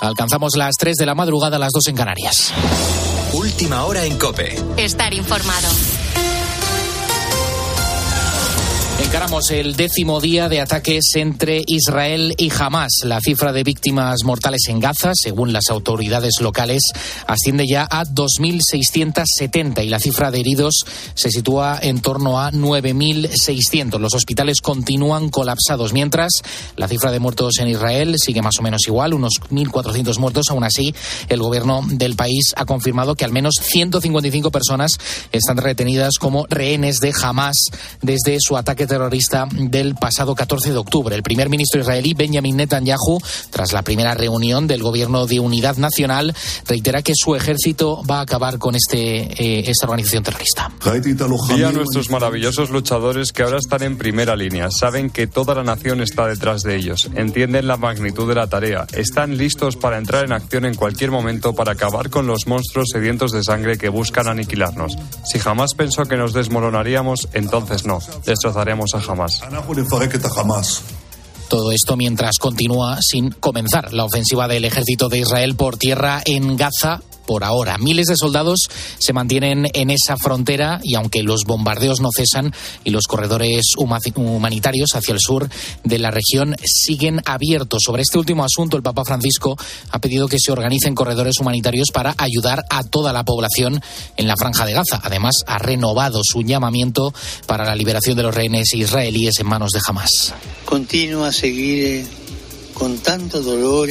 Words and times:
Alcanzamos 0.00 0.56
las 0.56 0.76
3 0.76 0.96
de 0.96 1.06
la 1.06 1.14
madrugada, 1.14 1.58
las 1.58 1.72
2 1.72 1.88
en 1.88 1.96
Canarias. 1.96 2.52
Última 3.32 3.84
hora 3.84 4.04
en 4.04 4.18
Cope. 4.18 4.56
Estar 4.76 5.12
informado. 5.14 5.68
Encaramos 9.02 9.50
el 9.50 9.76
décimo 9.76 10.20
día 10.20 10.50
de 10.50 10.60
ataques 10.60 11.12
entre 11.14 11.62
Israel 11.66 12.34
y 12.36 12.52
Hamas. 12.52 12.98
La 13.02 13.18
cifra 13.20 13.50
de 13.52 13.64
víctimas 13.64 14.18
mortales 14.24 14.68
en 14.68 14.78
Gaza, 14.78 15.12
según 15.14 15.54
las 15.54 15.70
autoridades 15.70 16.34
locales, 16.40 16.82
asciende 17.26 17.66
ya 17.66 17.88
a 17.90 18.04
2.670 18.04 19.84
y 19.84 19.88
la 19.88 19.98
cifra 19.98 20.30
de 20.30 20.40
heridos 20.40 20.84
se 21.14 21.30
sitúa 21.30 21.78
en 21.82 22.02
torno 22.02 22.38
a 22.38 22.52
9.600. 22.52 23.98
Los 23.98 24.14
hospitales 24.14 24.60
continúan 24.60 25.30
colapsados, 25.30 25.94
mientras 25.94 26.30
la 26.76 26.86
cifra 26.86 27.10
de 27.10 27.20
muertos 27.20 27.58
en 27.58 27.68
Israel 27.68 28.16
sigue 28.18 28.42
más 28.42 28.58
o 28.58 28.62
menos 28.62 28.82
igual, 28.86 29.14
unos 29.14 29.40
1.400 29.50 30.18
muertos. 30.18 30.50
Aún 30.50 30.64
así, 30.64 30.94
el 31.30 31.40
gobierno 31.40 31.82
del 31.88 32.16
país 32.16 32.52
ha 32.54 32.66
confirmado 32.66 33.14
que 33.14 33.24
al 33.24 33.32
menos 33.32 33.54
155 33.62 34.50
personas 34.50 34.92
están 35.32 35.56
retenidas 35.56 36.18
como 36.18 36.46
rehenes 36.50 36.98
de 37.00 37.14
Hamas 37.22 37.56
desde 38.02 38.36
su 38.40 38.58
ataque 38.58 38.89
terrorista 38.90 39.46
del 39.50 39.94
pasado 39.94 40.34
14 40.34 40.72
de 40.72 40.76
octubre. 40.76 41.14
El 41.14 41.22
primer 41.22 41.48
ministro 41.48 41.80
israelí 41.80 42.12
Benjamin 42.12 42.56
Netanyahu, 42.56 43.20
tras 43.50 43.72
la 43.72 43.82
primera 43.82 44.14
reunión 44.14 44.66
del 44.66 44.82
gobierno 44.82 45.26
de 45.26 45.38
unidad 45.38 45.76
nacional, 45.76 46.34
reitera 46.66 47.02
que 47.02 47.12
su 47.14 47.36
ejército 47.36 48.02
va 48.02 48.18
a 48.18 48.22
acabar 48.22 48.58
con 48.58 48.74
este, 48.74 48.98
eh, 49.42 49.70
esta 49.70 49.86
organización 49.86 50.24
terrorista. 50.24 50.72
Vi 51.54 51.62
a 51.62 51.70
nuestros 51.70 52.10
maravillosos 52.10 52.70
luchadores 52.70 53.32
que 53.32 53.44
ahora 53.44 53.58
están 53.58 53.84
en 53.84 53.96
primera 53.96 54.34
línea. 54.34 54.70
Saben 54.70 55.10
que 55.10 55.28
toda 55.28 55.54
la 55.54 55.62
nación 55.62 56.00
está 56.00 56.26
detrás 56.26 56.62
de 56.62 56.74
ellos. 56.76 57.08
Entienden 57.14 57.68
la 57.68 57.76
magnitud 57.76 58.28
de 58.28 58.34
la 58.34 58.48
tarea. 58.48 58.86
Están 58.92 59.38
listos 59.38 59.76
para 59.76 59.98
entrar 59.98 60.24
en 60.24 60.32
acción 60.32 60.64
en 60.64 60.74
cualquier 60.74 61.12
momento 61.12 61.54
para 61.54 61.72
acabar 61.72 62.10
con 62.10 62.26
los 62.26 62.48
monstruos 62.48 62.88
sedientos 62.92 63.30
de 63.30 63.44
sangre 63.44 63.78
que 63.78 63.88
buscan 63.88 64.26
aniquilarnos. 64.26 64.96
Si 65.24 65.38
jamás 65.38 65.74
pensó 65.74 66.02
que 66.06 66.16
nos 66.16 66.32
desmoronaríamos, 66.32 67.28
entonces 67.34 67.86
no. 67.86 68.00
Destrozaremos 68.24 68.79
a 68.94 68.98
Hamas. 68.98 69.42
Todo 71.48 71.72
esto 71.72 71.96
mientras 71.96 72.38
continúa 72.38 72.98
sin 73.00 73.30
comenzar 73.30 73.92
la 73.92 74.04
ofensiva 74.04 74.46
del 74.46 74.64
ejército 74.64 75.08
de 75.08 75.18
Israel 75.18 75.56
por 75.56 75.76
tierra 75.76 76.22
en 76.24 76.56
Gaza 76.56 77.02
por 77.30 77.44
ahora. 77.44 77.78
Miles 77.78 78.06
de 78.06 78.16
soldados 78.16 78.58
se 78.98 79.12
mantienen 79.12 79.68
en 79.72 79.90
esa 79.90 80.16
frontera 80.16 80.80
y 80.82 80.96
aunque 80.96 81.22
los 81.22 81.44
bombardeos 81.44 82.00
no 82.00 82.08
cesan 82.12 82.52
y 82.82 82.90
los 82.90 83.06
corredores 83.06 83.74
humanitarios 83.76 84.96
hacia 84.96 85.14
el 85.14 85.20
sur 85.20 85.48
de 85.84 85.98
la 86.00 86.10
región 86.10 86.56
siguen 86.64 87.22
abiertos. 87.26 87.84
Sobre 87.86 88.02
este 88.02 88.18
último 88.18 88.42
asunto, 88.44 88.76
el 88.76 88.82
Papa 88.82 89.04
Francisco 89.04 89.56
ha 89.92 90.00
pedido 90.00 90.26
que 90.26 90.40
se 90.40 90.50
organicen 90.50 90.96
corredores 90.96 91.38
humanitarios 91.38 91.92
para 91.92 92.16
ayudar 92.18 92.64
a 92.68 92.82
toda 92.82 93.12
la 93.12 93.24
población 93.24 93.80
en 94.16 94.26
la 94.26 94.34
franja 94.36 94.66
de 94.66 94.72
Gaza. 94.72 95.00
Además, 95.00 95.36
ha 95.46 95.58
renovado 95.58 96.22
su 96.24 96.42
llamamiento 96.42 97.14
para 97.46 97.64
la 97.64 97.76
liberación 97.76 98.16
de 98.16 98.24
los 98.24 98.34
rehenes 98.34 98.74
israelíes 98.74 99.38
en 99.38 99.46
manos 99.46 99.70
de 99.70 99.78
Hamas. 99.86 100.34
Continúa 100.64 101.28
a 101.28 101.32
seguir 101.32 102.08
con 102.74 102.98
tanto 102.98 103.40
dolor 103.40 103.88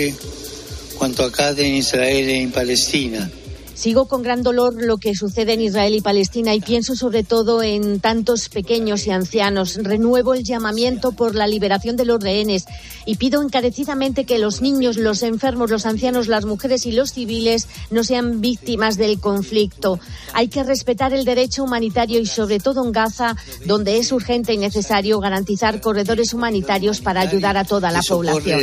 cuanto 0.99 1.23
accade 1.23 1.65
en 1.65 1.75
Israel 1.75 2.27
e 2.27 2.43
en 2.43 2.51
Palestina. 2.51 3.31
Sigo 3.73 4.09
con 4.09 4.21
gran 4.21 4.43
dolor 4.43 4.75
lo 4.75 4.97
que 4.97 5.15
sucede 5.15 5.53
en 5.53 5.61
Israel 5.61 5.95
y 5.95 6.01
Palestina 6.01 6.53
y 6.53 6.59
pienso 6.59 6.97
sobre 6.97 7.23
todo 7.23 7.63
en 7.63 8.01
tantos 8.01 8.49
pequeños 8.49 9.07
y 9.07 9.11
ancianos. 9.11 9.79
Renuevo 9.81 10.33
el 10.33 10.43
llamamiento 10.43 11.13
por 11.13 11.35
la 11.35 11.47
liberación 11.47 11.95
de 11.95 12.03
los 12.03 12.21
rehenes 12.21 12.65
y 13.05 13.15
pido 13.15 13.41
encarecidamente 13.41 14.25
que 14.25 14.37
los 14.37 14.61
niños, 14.61 14.97
los 14.97 15.23
enfermos, 15.23 15.71
los 15.71 15.85
ancianos, 15.85 16.27
las 16.27 16.43
mujeres 16.43 16.85
y 16.85 16.91
los 16.91 17.13
civiles 17.13 17.69
no 17.89 18.03
sean 18.03 18.41
víctimas 18.41 18.97
del 18.97 19.21
conflicto. 19.21 20.01
Hay 20.33 20.49
que 20.49 20.63
respetar 20.63 21.13
el 21.13 21.23
derecho 21.23 21.63
humanitario 21.63 22.19
y 22.19 22.25
sobre 22.25 22.59
todo 22.59 22.83
en 22.83 22.91
Gaza, 22.91 23.37
donde 23.65 23.99
es 23.99 24.11
urgente 24.11 24.53
y 24.53 24.57
necesario 24.57 25.21
garantizar 25.21 25.79
corredores 25.79 26.33
humanitarios 26.33 26.99
para 26.99 27.21
ayudar 27.21 27.55
a 27.55 27.63
toda 27.63 27.89
la 27.89 28.01
población 28.01 28.59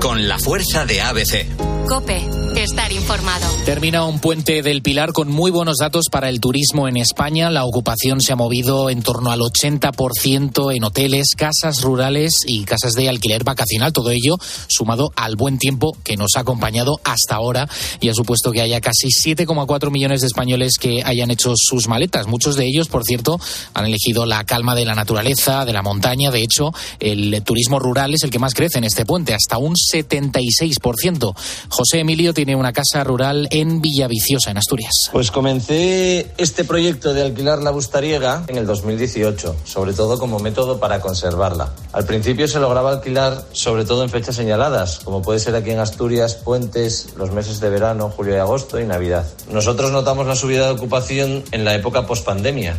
con 0.00 0.28
la 0.28 0.38
fuerza 0.38 0.86
de 0.86 1.00
ABC. 1.00 1.46
Cope, 1.88 2.24
estar 2.56 2.92
informado. 2.92 3.46
Termina 3.64 4.04
un 4.04 4.20
puente 4.20 4.62
del 4.62 4.80
Pilar 4.80 5.12
con 5.12 5.28
muy 5.28 5.50
buenos 5.50 5.78
datos 5.78 6.04
para 6.08 6.28
el 6.28 6.38
turismo 6.40 6.86
en 6.86 6.96
España. 6.96 7.50
La 7.50 7.64
ocupación 7.64 8.20
se 8.20 8.32
ha 8.32 8.36
movido 8.36 8.90
en 8.90 9.02
torno 9.02 9.32
al 9.32 9.40
80% 9.40 10.76
en 10.76 10.84
hoteles, 10.84 11.34
casas 11.36 11.82
rurales 11.82 12.32
y 12.46 12.64
casas 12.64 12.92
de 12.92 13.08
alquiler 13.08 13.42
vacacional. 13.42 13.92
Todo 13.92 14.10
ello 14.10 14.36
sumado 14.68 15.10
al 15.16 15.34
buen 15.34 15.58
tiempo 15.58 15.96
que 16.04 16.16
nos 16.16 16.36
ha 16.36 16.40
acompañado 16.40 17.00
hasta 17.02 17.34
ahora 17.34 17.68
y 18.00 18.08
ha 18.08 18.14
supuesto 18.14 18.52
que 18.52 18.60
haya 18.60 18.80
casi 18.80 19.08
7,4 19.08 19.90
millones 19.90 20.20
de 20.20 20.28
españoles 20.28 20.74
que 20.78 21.02
hayan 21.04 21.32
hecho 21.32 21.54
sus 21.56 21.88
maletas. 21.88 22.28
Muchos 22.28 22.54
de 22.54 22.66
ellos, 22.66 22.88
por 22.88 23.04
cierto, 23.04 23.40
han 23.74 23.86
elegido 23.86 24.26
la 24.26 24.44
calma 24.44 24.76
de 24.76 24.84
la 24.84 24.94
naturaleza, 24.94 25.64
de 25.64 25.72
la 25.72 25.82
montaña. 25.82 26.30
De 26.30 26.42
hecho, 26.42 26.72
el 27.00 27.42
turismo 27.42 27.80
rural 27.80 28.14
es 28.14 28.22
el 28.22 28.30
que 28.30 28.38
más 28.38 28.54
crece 28.54 28.78
en 28.78 28.84
este 28.84 29.04
puente, 29.04 29.34
hasta 29.34 29.58
un 29.60 29.74
76%. 29.74 31.34
José 31.68 32.00
Emilio 32.00 32.34
tiene 32.34 32.56
una 32.56 32.72
casa 32.72 33.04
rural 33.04 33.48
en 33.50 33.80
Villaviciosa, 33.80 34.50
en 34.50 34.58
Asturias. 34.58 34.92
Pues 35.12 35.30
comencé 35.30 36.32
este 36.38 36.64
proyecto 36.64 37.14
de 37.14 37.22
alquilar 37.22 37.62
la 37.62 37.70
bustariega 37.70 38.44
en 38.48 38.56
el 38.56 38.66
2018, 38.66 39.56
sobre 39.64 39.92
todo 39.92 40.18
como 40.18 40.38
método 40.38 40.80
para 40.80 41.00
conservarla. 41.00 41.72
Al 41.92 42.04
principio 42.04 42.48
se 42.48 42.60
lograba 42.60 42.90
alquilar 42.90 43.44
sobre 43.52 43.84
todo 43.84 44.02
en 44.02 44.10
fechas 44.10 44.36
señaladas, 44.36 45.00
como 45.04 45.22
puede 45.22 45.38
ser 45.38 45.54
aquí 45.54 45.70
en 45.70 45.78
Asturias, 45.78 46.34
puentes, 46.34 47.14
los 47.16 47.32
meses 47.32 47.60
de 47.60 47.70
verano, 47.70 48.10
julio 48.10 48.34
y 48.34 48.38
agosto 48.38 48.80
y 48.80 48.86
Navidad. 48.86 49.26
Nosotros 49.50 49.92
notamos 49.92 50.26
la 50.26 50.36
subida 50.36 50.66
de 50.66 50.72
ocupación 50.72 51.44
en 51.52 51.64
la 51.64 51.74
época 51.74 52.06
pospandemia. 52.06 52.76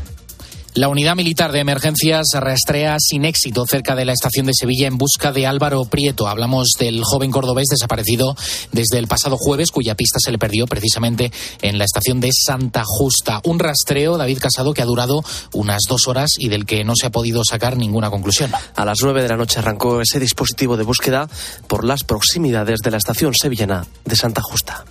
La 0.73 0.87
unidad 0.87 1.17
militar 1.17 1.51
de 1.51 1.59
emergencias 1.59 2.27
rastrea 2.33 2.95
sin 2.97 3.25
éxito 3.25 3.65
cerca 3.65 3.93
de 3.93 4.05
la 4.05 4.13
estación 4.13 4.45
de 4.45 4.53
Sevilla 4.53 4.87
en 4.87 4.97
busca 4.97 5.33
de 5.33 5.45
Álvaro 5.45 5.83
Prieto. 5.83 6.29
Hablamos 6.29 6.69
del 6.79 7.03
joven 7.03 7.29
cordobés 7.29 7.67
desaparecido 7.67 8.37
desde 8.71 8.97
el 8.97 9.07
pasado 9.07 9.35
jueves, 9.37 9.69
cuya 9.69 9.95
pista 9.95 10.19
se 10.23 10.31
le 10.31 10.37
perdió 10.37 10.67
precisamente 10.67 11.29
en 11.61 11.77
la 11.77 11.83
estación 11.83 12.21
de 12.21 12.29
Santa 12.31 12.83
Justa. 12.85 13.41
Un 13.43 13.59
rastreo, 13.59 14.17
David 14.17 14.39
Casado, 14.39 14.73
que 14.73 14.81
ha 14.81 14.85
durado 14.85 15.25
unas 15.51 15.81
dos 15.89 16.07
horas 16.07 16.29
y 16.37 16.47
del 16.47 16.65
que 16.65 16.85
no 16.85 16.93
se 16.95 17.07
ha 17.07 17.11
podido 17.11 17.41
sacar 17.43 17.75
ninguna 17.75 18.09
conclusión. 18.09 18.51
A 18.73 18.85
las 18.85 18.99
nueve 19.03 19.21
de 19.21 19.27
la 19.27 19.35
noche 19.35 19.59
arrancó 19.59 19.99
ese 19.99 20.21
dispositivo 20.21 20.77
de 20.77 20.83
búsqueda 20.83 21.27
por 21.67 21.83
las 21.83 22.05
proximidades 22.05 22.79
de 22.79 22.91
la 22.91 22.97
estación 22.97 23.33
sevillana 23.33 23.85
de 24.05 24.15
Santa 24.15 24.41
Justa. 24.41 24.85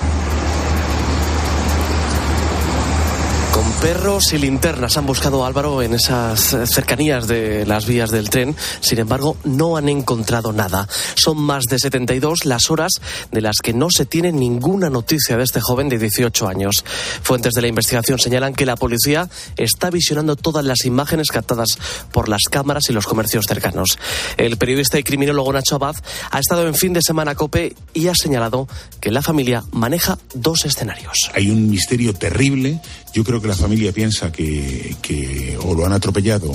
Con 3.53 3.73
perros 3.81 4.33
y 4.33 4.39
linternas 4.39 4.97
han 4.97 5.07
buscado 5.07 5.45
a 5.45 5.49
Álvaro 5.49 5.83
en 5.83 5.95
esas 5.95 6.57
cercanías 6.73 7.27
de 7.27 7.67
las 7.67 7.85
vías 7.85 8.11
del 8.11 8.31
tren. 8.31 8.55
Sin 8.81 8.99
embargo, 8.99 9.37
no 9.45 9.77
han 9.77 9.89
encontrado 9.89 10.53
nada. 10.53 10.89
Son 11.15 11.37
más 11.37 11.65
de 11.65 11.79
72 11.79 12.45
las 12.45 12.71
horas 12.71 12.93
de 13.33 13.41
las 13.41 13.57
que 13.63 13.73
no 13.73 13.91
se 13.91 14.07
tiene 14.07 14.31
ninguna 14.31 14.89
noticia 14.89 15.37
de 15.37 15.45
este 15.45 15.61
joven 15.61 15.89
de 15.89 15.99
18 15.99 16.49
años. 16.49 16.85
Fuentes 17.23 17.53
de 17.55 17.63
la 17.63 17.69
investigación 17.69 18.19
señalan 18.19 18.55
que 18.55 18.67
la 18.67 18.77
policía 18.77 19.29
está 19.57 19.91
visionando 19.91 20.37
todas 20.37 20.65
las 20.65 20.85
imágenes 20.85 21.29
captadas 21.29 21.79
por 22.13 22.29
las 22.29 22.43
cámaras 22.51 22.85
y 22.89 22.93
los 22.93 23.07
comercios 23.07 23.47
cercanos. 23.49 23.99
El 24.37 24.59
periodista 24.59 24.99
y 24.99 25.03
criminólogo 25.03 25.53
Nacho 25.53 25.75
Abad 25.75 25.97
ha 26.31 26.39
estado 26.39 26.67
en 26.67 26.75
fin 26.75 26.93
de 26.93 27.03
semana 27.03 27.35
COPE 27.35 27.75
y 27.95 28.09
ha 28.09 28.15
señalado 28.15 28.69
que 29.01 29.11
la 29.11 29.23
familia 29.23 29.65
maneja 29.73 30.19
dos 30.35 30.65
escenarios. 30.65 31.31
Hay 31.35 31.51
un 31.51 31.69
misterio 31.69 32.15
terrible. 32.15 32.81
Yo 33.13 33.25
creo 33.25 33.40
que 33.41 33.49
la 33.49 33.55
familia 33.55 33.93
piensa 33.93 34.31
que, 34.31 34.97
que 35.03 35.59
o 35.63 35.75
lo 35.75 35.87
han 35.87 35.93
atropellado 35.93 36.53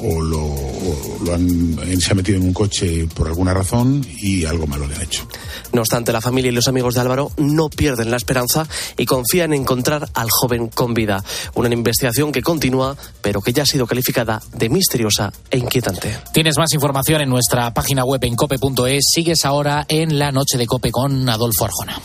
o 0.00 0.20
lo, 0.20 0.44
o 0.44 1.18
lo 1.24 1.34
han, 1.34 2.00
se 2.00 2.12
ha 2.12 2.14
metido 2.14 2.38
en 2.38 2.44
un 2.44 2.52
coche 2.52 3.06
por 3.14 3.26
alguna 3.26 3.52
razón 3.52 4.06
y 4.20 4.44
algo 4.44 4.66
malo 4.66 4.86
le 4.86 4.94
han 4.94 5.02
hecho. 5.02 5.26
No 5.72 5.80
obstante, 5.80 6.12
la 6.12 6.20
familia 6.20 6.50
y 6.50 6.54
los 6.54 6.68
amigos 6.68 6.94
de 6.94 7.00
Álvaro 7.00 7.30
no 7.36 7.68
pierden 7.68 8.10
la 8.10 8.16
esperanza 8.16 8.66
y 8.96 9.06
confían 9.06 9.52
en 9.52 9.62
encontrar 9.62 10.08
al 10.14 10.28
joven 10.30 10.68
con 10.68 10.94
vida. 10.94 11.22
Una 11.54 11.72
investigación 11.72 12.32
que 12.32 12.42
continúa, 12.42 12.96
pero 13.20 13.40
que 13.40 13.52
ya 13.52 13.64
ha 13.64 13.66
sido 13.66 13.86
calificada 13.86 14.40
de 14.52 14.68
misteriosa 14.68 15.32
e 15.50 15.58
inquietante. 15.58 16.16
Tienes 16.32 16.56
más 16.58 16.72
información 16.72 17.20
en 17.20 17.28
nuestra 17.28 17.72
página 17.74 18.04
web 18.04 18.22
en 18.24 18.36
cope.es. 18.36 19.04
Sigues 19.12 19.44
ahora 19.44 19.84
en 19.88 20.18
la 20.18 20.32
noche 20.32 20.58
de 20.58 20.66
Cope 20.66 20.90
con 20.90 21.28
Adolfo 21.28 21.64
Arjona. 21.64 22.00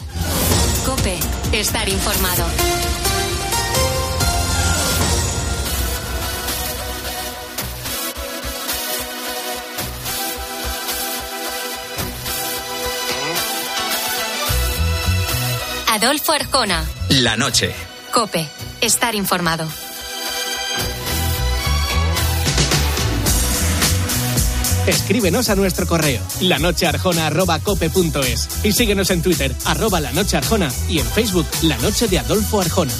Cope, 0.86 1.18
estar 1.54 1.88
informado. 1.88 2.83
Adolfo 16.04 16.34
Arjona. 16.34 16.84
La 17.12 17.38
noche. 17.38 17.74
Cope, 18.12 18.46
estar 18.82 19.16
informado. 19.16 19.66
Escríbenos 24.86 25.48
a 25.48 25.56
nuestro 25.56 25.88
correo 25.88 26.22
lanochearjona.cope.es 26.42 28.66
y 28.66 28.74
síguenos 28.74 29.12
en 29.12 29.22
Twitter, 29.22 29.56
arroba 29.64 30.02
la 30.02 30.12
noche 30.12 30.36
arjona 30.36 30.70
y 30.90 31.00
en 31.00 31.06
Facebook, 31.06 31.48
La 31.62 31.78
Noche 31.78 32.10
de 32.10 32.20
Adolfo 32.20 32.60
Arjona. 32.60 32.92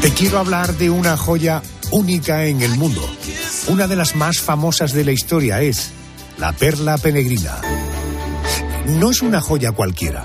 Te 0.00 0.10
quiero 0.12 0.38
hablar 0.38 0.74
de 0.78 0.88
una 0.88 1.18
joya 1.18 1.62
única 1.90 2.46
en 2.46 2.62
el 2.62 2.74
mundo. 2.76 3.02
Una 3.68 3.86
de 3.86 3.96
las 3.96 4.16
más 4.16 4.38
famosas 4.38 4.94
de 4.94 5.04
la 5.04 5.12
historia 5.12 5.60
es 5.60 5.90
la 6.38 6.52
perla 6.52 6.96
peregrina. 6.96 7.60
No 8.86 9.10
es 9.10 9.20
una 9.20 9.42
joya 9.42 9.72
cualquiera. 9.72 10.24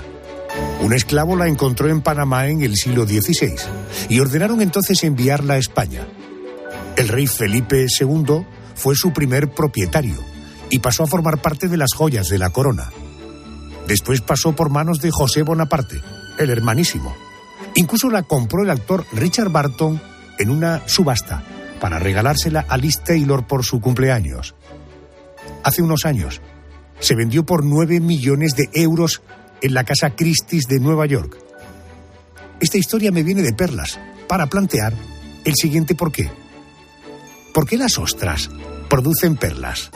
Un 0.80 0.94
esclavo 0.94 1.36
la 1.36 1.46
encontró 1.46 1.90
en 1.90 2.00
Panamá 2.00 2.46
en 2.46 2.62
el 2.62 2.74
siglo 2.74 3.06
XVI 3.06 3.77
y 4.08 4.20
ordenaron 4.20 4.60
entonces 4.60 5.04
enviarla 5.04 5.54
a 5.54 5.58
España. 5.58 6.06
El 6.96 7.08
rey 7.08 7.26
Felipe 7.26 7.86
II 8.00 8.46
fue 8.74 8.94
su 8.94 9.12
primer 9.12 9.50
propietario 9.50 10.16
y 10.70 10.78
pasó 10.78 11.04
a 11.04 11.06
formar 11.06 11.40
parte 11.40 11.68
de 11.68 11.76
las 11.76 11.92
joyas 11.94 12.28
de 12.28 12.38
la 12.38 12.50
corona. 12.50 12.90
Después 13.86 14.20
pasó 14.20 14.54
por 14.54 14.70
manos 14.70 15.00
de 15.00 15.10
José 15.10 15.42
Bonaparte, 15.42 16.00
el 16.38 16.50
hermanísimo. 16.50 17.14
Incluso 17.74 18.10
la 18.10 18.22
compró 18.22 18.62
el 18.62 18.70
actor 18.70 19.04
Richard 19.12 19.50
Barton 19.50 20.00
en 20.38 20.50
una 20.50 20.82
subasta 20.86 21.42
para 21.80 21.98
regalársela 21.98 22.64
a 22.68 22.76
Liz 22.76 23.00
Taylor 23.04 23.46
por 23.46 23.64
su 23.64 23.80
cumpleaños. 23.80 24.54
Hace 25.64 25.82
unos 25.82 26.04
años 26.04 26.40
se 27.00 27.14
vendió 27.14 27.46
por 27.46 27.64
9 27.64 28.00
millones 28.00 28.54
de 28.56 28.68
euros 28.72 29.22
en 29.60 29.74
la 29.74 29.84
Casa 29.84 30.10
Christie's 30.10 30.66
de 30.66 30.80
Nueva 30.80 31.06
York. 31.06 31.47
Esta 32.60 32.76
historia 32.78 33.12
me 33.12 33.22
viene 33.22 33.42
de 33.42 33.52
perlas 33.52 33.98
para 34.26 34.46
plantear 34.46 34.92
el 35.44 35.54
siguiente 35.54 35.94
porqué. 35.94 36.30
¿Por 37.54 37.66
qué 37.66 37.76
las 37.76 37.98
ostras 37.98 38.50
producen 38.88 39.36
perlas? 39.36 39.90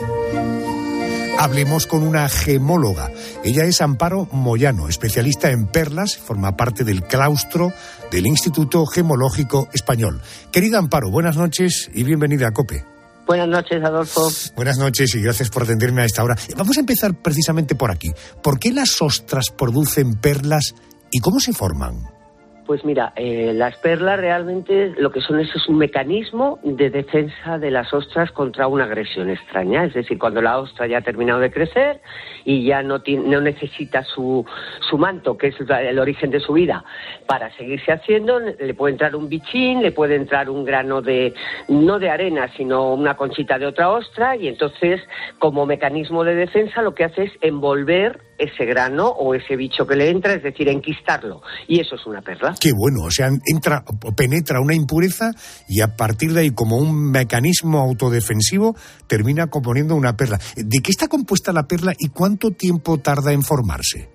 Hablemos 1.37 1.87
con 1.87 2.03
una 2.03 2.29
gemóloga. 2.29 3.11
Ella 3.43 3.65
es 3.65 3.81
Amparo 3.81 4.29
Moyano, 4.31 4.87
especialista 4.87 5.51
en 5.51 5.67
perlas, 5.67 6.17
forma 6.17 6.55
parte 6.55 6.85
del 6.85 7.03
claustro 7.03 7.73
del 8.11 8.27
Instituto 8.27 8.85
Gemológico 8.85 9.67
Español. 9.73 10.21
Querida 10.51 10.77
Amparo, 10.77 11.11
buenas 11.11 11.35
noches 11.35 11.89
y 11.93 12.03
bienvenida 12.03 12.47
a 12.47 12.51
COPE. 12.51 12.85
Buenas 13.27 13.47
noches, 13.49 13.83
Adolfo. 13.83 14.29
Buenas 14.55 14.77
noches 14.77 15.13
y 15.15 15.21
gracias 15.21 15.49
por 15.49 15.63
atenderme 15.63 16.03
a 16.03 16.05
esta 16.05 16.23
hora. 16.23 16.37
Vamos 16.55 16.77
a 16.77 16.81
empezar 16.81 17.13
precisamente 17.13 17.75
por 17.75 17.91
aquí. 17.91 18.11
¿Por 18.41 18.57
qué 18.57 18.71
las 18.71 19.01
ostras 19.01 19.49
producen 19.49 20.15
perlas 20.15 20.75
y 21.11 21.19
cómo 21.19 21.39
se 21.39 21.51
forman? 21.51 22.13
Pues 22.65 22.85
mira, 22.85 23.11
eh, 23.17 23.51
las 23.53 23.75
perlas 23.77 24.17
realmente 24.17 24.93
lo 24.97 25.11
que 25.11 25.19
son 25.19 25.39
eso 25.41 25.57
es 25.57 25.67
un 25.67 25.77
mecanismo 25.77 26.59
de 26.63 26.89
defensa 26.89 27.57
de 27.57 27.69
las 27.69 27.93
ostras 27.93 28.31
contra 28.31 28.67
una 28.67 28.85
agresión 28.85 29.29
extraña. 29.29 29.83
Es 29.83 29.93
decir, 29.93 30.17
cuando 30.17 30.41
la 30.41 30.57
ostra 30.57 30.87
ya 30.87 30.99
ha 30.99 31.01
terminado 31.01 31.41
de 31.41 31.51
crecer 31.51 31.99
y 32.45 32.63
ya 32.63 32.81
no, 32.81 33.01
no 33.25 33.41
necesita 33.41 34.03
su, 34.03 34.45
su 34.89 34.97
manto, 34.97 35.37
que 35.37 35.47
es 35.47 35.55
el 35.59 35.99
origen 35.99 36.31
de 36.31 36.39
su 36.39 36.53
vida, 36.53 36.85
para 37.27 37.51
seguirse 37.57 37.91
haciendo, 37.91 38.39
le 38.39 38.73
puede 38.73 38.93
entrar 38.93 39.13
un 39.15 39.27
bichín, 39.27 39.81
le 39.81 39.91
puede 39.91 40.15
entrar 40.15 40.49
un 40.49 40.63
grano 40.63 41.01
de, 41.01 41.33
no 41.67 41.99
de 41.99 42.09
arena, 42.09 42.49
sino 42.55 42.93
una 42.93 43.15
conchita 43.15 43.59
de 43.59 43.65
otra 43.65 43.89
ostra 43.89 44.37
y 44.37 44.47
entonces, 44.47 45.01
como 45.37 45.65
mecanismo 45.65 46.23
de 46.23 46.35
defensa, 46.35 46.81
lo 46.81 46.95
que 46.95 47.03
hace 47.03 47.23
es 47.23 47.31
envolver 47.41 48.21
ese 48.37 48.65
grano 48.65 49.07
o 49.07 49.33
ese 49.35 49.55
bicho 49.55 49.85
que 49.85 49.95
le 49.95 50.09
entra, 50.09 50.33
es 50.33 50.43
decir, 50.43 50.67
enquistarlo. 50.69 51.41
Y 51.67 51.79
eso 51.79 51.95
es 51.95 52.05
una 52.05 52.21
perla. 52.21 52.55
Qué 52.59 52.71
bueno, 52.73 53.03
o 53.03 53.11
sea, 53.11 53.29
entra, 53.45 53.83
penetra 54.15 54.59
una 54.59 54.75
impureza 54.75 55.31
y 55.67 55.81
a 55.81 55.95
partir 55.95 56.33
de 56.33 56.41
ahí, 56.41 56.51
como 56.51 56.77
un 56.77 57.11
mecanismo 57.11 57.79
autodefensivo, 57.79 58.75
termina 59.07 59.47
componiendo 59.47 59.95
una 59.95 60.15
perla. 60.15 60.39
¿De 60.55 60.79
qué 60.79 60.91
está 60.91 61.07
compuesta 61.07 61.51
la 61.51 61.63
perla 61.63 61.93
y 61.97 62.09
cuánto 62.09 62.51
tiempo 62.51 62.99
tarda 62.99 63.33
en 63.33 63.43
formarse? 63.43 64.12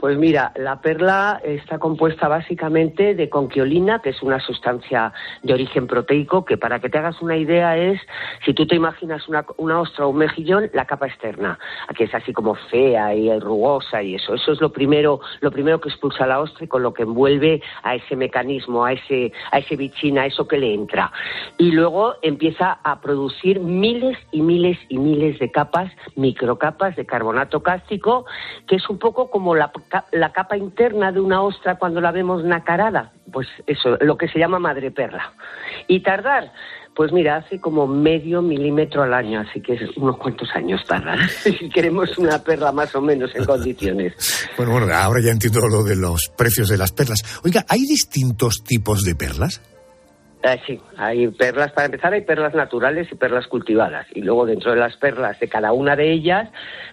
Pues 0.00 0.16
mira, 0.16 0.50
la 0.56 0.80
perla 0.80 1.42
está 1.44 1.78
compuesta 1.78 2.26
básicamente 2.26 3.14
de 3.14 3.28
conquiolina, 3.28 3.98
que 3.98 4.08
es 4.08 4.22
una 4.22 4.40
sustancia 4.40 5.12
de 5.42 5.52
origen 5.52 5.86
proteico, 5.86 6.46
que 6.46 6.56
para 6.56 6.80
que 6.80 6.88
te 6.88 6.96
hagas 6.96 7.20
una 7.20 7.36
idea 7.36 7.76
es, 7.76 8.00
si 8.42 8.54
tú 8.54 8.66
te 8.66 8.76
imaginas 8.76 9.28
una, 9.28 9.44
una 9.58 9.78
ostra 9.78 10.06
o 10.06 10.08
un 10.08 10.16
mejillón, 10.16 10.70
la 10.72 10.86
capa 10.86 11.06
externa, 11.06 11.58
que 11.94 12.04
es 12.04 12.14
así 12.14 12.32
como 12.32 12.54
fea 12.54 13.14
y 13.14 13.38
rugosa 13.40 14.02
y 14.02 14.14
eso. 14.14 14.32
Eso 14.32 14.52
es 14.52 14.62
lo 14.62 14.72
primero, 14.72 15.20
lo 15.42 15.50
primero 15.50 15.82
que 15.82 15.90
expulsa 15.90 16.26
la 16.26 16.40
ostra 16.40 16.64
y 16.64 16.68
con 16.68 16.82
lo 16.82 16.94
que 16.94 17.02
envuelve 17.02 17.60
a 17.82 17.94
ese 17.94 18.16
mecanismo, 18.16 18.86
a 18.86 18.94
ese, 18.94 19.34
a 19.52 19.58
ese 19.58 19.76
bichín, 19.76 20.18
a 20.18 20.24
eso 20.24 20.48
que 20.48 20.56
le 20.56 20.72
entra. 20.72 21.12
Y 21.58 21.72
luego 21.72 22.14
empieza 22.22 22.78
a 22.84 23.02
producir 23.02 23.60
miles 23.60 24.16
y 24.32 24.40
miles 24.40 24.78
y 24.88 24.96
miles 24.96 25.38
de 25.38 25.50
capas, 25.50 25.92
microcapas 26.16 26.96
de 26.96 27.04
carbonato 27.04 27.62
cástico, 27.62 28.24
que 28.66 28.76
es 28.76 28.88
un 28.88 28.98
poco 28.98 29.30
como 29.30 29.54
la 29.54 29.70
la 30.12 30.32
capa 30.32 30.56
interna 30.56 31.12
de 31.12 31.20
una 31.20 31.42
ostra 31.42 31.76
cuando 31.76 32.00
la 32.00 32.12
vemos 32.12 32.44
nacarada, 32.44 33.12
pues 33.32 33.48
eso, 33.66 33.96
lo 34.00 34.16
que 34.16 34.28
se 34.28 34.38
llama 34.38 34.58
madre 34.58 34.90
perla. 34.90 35.32
Y 35.88 36.00
tardar, 36.00 36.52
pues 36.94 37.12
mira, 37.12 37.36
hace 37.36 37.60
como 37.60 37.86
medio 37.86 38.42
milímetro 38.42 39.02
al 39.02 39.14
año, 39.14 39.40
así 39.40 39.60
que 39.60 39.74
es 39.74 39.96
unos 39.96 40.16
cuantos 40.18 40.48
años 40.54 40.84
tarda, 40.86 41.16
si 41.42 41.68
queremos 41.70 42.16
una 42.18 42.42
perla 42.42 42.72
más 42.72 42.94
o 42.94 43.00
menos 43.00 43.34
en 43.34 43.44
condiciones. 43.44 44.14
Bueno, 44.56 44.72
bueno, 44.72 44.92
ahora 44.92 45.20
ya 45.22 45.30
entiendo 45.30 45.60
lo 45.68 45.82
de 45.82 45.96
los 45.96 46.30
precios 46.36 46.68
de 46.68 46.76
las 46.76 46.92
perlas. 46.92 47.22
Oiga, 47.44 47.64
¿hay 47.68 47.80
distintos 47.80 48.62
tipos 48.62 49.02
de 49.04 49.14
perlas? 49.14 49.62
Eh, 50.42 50.58
sí, 50.66 50.80
hay 50.96 51.28
perlas, 51.28 51.72
para 51.72 51.86
empezar, 51.86 52.14
hay 52.14 52.22
perlas 52.22 52.54
naturales 52.54 53.08
y 53.12 53.14
perlas 53.14 53.46
cultivadas. 53.46 54.06
Y 54.14 54.22
luego 54.22 54.46
dentro 54.46 54.70
de 54.72 54.78
las 54.78 54.96
perlas 54.96 55.38
de 55.38 55.48
cada 55.48 55.72
una 55.72 55.96
de 55.96 56.12
ellas, 56.12 56.48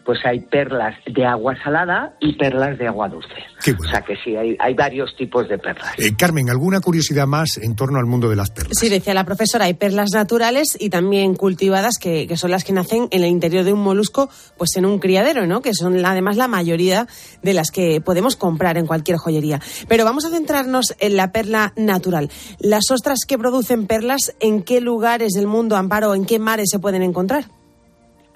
pues 0.05 0.19
hay 0.25 0.41
perlas 0.41 0.95
de 1.05 1.25
agua 1.25 1.55
salada 1.63 2.13
y 2.19 2.33
perlas 2.33 2.77
de 2.77 2.87
agua 2.87 3.07
dulce. 3.07 3.35
O 3.79 3.89
sea 3.89 4.01
que 4.01 4.15
sí, 4.17 4.35
hay, 4.35 4.57
hay 4.59 4.73
varios 4.73 5.15
tipos 5.15 5.47
de 5.47 5.57
perlas. 5.57 5.93
Eh, 5.97 6.11
Carmen, 6.17 6.49
¿alguna 6.49 6.81
curiosidad 6.81 7.25
más 7.25 7.57
en 7.57 7.75
torno 7.75 7.99
al 7.99 8.05
mundo 8.05 8.29
de 8.29 8.35
las 8.35 8.51
perlas? 8.51 8.77
Sí, 8.77 8.89
decía 8.89 9.13
la 9.13 9.23
profesora, 9.23 9.65
hay 9.65 9.75
perlas 9.75 10.09
naturales 10.13 10.77
y 10.79 10.89
también 10.89 11.35
cultivadas, 11.35 11.97
que, 11.99 12.27
que 12.27 12.35
son 12.35 12.51
las 12.51 12.65
que 12.65 12.73
nacen 12.73 13.07
en 13.11 13.23
el 13.23 13.29
interior 13.29 13.63
de 13.63 13.71
un 13.71 13.81
molusco, 13.81 14.29
pues 14.57 14.75
en 14.75 14.85
un 14.85 14.99
criadero, 14.99 15.47
¿no? 15.47 15.61
Que 15.61 15.73
son 15.73 16.05
además 16.05 16.35
la 16.35 16.49
mayoría 16.49 17.07
de 17.43 17.53
las 17.53 17.71
que 17.71 18.01
podemos 18.01 18.35
comprar 18.35 18.77
en 18.77 18.87
cualquier 18.87 19.17
joyería. 19.17 19.61
Pero 19.87 20.03
vamos 20.03 20.25
a 20.25 20.29
centrarnos 20.29 20.95
en 20.99 21.15
la 21.15 21.31
perla 21.31 21.73
natural. 21.77 22.29
Las 22.59 22.91
ostras 22.91 23.19
que 23.27 23.36
producen 23.37 23.87
perlas, 23.87 24.35
¿en 24.39 24.63
qué 24.63 24.81
lugares 24.81 25.33
del 25.33 25.47
mundo, 25.47 25.75
Amparo, 25.75 26.13
en 26.15 26.25
qué 26.25 26.39
mares 26.39 26.69
se 26.71 26.79
pueden 26.79 27.03
encontrar? 27.03 27.45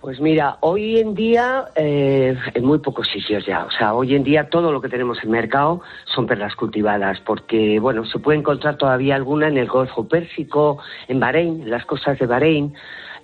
Pues 0.02 0.20
mira, 0.20 0.58
hoy 0.62 0.98
en 0.98 1.14
día 1.14 1.66
eh, 1.76 2.36
en 2.56 2.66
muy 2.66 2.80
pocos 2.80 3.08
sitios 3.08 3.46
ya. 3.46 3.66
O 3.66 3.72
sea, 3.72 3.94
hoy 3.94 4.16
en 4.16 4.24
día 4.24 4.50
todo 4.50 4.72
lo 4.72 4.82
que 4.82 4.90
tenemos 4.90 5.20
en 5.24 5.30
mercado 5.30 5.82
son 6.16 6.26
perlas 6.26 6.56
cultivadas, 6.56 7.20
porque 7.24 7.80
bueno, 7.80 8.04
se 8.06 8.18
puede 8.18 8.40
encontrar 8.40 8.78
todavía 8.78 9.14
alguna 9.14 9.48
en 9.48 9.58
el 9.58 9.68
Golfo 9.68 10.08
Pérsico, 10.08 10.80
en 11.08 11.20
Bahrein, 11.20 11.62
en 11.62 11.70
las 11.70 11.86
costas 11.86 12.18
de 12.18 12.26
Bahrein 12.26 12.74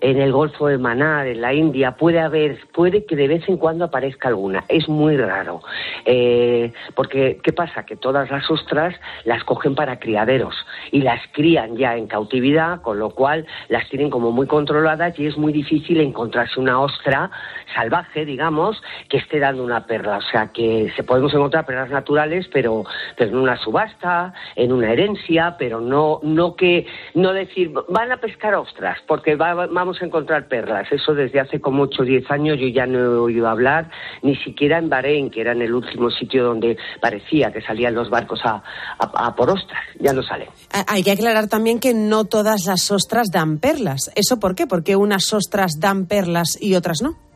en 0.02 0.20
el 0.20 0.32
Golfo 0.32 0.68
de 0.68 0.78
Manar, 0.78 1.28
en 1.28 1.42
la 1.42 1.54
India, 1.54 1.92
puede 1.92 2.20
haber, 2.20 2.60
puede 2.74 3.06
que 3.06 3.16
de 3.16 3.28
vez 3.28 3.48
en 3.48 3.58
cuando 3.58 3.86
aparezca 3.86 4.28
alguna. 4.28 4.64
Es 4.68 4.88
muy 4.88 5.18
raro. 5.18 5.62
Eh, 6.06 6.72
porque, 6.96 7.40
¿qué 7.44 7.54
pasa? 7.54 7.86
Que 7.86 7.96
todas 7.96 8.30
las 8.30 8.50
ostras 8.50 8.96
las 9.26 9.44
cogen 9.44 9.76
para 9.76 10.00
criaderos 10.00 10.56
y 10.92 11.02
las 11.02 11.22
crían 11.32 11.78
ya 11.78 11.96
en 11.96 12.08
cautividad, 12.08 12.82
con 12.82 13.00
lo 13.00 13.10
cual 13.12 13.46
las 13.70 13.88
tienen 13.90 14.10
como 14.10 14.32
muy 14.32 14.48
controladas 14.48 15.18
y 15.20 15.28
es 15.28 15.38
muy 15.38 15.54
difícil 15.54 16.00
encontrarse 16.00 16.60
una 16.60 16.80
ostra 16.80 17.30
salvaje, 17.76 18.26
digamos, 18.26 18.82
que 19.10 19.18
esté 19.18 19.40
dando 19.40 19.64
una 19.64 19.86
perla. 19.86 20.18
O 20.18 20.22
sea, 20.22 20.48
que 20.48 20.92
se 20.96 21.04
podemos 21.04 21.34
encontrar 21.34 21.66
perlas 21.66 21.90
naturales, 21.90 22.48
pero, 22.52 22.84
en 23.18 23.36
una 23.36 23.58
subasta, 23.58 24.34
en 24.56 24.72
una 24.72 24.92
herencia, 24.92 25.56
pero 25.58 25.82
no, 25.82 26.20
no 26.24 26.56
que, 26.56 26.86
no 27.14 27.34
decir, 27.34 27.72
van 27.90 28.12
a 28.12 28.18
pescar 28.18 28.56
ostras, 28.56 28.98
porque 29.08 29.36
va, 29.36 29.68
vamos 29.88 30.02
a 30.02 30.06
encontrar 30.06 30.50
perlas. 30.50 30.92
Eso 30.92 31.14
desde 31.14 31.40
hace 31.40 31.62
como 31.62 31.84
8 31.84 32.02
o 32.02 32.06
10 32.06 32.30
años 32.30 32.58
yo 32.60 32.68
ya 32.68 32.86
no 32.86 33.00
he 33.00 33.08
oído 33.08 33.48
hablar, 33.48 33.90
ni 34.22 34.36
siquiera 34.36 34.78
en 34.80 34.90
Bahrein, 34.90 35.30
que 35.30 35.40
era 35.40 35.54
en 35.54 35.62
el 35.62 35.74
último 35.74 36.10
sitio 36.10 36.44
donde 36.44 36.78
parecía 37.00 37.54
que 37.54 37.62
salían 37.62 37.96
los 37.96 38.10
barcos 38.10 38.42
a, 38.44 38.62
a, 39.00 39.28
a 39.28 39.36
por 39.36 39.50
ostras. 39.50 39.80
Ya 39.98 40.12
no 40.12 40.22
salen. 40.24 40.50
Hay 40.88 41.04
que 41.04 41.12
aclarar 41.12 41.48
también 41.48 41.80
que 41.80 41.94
no 41.94 42.26
todas 42.26 42.66
las 42.66 42.92
ostras 42.92 43.28
dan 43.32 43.60
perlas. 43.60 44.12
¿Eso 44.16 44.42
por 44.42 44.56
qué? 44.56 44.68
Porque 44.68 44.98
unas 44.98 45.32
ostras 45.32 45.80
dan 45.80 46.06
perlas 46.06 46.58
y 46.60 46.76
otras 46.76 47.02
no. 47.02 47.27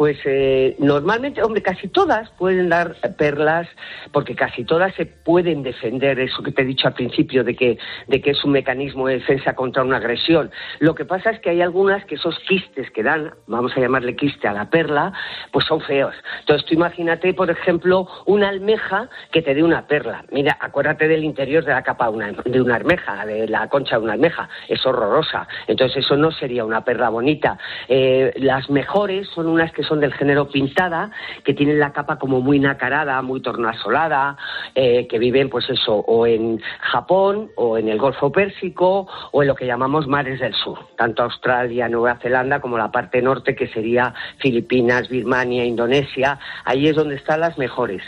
Pues 0.00 0.16
eh, 0.24 0.76
normalmente, 0.78 1.42
hombre, 1.42 1.60
casi 1.60 1.88
todas 1.88 2.30
pueden 2.38 2.70
dar 2.70 2.96
perlas, 3.18 3.68
porque 4.12 4.34
casi 4.34 4.64
todas 4.64 4.94
se 4.94 5.04
pueden 5.04 5.62
defender, 5.62 6.18
eso 6.20 6.42
que 6.42 6.52
te 6.52 6.62
he 6.62 6.64
dicho 6.64 6.88
al 6.88 6.94
principio, 6.94 7.44
de 7.44 7.54
que, 7.54 7.76
de 8.06 8.22
que 8.22 8.30
es 8.30 8.42
un 8.42 8.52
mecanismo 8.52 9.08
de 9.08 9.18
defensa 9.18 9.54
contra 9.54 9.82
una 9.82 9.98
agresión. 9.98 10.50
Lo 10.78 10.94
que 10.94 11.04
pasa 11.04 11.28
es 11.28 11.40
que 11.40 11.50
hay 11.50 11.60
algunas 11.60 12.02
que 12.06 12.14
esos 12.14 12.38
quistes 12.48 12.90
que 12.92 13.02
dan, 13.02 13.34
vamos 13.46 13.76
a 13.76 13.80
llamarle 13.80 14.16
quiste 14.16 14.48
a 14.48 14.54
la 14.54 14.70
perla, 14.70 15.12
pues 15.52 15.66
son 15.66 15.82
feos. 15.82 16.14
Entonces 16.38 16.66
tú 16.66 16.72
imagínate, 16.72 17.34
por 17.34 17.50
ejemplo, 17.50 18.08
una 18.24 18.48
almeja 18.48 19.10
que 19.30 19.42
te 19.42 19.54
dé 19.54 19.62
una 19.62 19.86
perla. 19.86 20.24
Mira, 20.32 20.56
acuérdate 20.60 21.08
del 21.08 21.24
interior 21.24 21.62
de 21.62 21.72
la 21.72 21.82
capa 21.82 22.06
de 22.06 22.12
una, 22.12 22.32
de 22.32 22.62
una 22.62 22.76
almeja, 22.76 23.26
de 23.26 23.46
la 23.48 23.68
concha 23.68 23.98
de 23.98 24.04
una 24.04 24.14
almeja. 24.14 24.48
Es 24.66 24.86
horrorosa. 24.86 25.46
Entonces 25.66 25.98
eso 26.06 26.16
no 26.16 26.30
sería 26.30 26.64
una 26.64 26.86
perla 26.86 27.10
bonita. 27.10 27.58
Eh, 27.86 28.32
las 28.36 28.70
mejores 28.70 29.28
son 29.34 29.46
unas 29.46 29.70
que 29.72 29.89
son 29.90 30.00
del 30.00 30.14
género 30.14 30.48
pintada, 30.48 31.10
que 31.44 31.52
tienen 31.52 31.80
la 31.80 31.92
capa 31.92 32.16
como 32.16 32.40
muy 32.40 32.60
nacarada, 32.60 33.20
muy 33.22 33.42
tornasolada, 33.42 34.36
eh, 34.74 35.08
que 35.08 35.18
viven, 35.18 35.50
pues 35.50 35.68
eso, 35.68 35.96
o 35.96 36.26
en 36.26 36.62
Japón, 36.80 37.50
o 37.56 37.76
en 37.76 37.88
el 37.88 37.98
Golfo 37.98 38.30
Pérsico, 38.30 39.08
o 39.32 39.42
en 39.42 39.48
lo 39.48 39.56
que 39.56 39.66
llamamos 39.66 40.06
mares 40.06 40.38
del 40.38 40.54
sur, 40.54 40.78
tanto 40.96 41.24
Australia, 41.24 41.88
Nueva 41.88 42.18
Zelanda, 42.22 42.60
como 42.60 42.78
la 42.78 42.92
parte 42.92 43.20
norte, 43.20 43.56
que 43.56 43.66
sería 43.66 44.14
Filipinas, 44.38 45.08
Birmania, 45.08 45.64
Indonesia. 45.64 46.38
Ahí 46.64 46.86
es 46.86 46.94
donde 46.94 47.16
están 47.16 47.40
las 47.40 47.58
mejores. 47.58 48.02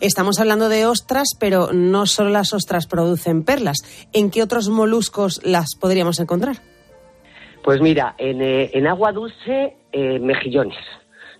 Estamos 0.00 0.40
hablando 0.40 0.68
de 0.68 0.86
ostras, 0.86 1.28
pero 1.38 1.72
no 1.72 2.06
solo 2.06 2.30
las 2.30 2.52
ostras 2.52 2.88
producen 2.88 3.44
perlas. 3.44 3.78
¿En 4.12 4.30
qué 4.30 4.42
otros 4.42 4.68
moluscos 4.68 5.40
las 5.44 5.76
podríamos 5.80 6.18
encontrar? 6.18 6.56
Pues 7.62 7.80
mira, 7.80 8.14
en, 8.18 8.42
eh, 8.42 8.70
en 8.74 8.88
agua 8.88 9.12
dulce, 9.12 9.76
eh, 9.92 10.18
mejillones 10.18 10.78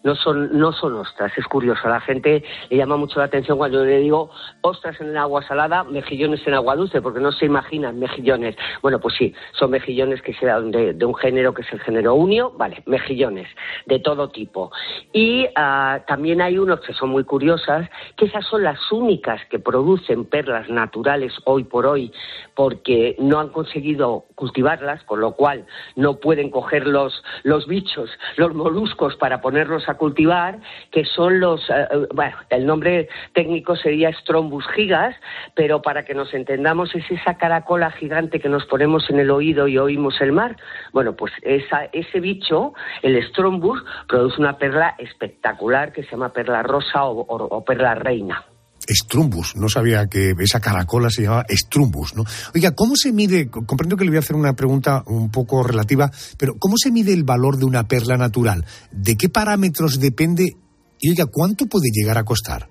no 0.02 0.14
son, 0.14 0.59
no 0.59 0.73
son 0.73 0.97
ostras. 0.97 1.33
Es 1.37 1.45
curioso, 1.47 1.80
a 1.85 1.90
la 1.90 2.00
gente 2.00 2.42
le 2.69 2.76
llama 2.76 2.97
mucho 2.97 3.19
la 3.19 3.26
atención 3.26 3.59
cuando 3.59 3.85
le 3.85 3.99
digo 3.99 4.30
ostras 4.62 5.00
en 5.00 5.16
agua 5.16 5.42
salada, 5.42 5.85
mejillones 5.85 6.47
en 6.47 6.54
agua 6.54 6.76
dulce, 6.76 7.02
porque 7.02 7.21
no 7.21 7.33
se 7.33 7.47
imaginan 7.47 7.99
mejillones. 7.99 8.57
Bueno, 8.83 9.00
pues 9.00 9.14
sí, 9.16 9.35
son 9.52 9.71
mejillones 9.71 10.23
que 10.23 10.35
se 10.35 10.47
dan 10.47 10.71
de, 10.71 11.04
un 11.04 11.14
género 11.14 11.54
que 11.54 11.62
es 11.62 11.73
el 11.73 11.80
género 11.80 12.14
unio, 12.14 12.52
vale, 12.57 12.83
mejillones 12.87 13.49
de 13.87 13.99
todo 13.99 14.30
tipo. 14.30 14.71
Y 15.12 15.47
ah, 15.57 16.00
también 16.07 16.40
hay 16.40 16.59
unos 16.59 16.80
que 16.80 16.92
son 16.92 17.11
muy 17.11 17.25
curiosas, 17.25 17.88
que 18.16 18.26
esas 18.26 18.47
son 18.47 18.62
las 18.62 18.78
únicas 18.92 19.40
que 19.50 19.59
producen 19.59 20.25
perlas 20.25 20.69
naturales 20.69 21.33
hoy 21.45 21.64
por 21.64 21.87
hoy, 21.87 22.12
porque 22.54 23.16
no 23.19 23.40
han 23.40 23.49
conseguido 23.49 24.26
cultivarlas, 24.35 25.02
con 25.04 25.21
lo 25.21 25.33
cual 25.33 25.66
no 25.97 26.21
pueden 26.21 26.50
coger 26.50 26.87
los, 26.87 27.23
los 27.42 27.66
bichos, 27.66 28.11
los 28.37 28.54
moluscos 28.54 29.16
para 29.16 29.40
ponerlos 29.40 29.88
a 29.90 29.97
cultivar, 29.97 30.59
que 30.90 31.04
son 31.04 31.40
los, 31.40 31.68
eh, 31.70 31.87
eh, 31.90 32.06
bueno, 32.14 32.37
el 32.50 32.66
nombre 32.66 33.09
técnico 33.35 33.76
sería 33.76 34.12
Strombus 34.12 34.66
gigas, 34.68 35.14
pero 35.54 35.82
para 35.82 36.04
que 36.04 36.14
nos 36.14 36.32
entendamos 36.35 36.94
es 36.94 37.11
esa 37.11 37.37
caracola 37.37 37.90
gigante 37.90 38.40
que 38.40 38.49
nos 38.49 38.66
ponemos 38.66 39.09
en 39.11 39.20
el 39.20 39.30
oído 39.30 39.68
y 39.68 39.78
oímos 39.78 40.20
el 40.20 40.32
mar. 40.32 40.56
Bueno, 40.92 41.14
pues 41.14 41.32
esa, 41.42 41.85
ese 41.92 42.20
bicho, 42.20 42.75
el 43.02 43.23
Strombus, 43.28 43.82
produce 44.09 44.40
una 44.40 44.59
perla 44.59 44.94
espectacular 44.99 45.92
que 45.92 46.02
se 46.02 46.12
llama 46.12 46.32
perla 46.32 46.62
rosa 46.62 47.04
o, 47.04 47.20
o, 47.20 47.44
o 47.44 47.64
perla 47.64 47.94
reina. 47.94 48.44
Strumbus, 48.90 49.56
no 49.56 49.68
sabía 49.68 50.06
que 50.06 50.35
esa 50.38 50.61
caracola 50.61 51.11
se 51.11 51.23
llamaba 51.23 51.47
Strumbus, 51.49 52.14
¿no? 52.14 52.25
Oiga, 52.54 52.73
¿cómo 52.73 52.97
se 52.97 53.12
mide? 53.12 53.49
Comprendo 53.49 53.97
que 53.97 54.04
le 54.04 54.11
voy 54.11 54.16
a 54.16 54.20
hacer 54.20 54.37
una 54.37 54.54
pregunta 54.54 55.02
un 55.06 55.30
poco 55.30 55.62
relativa, 55.62 56.11
pero 56.37 56.56
¿cómo 56.59 56.75
se 56.76 56.90
mide 56.90 57.12
el 57.12 57.25
valor 57.25 57.56
de 57.59 57.64
una 57.64 57.87
perla 57.87 58.16
natural? 58.16 58.64
¿De 58.90 59.16
qué 59.16 59.28
parámetros 59.28 60.00
depende? 60.00 60.56
Y 60.99 61.11
oiga, 61.11 61.26
¿cuánto 61.26 61.66
puede 61.66 61.88
llegar 61.92 62.18
a 62.18 62.25
costar? 62.25 62.68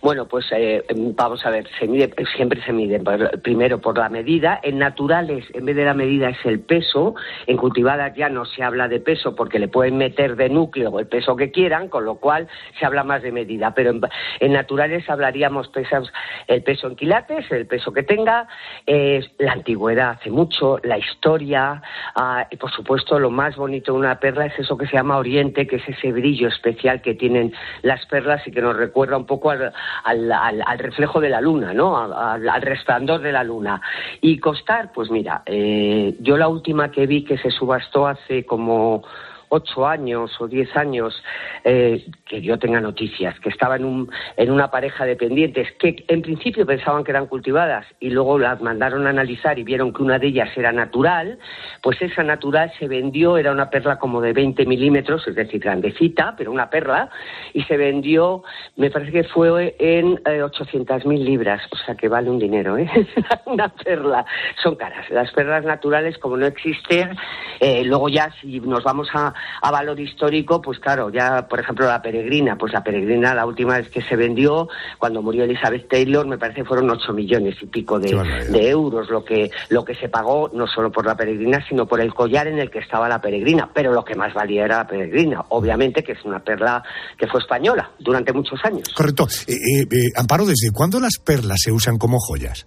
Bueno, 0.00 0.26
pues 0.26 0.46
eh, 0.52 0.82
vamos 1.16 1.44
a 1.46 1.50
ver, 1.50 1.68
se 1.78 1.86
mide, 1.86 2.12
siempre 2.36 2.62
se 2.62 2.72
mide 2.72 3.00
por- 3.00 3.40
primero 3.42 3.80
por 3.80 3.96
la 3.98 4.08
medida. 4.08 4.60
En 4.62 4.78
naturales, 4.78 5.44
en 5.54 5.64
vez 5.64 5.76
de 5.76 5.84
la 5.84 5.94
medida, 5.94 6.28
es 6.30 6.44
el 6.44 6.60
peso. 6.60 7.14
En 7.46 7.56
cultivadas 7.56 8.14
ya 8.16 8.28
no 8.28 8.44
se 8.44 8.62
habla 8.62 8.88
de 8.88 9.00
peso 9.00 9.34
porque 9.34 9.58
le 9.58 9.68
pueden 9.68 9.96
meter 9.96 10.36
de 10.36 10.48
núcleo 10.48 10.98
el 10.98 11.06
peso 11.06 11.36
que 11.36 11.50
quieran, 11.50 11.88
con 11.88 12.04
lo 12.04 12.16
cual 12.16 12.48
se 12.78 12.86
habla 12.86 13.04
más 13.04 13.22
de 13.22 13.32
medida. 13.32 13.74
Pero 13.74 13.90
en, 13.90 14.00
en 14.40 14.52
naturales 14.52 15.08
hablaríamos 15.08 15.68
pesos, 15.68 16.12
el 16.46 16.62
peso 16.62 16.86
en 16.88 16.96
quilates, 16.96 17.50
el 17.50 17.66
peso 17.66 17.92
que 17.92 18.02
tenga, 18.02 18.46
eh, 18.86 19.24
la 19.38 19.52
antigüedad 19.52 20.10
hace 20.10 20.30
mucho, 20.30 20.78
la 20.82 20.98
historia, 20.98 21.82
ah, 22.14 22.46
y 22.50 22.56
por 22.56 22.70
supuesto 22.70 23.18
lo 23.18 23.30
más 23.30 23.56
bonito 23.56 23.92
de 23.92 23.98
una 23.98 24.18
perla 24.18 24.46
es 24.46 24.58
eso 24.58 24.76
que 24.76 24.86
se 24.86 24.94
llama 24.96 25.18
oriente, 25.18 25.66
que 25.66 25.76
es 25.76 25.88
ese 25.88 26.12
brillo 26.12 26.48
especial 26.48 27.02
que 27.02 27.14
tienen 27.14 27.52
las 27.82 28.04
perlas 28.06 28.46
y 28.46 28.50
que 28.50 28.60
nos 28.62 28.76
recuerda 28.76 29.16
un 29.16 29.26
poco 29.26 29.50
al, 29.50 29.72
al, 30.04 30.30
al- 30.30 30.78
reflejo 30.78 31.20
de 31.20 31.30
la 31.30 31.40
luna, 31.40 31.72
¿no? 31.72 31.96
Al 31.96 32.62
resplandor 32.62 33.20
de 33.20 33.32
la 33.32 33.44
luna. 33.44 33.80
Y 34.20 34.38
costar, 34.38 34.92
pues 34.92 35.10
mira, 35.10 35.42
eh, 35.46 36.14
yo 36.20 36.36
la 36.36 36.48
última 36.48 36.90
que 36.90 37.06
vi 37.06 37.24
que 37.24 37.38
se 37.38 37.50
subastó 37.50 38.06
hace 38.06 38.44
como 38.44 39.02
ocho 39.48 39.86
años 39.86 40.30
o 40.40 40.48
diez 40.48 40.74
años 40.76 41.22
eh, 41.64 42.06
que 42.26 42.40
yo 42.40 42.58
tenga 42.58 42.80
noticias, 42.80 43.38
que 43.40 43.48
estaba 43.48 43.76
en, 43.76 43.84
un, 43.84 44.10
en 44.36 44.50
una 44.50 44.70
pareja 44.70 45.04
de 45.04 45.16
pendientes 45.16 45.68
que 45.78 46.04
en 46.08 46.22
principio 46.22 46.66
pensaban 46.66 47.04
que 47.04 47.10
eran 47.10 47.26
cultivadas 47.26 47.86
y 48.00 48.10
luego 48.10 48.38
las 48.38 48.60
mandaron 48.60 49.06
a 49.06 49.10
analizar 49.10 49.58
y 49.58 49.62
vieron 49.62 49.92
que 49.92 50.02
una 50.02 50.18
de 50.18 50.28
ellas 50.28 50.50
era 50.56 50.72
natural, 50.72 51.38
pues 51.82 52.00
esa 52.02 52.22
natural 52.22 52.72
se 52.78 52.88
vendió, 52.88 53.36
era 53.36 53.52
una 53.52 53.70
perla 53.70 53.98
como 53.98 54.20
de 54.20 54.32
20 54.32 54.66
milímetros, 54.66 55.26
es 55.26 55.34
decir, 55.34 55.60
grandecita, 55.60 56.34
pero 56.36 56.50
una 56.50 56.70
perla, 56.70 57.10
y 57.52 57.62
se 57.62 57.76
vendió, 57.76 58.42
me 58.76 58.90
parece 58.90 59.12
que 59.12 59.24
fue 59.24 59.76
en 59.78 60.20
eh, 60.26 60.42
800 60.42 61.06
mil 61.06 61.24
libras, 61.24 61.62
o 61.70 61.76
sea 61.76 61.94
que 61.94 62.08
vale 62.08 62.30
un 62.30 62.38
dinero, 62.38 62.76
¿eh? 62.76 62.88
una 63.46 63.68
perla. 63.68 64.24
Son 64.62 64.76
caras. 64.76 65.08
Las 65.10 65.30
perlas 65.32 65.64
naturales, 65.64 66.18
como 66.18 66.36
no 66.36 66.46
existen, 66.46 67.16
eh, 67.60 67.84
luego 67.84 68.08
ya 68.08 68.30
si 68.40 68.60
nos 68.60 68.82
vamos 68.84 69.08
a, 69.14 69.34
a 69.60 69.70
valor 69.70 69.98
histórico, 70.00 70.60
pues 70.60 70.78
claro, 70.78 71.10
ya 71.10 71.46
por 71.48 71.60
ejemplo 71.60 71.86
la 71.86 72.02
peregrina, 72.02 72.56
pues 72.56 72.72
la 72.72 72.82
peregrina 72.82 73.34
la 73.34 73.46
última 73.46 73.78
vez 73.78 73.88
que 73.88 74.02
se 74.02 74.16
vendió, 74.16 74.68
cuando 74.98 75.22
murió 75.22 75.44
Elizabeth 75.44 75.88
Taylor, 75.88 76.26
me 76.26 76.38
parece 76.38 76.60
que 76.60 76.66
fueron 76.66 76.90
8 76.90 77.12
millones 77.12 77.56
y 77.60 77.66
pico 77.66 77.98
de, 77.98 78.14
de 78.48 78.68
euros 78.68 79.08
lo 79.10 79.24
que, 79.24 79.50
lo 79.70 79.84
que 79.84 79.94
se 79.94 80.08
pagó, 80.08 80.50
no 80.52 80.66
solo 80.66 80.90
por 80.90 81.06
la 81.06 81.16
peregrina, 81.16 81.64
sino 81.68 81.86
por 81.86 82.00
el 82.00 82.14
collar 82.14 82.46
en 82.46 82.58
el 82.58 82.70
que 82.70 82.78
estaba 82.78 83.08
la 83.08 83.20
peregrina. 83.20 83.70
Pero 83.72 83.92
lo 83.92 84.04
que 84.04 84.14
más 84.14 84.34
valía 84.34 84.64
era 84.64 84.78
la 84.78 84.86
peregrina, 84.86 85.44
obviamente 85.48 86.02
que 86.02 86.12
es 86.12 86.24
una 86.24 86.40
perla 86.40 86.82
que 87.18 87.26
fue 87.26 87.40
española 87.40 87.90
durante 87.98 88.32
muchos 88.32 88.60
años. 88.64 88.88
Correcto. 88.94 89.26
Eh, 89.46 89.52
eh, 89.52 89.86
eh, 89.90 90.10
Amparo, 90.16 90.44
¿desde 90.44 90.70
cuándo 90.72 91.00
las 91.00 91.18
perlas 91.18 91.58
se 91.62 91.72
usan 91.72 91.98
como 91.98 92.18
joyas? 92.18 92.66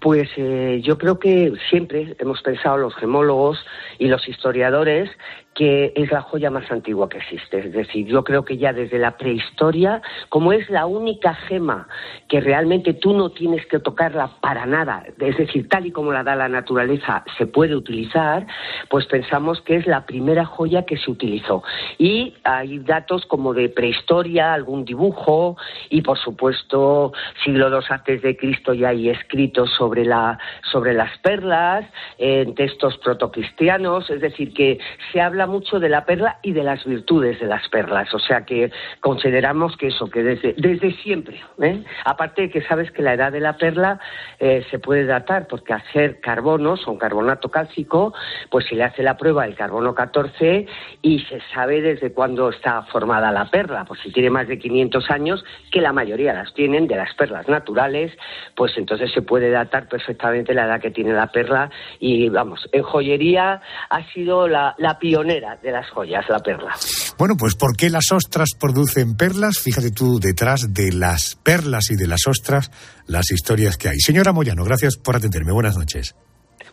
Pues 0.00 0.28
eh, 0.36 0.80
yo 0.84 0.96
creo 0.96 1.18
que 1.18 1.52
siempre 1.70 2.14
hemos 2.20 2.40
pensado 2.42 2.76
los 2.76 2.94
gemólogos 2.94 3.58
y 3.98 4.06
los 4.06 4.28
historiadores 4.28 5.10
que 5.58 5.92
es 5.96 6.12
la 6.12 6.22
joya 6.22 6.52
más 6.52 6.70
antigua 6.70 7.08
que 7.08 7.18
existe. 7.18 7.58
Es 7.58 7.72
decir, 7.72 8.06
yo 8.06 8.22
creo 8.22 8.44
que 8.44 8.58
ya 8.58 8.72
desde 8.72 8.96
la 8.96 9.16
prehistoria, 9.16 10.00
como 10.28 10.52
es 10.52 10.70
la 10.70 10.86
única 10.86 11.34
gema 11.34 11.88
que 12.28 12.40
realmente 12.40 12.94
tú 12.94 13.12
no 13.12 13.30
tienes 13.30 13.66
que 13.66 13.80
tocarla 13.80 14.30
para 14.40 14.66
nada, 14.66 15.02
es 15.18 15.36
decir, 15.36 15.68
tal 15.68 15.86
y 15.86 15.90
como 15.90 16.12
la 16.12 16.22
da 16.22 16.36
la 16.36 16.48
naturaleza, 16.48 17.24
se 17.36 17.48
puede 17.48 17.74
utilizar, 17.74 18.46
pues 18.88 19.06
pensamos 19.06 19.60
que 19.62 19.74
es 19.74 19.88
la 19.88 20.06
primera 20.06 20.44
joya 20.44 20.86
que 20.86 20.96
se 20.96 21.10
utilizó. 21.10 21.64
Y 21.98 22.34
hay 22.44 22.78
datos 22.78 23.26
como 23.26 23.52
de 23.52 23.68
prehistoria, 23.68 24.54
algún 24.54 24.84
dibujo 24.84 25.56
y, 25.90 26.02
por 26.02 26.18
supuesto, 26.18 27.12
siglo 27.42 27.68
II 27.68 27.84
antes 27.88 28.22
de 28.22 28.36
Cristo 28.36 28.74
ya 28.74 28.90
hay 28.90 29.08
escritos 29.08 29.70
sobre, 29.76 30.04
la, 30.04 30.38
sobre 30.70 30.94
las 30.94 31.18
perlas, 31.18 31.84
en 32.18 32.54
textos 32.54 32.96
protocristianos, 32.98 34.08
es 34.08 34.20
decir, 34.20 34.54
que 34.54 34.78
se 35.12 35.20
habla 35.20 35.47
mucho 35.48 35.80
de 35.80 35.88
la 35.88 36.04
perla 36.04 36.38
y 36.42 36.52
de 36.52 36.62
las 36.62 36.84
virtudes 36.84 37.40
de 37.40 37.46
las 37.46 37.68
perlas. 37.68 38.12
O 38.14 38.18
sea 38.18 38.44
que 38.44 38.70
consideramos 39.00 39.76
que 39.76 39.88
eso, 39.88 40.08
que 40.10 40.22
desde, 40.22 40.54
desde 40.56 40.92
siempre, 41.02 41.40
¿eh? 41.60 41.82
aparte 42.04 42.42
de 42.42 42.50
que 42.50 42.62
sabes 42.62 42.90
que 42.92 43.02
la 43.02 43.14
edad 43.14 43.32
de 43.32 43.40
la 43.40 43.56
perla 43.56 43.98
eh, 44.38 44.64
se 44.70 44.78
puede 44.78 45.04
datar, 45.04 45.46
porque 45.46 45.72
hacer 45.72 46.20
carbonos 46.20 46.86
o 46.86 46.98
carbonato 46.98 47.48
cálcico, 47.48 48.14
pues 48.50 48.66
se 48.66 48.74
le 48.74 48.84
hace 48.84 49.02
la 49.02 49.16
prueba 49.16 49.44
del 49.44 49.54
carbono 49.54 49.94
14 49.94 50.66
y 51.02 51.20
se 51.20 51.40
sabe 51.54 51.80
desde 51.80 52.12
cuándo 52.12 52.50
está 52.50 52.82
formada 52.82 53.32
la 53.32 53.50
perla. 53.50 53.84
Pues 53.84 54.00
si 54.00 54.12
tiene 54.12 54.30
más 54.30 54.48
de 54.48 54.58
500 54.58 55.10
años, 55.10 55.44
que 55.70 55.80
la 55.80 55.92
mayoría 55.92 56.32
las 56.32 56.52
tienen, 56.54 56.86
de 56.86 56.96
las 56.96 57.14
perlas 57.14 57.48
naturales, 57.48 58.12
pues 58.54 58.76
entonces 58.76 59.10
se 59.12 59.22
puede 59.22 59.50
datar 59.50 59.88
perfectamente 59.88 60.54
la 60.54 60.66
edad 60.66 60.80
que 60.80 60.90
tiene 60.90 61.12
la 61.12 61.28
perla 61.28 61.70
y 61.98 62.28
vamos, 62.28 62.68
en 62.72 62.82
joyería 62.82 63.60
ha 63.90 64.04
sido 64.12 64.48
la, 64.48 64.74
la 64.78 64.98
pionera 64.98 65.27
de 65.34 65.70
las 65.70 65.90
joyas, 65.90 66.24
la 66.28 66.38
perla. 66.38 66.74
Bueno, 67.18 67.36
pues 67.36 67.54
¿por 67.54 67.76
qué 67.76 67.90
las 67.90 68.10
ostras 68.12 68.50
producen 68.58 69.16
perlas? 69.16 69.58
Fíjate 69.58 69.90
tú 69.90 70.18
detrás 70.18 70.72
de 70.72 70.92
las 70.92 71.36
perlas 71.36 71.90
y 71.90 71.96
de 71.96 72.06
las 72.06 72.26
ostras 72.26 72.70
las 73.06 73.30
historias 73.30 73.76
que 73.76 73.88
hay. 73.88 74.00
Señora 74.00 74.32
Moyano, 74.32 74.64
gracias 74.64 74.96
por 74.96 75.16
atenderme. 75.16 75.52
Buenas 75.52 75.76
noches. 75.76 76.14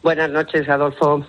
Buenas 0.01 0.29
noches, 0.29 0.67
Adolfo. 0.69 1.25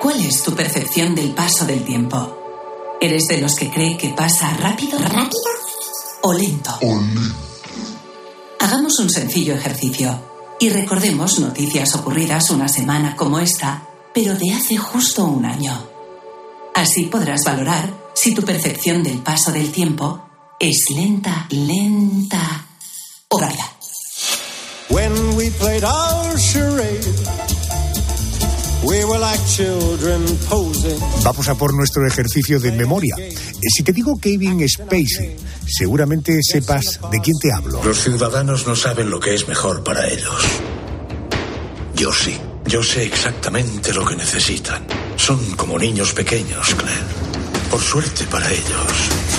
¿Cuál 0.00 0.20
es 0.20 0.42
tu 0.42 0.54
percepción 0.54 1.14
del 1.14 1.34
paso 1.34 1.66
del 1.66 1.84
tiempo? 1.84 2.98
¿Eres 3.00 3.26
de 3.28 3.40
los 3.40 3.54
que 3.54 3.70
cree 3.70 3.96
que 3.96 4.10
pasa 4.10 4.54
rápido? 4.60 4.98
¿Rápido? 4.98 5.40
¿O 6.22 6.34
lento? 6.34 6.70
Hagamos 8.58 8.98
un 8.98 9.08
sencillo 9.08 9.54
ejercicio 9.54 10.29
y 10.60 10.68
recordemos 10.68 11.38
noticias 11.38 11.94
ocurridas 11.94 12.50
una 12.50 12.68
semana 12.68 13.16
como 13.16 13.40
esta, 13.40 13.82
pero 14.12 14.36
de 14.36 14.52
hace 14.52 14.76
justo 14.76 15.24
un 15.24 15.46
año. 15.46 15.88
Así 16.74 17.04
podrás 17.04 17.44
valorar 17.44 17.92
si 18.14 18.34
tu 18.34 18.42
percepción 18.42 19.02
del 19.02 19.18
paso 19.18 19.50
del 19.52 19.72
tiempo 19.72 20.22
es 20.60 20.84
lenta, 20.94 21.46
lenta 21.48 22.66
o 23.28 23.38
rápida. 23.38 23.72
Vamos 31.22 31.48
a 31.48 31.54
por 31.54 31.72
nuestro 31.72 32.04
ejercicio 32.04 32.58
de 32.58 32.72
memoria. 32.72 33.14
Eh, 33.18 33.32
Si 33.76 33.84
te 33.84 33.92
digo 33.92 34.18
Kevin 34.18 34.68
Spacey, 34.68 35.36
seguramente 35.64 36.40
sepas 36.42 36.98
de 37.08 37.20
quién 37.20 37.38
te 37.38 37.52
hablo. 37.52 37.80
Los 37.84 38.02
ciudadanos 38.02 38.66
no 38.66 38.74
saben 38.74 39.08
lo 39.08 39.20
que 39.20 39.32
es 39.32 39.46
mejor 39.46 39.84
para 39.84 40.08
ellos. 40.08 40.42
Yo 41.94 42.12
sí. 42.12 42.36
Yo 42.66 42.82
sé 42.82 43.04
exactamente 43.04 43.94
lo 43.94 44.04
que 44.04 44.16
necesitan. 44.16 44.84
Son 45.16 45.38
como 45.54 45.78
niños 45.78 46.12
pequeños, 46.12 46.74
Claire. 46.74 47.00
Por 47.70 47.80
suerte 47.80 48.24
para 48.24 48.50
ellos. 48.50 49.29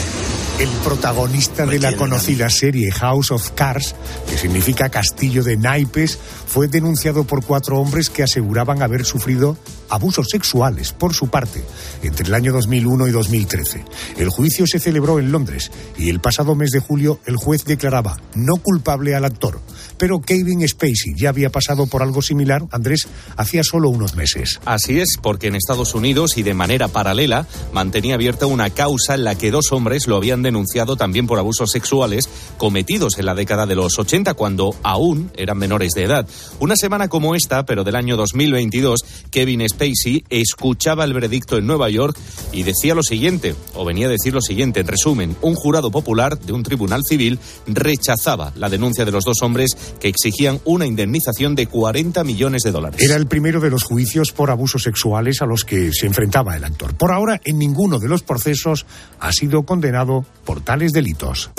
El 0.61 0.69
protagonista 0.83 1.65
de 1.65 1.79
la 1.79 1.93
conocida 1.93 2.47
serie 2.51 2.91
House 2.91 3.31
of 3.31 3.49
Cards, 3.55 3.95
que 4.29 4.37
significa 4.37 4.89
castillo 4.89 5.41
de 5.43 5.57
naipes, 5.57 6.19
fue 6.45 6.67
denunciado 6.67 7.23
por 7.23 7.43
cuatro 7.43 7.79
hombres 7.79 8.11
que 8.11 8.21
aseguraban 8.21 8.83
haber 8.83 9.03
sufrido 9.03 9.57
abusos 9.89 10.27
sexuales 10.29 10.93
por 10.93 11.15
su 11.15 11.29
parte 11.29 11.63
entre 12.03 12.27
el 12.27 12.35
año 12.35 12.53
2001 12.53 13.07
y 13.07 13.11
2013. 13.11 13.85
El 14.19 14.29
juicio 14.29 14.67
se 14.67 14.77
celebró 14.77 15.17
en 15.17 15.31
Londres 15.31 15.71
y 15.97 16.11
el 16.11 16.19
pasado 16.19 16.53
mes 16.53 16.69
de 16.69 16.79
julio 16.79 17.19
el 17.25 17.37
juez 17.37 17.65
declaraba 17.65 18.21
no 18.35 18.57
culpable 18.57 19.15
al 19.15 19.25
actor. 19.25 19.59
Pero 20.01 20.20
Kevin 20.20 20.68
Spacey 20.68 21.14
ya 21.16 21.29
había 21.29 21.51
pasado 21.51 21.85
por 21.85 22.01
algo 22.01 22.24
similar, 22.24 22.64
Andrés, 22.72 23.07
hacía 23.37 23.64
solo 23.64 23.90
unos 23.90 24.16
meses. 24.16 24.59
Así 24.66 25.00
es, 25.00 25.09
porque 25.22 25.46
en 25.46 25.53
Estados 25.53 25.94
Unidos 25.94 26.40
y 26.40 26.42
de 26.42 26.55
manera 26.55 26.87
paralela 26.87 27.46
mantenía 27.72 28.16
abierta 28.16 28.48
una 28.48 28.72
causa 28.72 29.14
en 29.14 29.25
la 29.25 29.35
que 29.35 29.51
dos 29.51 29.72
hombres 29.72 30.07
lo 30.07 30.16
habían 30.16 30.42
denunciado 30.42 30.96
también 30.96 31.27
por 31.27 31.37
abusos 31.37 31.70
sexuales 31.70 32.27
cometidos 32.57 33.20
en 33.20 33.27
la 33.27 33.35
década 33.35 33.68
de 33.68 33.75
los 33.75 34.00
80 34.00 34.33
cuando 34.33 34.75
aún 34.81 35.29
eran 35.37 35.59
menores 35.59 35.92
de 35.92 36.05
edad. 36.05 36.27
Una 36.59 36.75
semana 36.75 37.07
como 37.07 37.35
esta, 37.35 37.68
pero 37.68 37.83
del 37.83 37.96
año 37.96 38.18
2022, 38.18 39.01
Kevin 39.29 39.70
Spacey 39.70 40.25
escuchaba 40.31 41.03
el 41.03 41.14
veredicto 41.14 41.59
en 41.59 41.68
Nueva 41.68 41.92
York 41.92 42.18
y 42.51 42.64
decía 42.64 42.96
lo 42.96 43.03
siguiente, 43.03 43.53
o 43.75 43.85
venía 43.85 44.07
a 44.07 44.09
decir 44.09 44.33
lo 44.33 44.42
siguiente, 44.42 44.79
en 44.79 44.87
resumen, 44.87 45.37
un 45.42 45.53
jurado 45.53 45.92
popular 45.92 46.40
de 46.40 46.53
un 46.53 46.64
tribunal 46.64 47.03
civil 47.07 47.37
rechazaba 47.68 48.51
la 48.55 48.68
denuncia 48.68 49.05
de 49.05 49.11
los 49.11 49.25
dos 49.25 49.44
hombres 49.44 49.77
que 49.99 50.07
exigían 50.07 50.59
una 50.65 50.85
indemnización 50.85 51.55
de 51.55 51.67
40 51.67 52.23
millones 52.23 52.63
de 52.63 52.71
dólares. 52.71 53.01
Era 53.01 53.15
el 53.15 53.27
primero 53.27 53.59
de 53.59 53.69
los 53.69 53.83
juicios 53.83 54.31
por 54.31 54.51
abusos 54.51 54.83
sexuales 54.83 55.41
a 55.41 55.45
los 55.45 55.63
que 55.63 55.91
se 55.93 56.07
enfrentaba 56.07 56.55
el 56.55 56.63
actor. 56.63 56.95
Por 56.95 57.11
ahora, 57.11 57.39
en 57.43 57.57
ninguno 57.57 57.99
de 57.99 58.07
los 58.07 58.23
procesos 58.23 58.85
ha 59.19 59.31
sido 59.31 59.63
condenado 59.63 60.25
por 60.45 60.61
tales 60.61 60.93
delitos. 60.93 61.51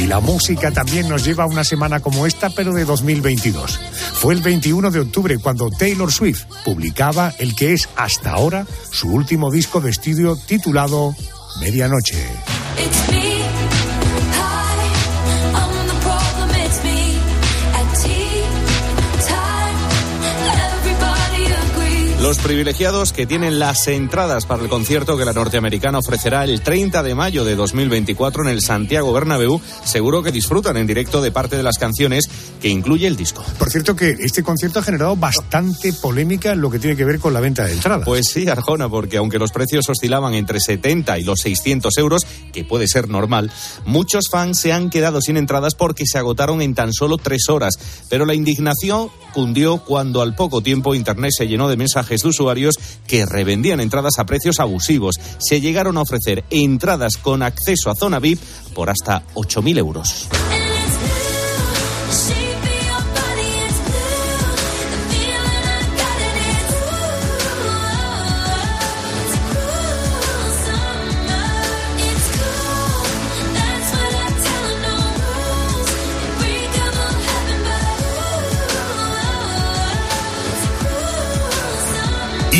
Y 0.00 0.06
la 0.06 0.20
música 0.20 0.70
también 0.70 1.08
nos 1.08 1.24
lleva 1.24 1.44
a 1.44 1.46
una 1.48 1.64
semana 1.64 1.98
como 1.98 2.24
esta, 2.26 2.50
pero 2.50 2.72
de 2.72 2.84
2022. 2.84 3.80
Fue 4.14 4.32
el 4.32 4.42
21 4.42 4.90
de 4.92 5.00
octubre 5.00 5.38
cuando 5.38 5.70
Taylor 5.70 6.12
Swift 6.12 6.44
publicaba 6.64 7.32
el 7.38 7.56
que 7.56 7.72
es 7.72 7.88
hasta 7.96 8.30
ahora 8.30 8.64
su 8.90 9.08
último 9.08 9.50
disco 9.50 9.80
de 9.80 9.90
estudio 9.90 10.36
titulado 10.36 11.14
Medianoche. 11.60 12.24
Los 22.22 22.38
privilegiados 22.38 23.12
que 23.12 23.26
tienen 23.26 23.60
las 23.60 23.86
entradas 23.86 24.44
para 24.44 24.64
el 24.64 24.68
concierto 24.68 25.16
que 25.16 25.24
la 25.24 25.32
norteamericana 25.32 26.00
ofrecerá 26.00 26.42
el 26.42 26.62
30 26.62 27.04
de 27.04 27.14
mayo 27.14 27.44
de 27.44 27.54
2024 27.54 28.42
en 28.42 28.48
el 28.48 28.60
Santiago 28.60 29.12
Bernabéu, 29.12 29.60
seguro 29.84 30.24
que 30.24 30.32
disfrutan 30.32 30.76
en 30.76 30.88
directo 30.88 31.22
de 31.22 31.30
parte 31.30 31.56
de 31.56 31.62
las 31.62 31.78
canciones 31.78 32.28
que 32.60 32.70
incluye 32.70 33.06
el 33.06 33.14
disco. 33.14 33.44
Por 33.56 33.70
cierto 33.70 33.94
que 33.94 34.16
este 34.18 34.42
concierto 34.42 34.80
ha 34.80 34.82
generado 34.82 35.14
bastante 35.14 35.92
polémica 35.92 36.50
en 36.50 36.60
lo 36.60 36.72
que 36.72 36.80
tiene 36.80 36.96
que 36.96 37.04
ver 37.04 37.20
con 37.20 37.32
la 37.32 37.38
venta 37.38 37.64
de 37.64 37.74
entradas. 37.74 38.04
Pues 38.04 38.26
sí, 38.26 38.48
Arjona, 38.48 38.88
porque 38.88 39.18
aunque 39.18 39.38
los 39.38 39.52
precios 39.52 39.88
oscilaban 39.88 40.34
entre 40.34 40.58
70 40.58 41.20
y 41.20 41.22
los 41.22 41.38
600 41.38 41.96
euros, 41.98 42.26
que 42.52 42.64
puede 42.64 42.88
ser 42.88 43.08
normal, 43.08 43.52
muchos 43.86 44.24
fans 44.28 44.58
se 44.58 44.72
han 44.72 44.90
quedado 44.90 45.20
sin 45.20 45.36
entradas 45.36 45.76
porque 45.76 46.04
se 46.04 46.18
agotaron 46.18 46.62
en 46.62 46.74
tan 46.74 46.92
solo 46.92 47.16
tres 47.16 47.48
horas. 47.48 47.78
Pero 48.10 48.26
la 48.26 48.34
indignación 48.34 49.08
cundió 49.32 49.78
cuando 49.78 50.20
al 50.20 50.34
poco 50.34 50.62
tiempo 50.62 50.96
Internet 50.96 51.30
se 51.36 51.46
llenó 51.46 51.68
de 51.68 51.76
mensajes 51.76 52.07
de 52.08 52.28
usuarios 52.28 52.74
que 53.06 53.26
revendían 53.26 53.80
entradas 53.80 54.18
a 54.18 54.24
precios 54.24 54.60
abusivos. 54.60 55.16
Se 55.38 55.60
llegaron 55.60 55.96
a 55.96 56.02
ofrecer 56.02 56.44
entradas 56.50 57.16
con 57.16 57.42
acceso 57.42 57.90
a 57.90 57.94
zona 57.94 58.18
VIP 58.18 58.40
por 58.74 58.90
hasta 58.90 59.24
8.000 59.34 59.78
euros. 59.78 60.28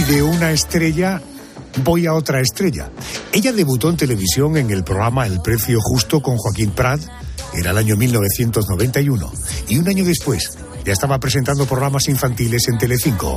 De 0.09 0.23
una 0.23 0.53
estrella 0.53 1.21
voy 1.85 2.07
a 2.07 2.15
otra 2.15 2.41
estrella. 2.41 2.91
Ella 3.31 3.53
debutó 3.53 3.91
en 3.91 3.97
televisión 3.99 4.57
en 4.57 4.71
el 4.71 4.83
programa 4.83 5.27
El 5.27 5.43
Precio 5.43 5.79
Justo 5.83 6.23
con 6.23 6.39
Joaquín 6.39 6.71
Prat, 6.71 7.01
era 7.55 7.73
el 7.73 7.79
año 7.79 7.95
1991, 7.97 9.33
y 9.69 9.77
un 9.77 9.87
año 9.87 10.05
después 10.05 10.57
ya 10.85 10.95
estaba 10.95 11.19
presentando 11.19 11.67
programas 11.67 12.09
infantiles 12.09 12.69
en 12.69 12.79
Telecinco. 12.79 13.37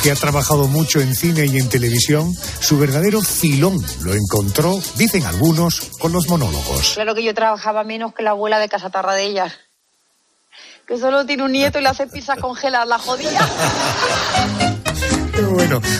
Aunque 0.00 0.12
ha 0.12 0.16
trabajado 0.16 0.66
mucho 0.66 0.98
en 0.98 1.14
cine 1.14 1.44
y 1.44 1.58
en 1.58 1.68
televisión, 1.68 2.34
su 2.60 2.78
verdadero 2.78 3.20
filón 3.20 3.84
lo 4.00 4.14
encontró, 4.14 4.80
dicen 4.94 5.26
algunos, 5.26 5.90
con 5.98 6.10
los 6.10 6.26
monólogos. 6.26 6.94
Claro 6.94 7.14
que 7.14 7.22
yo 7.22 7.34
trabajaba 7.34 7.84
menos 7.84 8.14
que 8.14 8.22
la 8.22 8.30
abuela 8.30 8.58
de 8.58 8.70
Casa 8.70 8.88
Tarradellas. 8.88 9.52
Que 10.86 10.96
solo 10.96 11.26
tiene 11.26 11.42
un 11.42 11.52
nieto 11.52 11.78
y 11.78 11.82
le 11.82 11.90
hace 11.90 12.06
pizzas 12.06 12.38
congeladas, 12.38 12.88
la 12.88 12.98
jodía. 12.98 13.46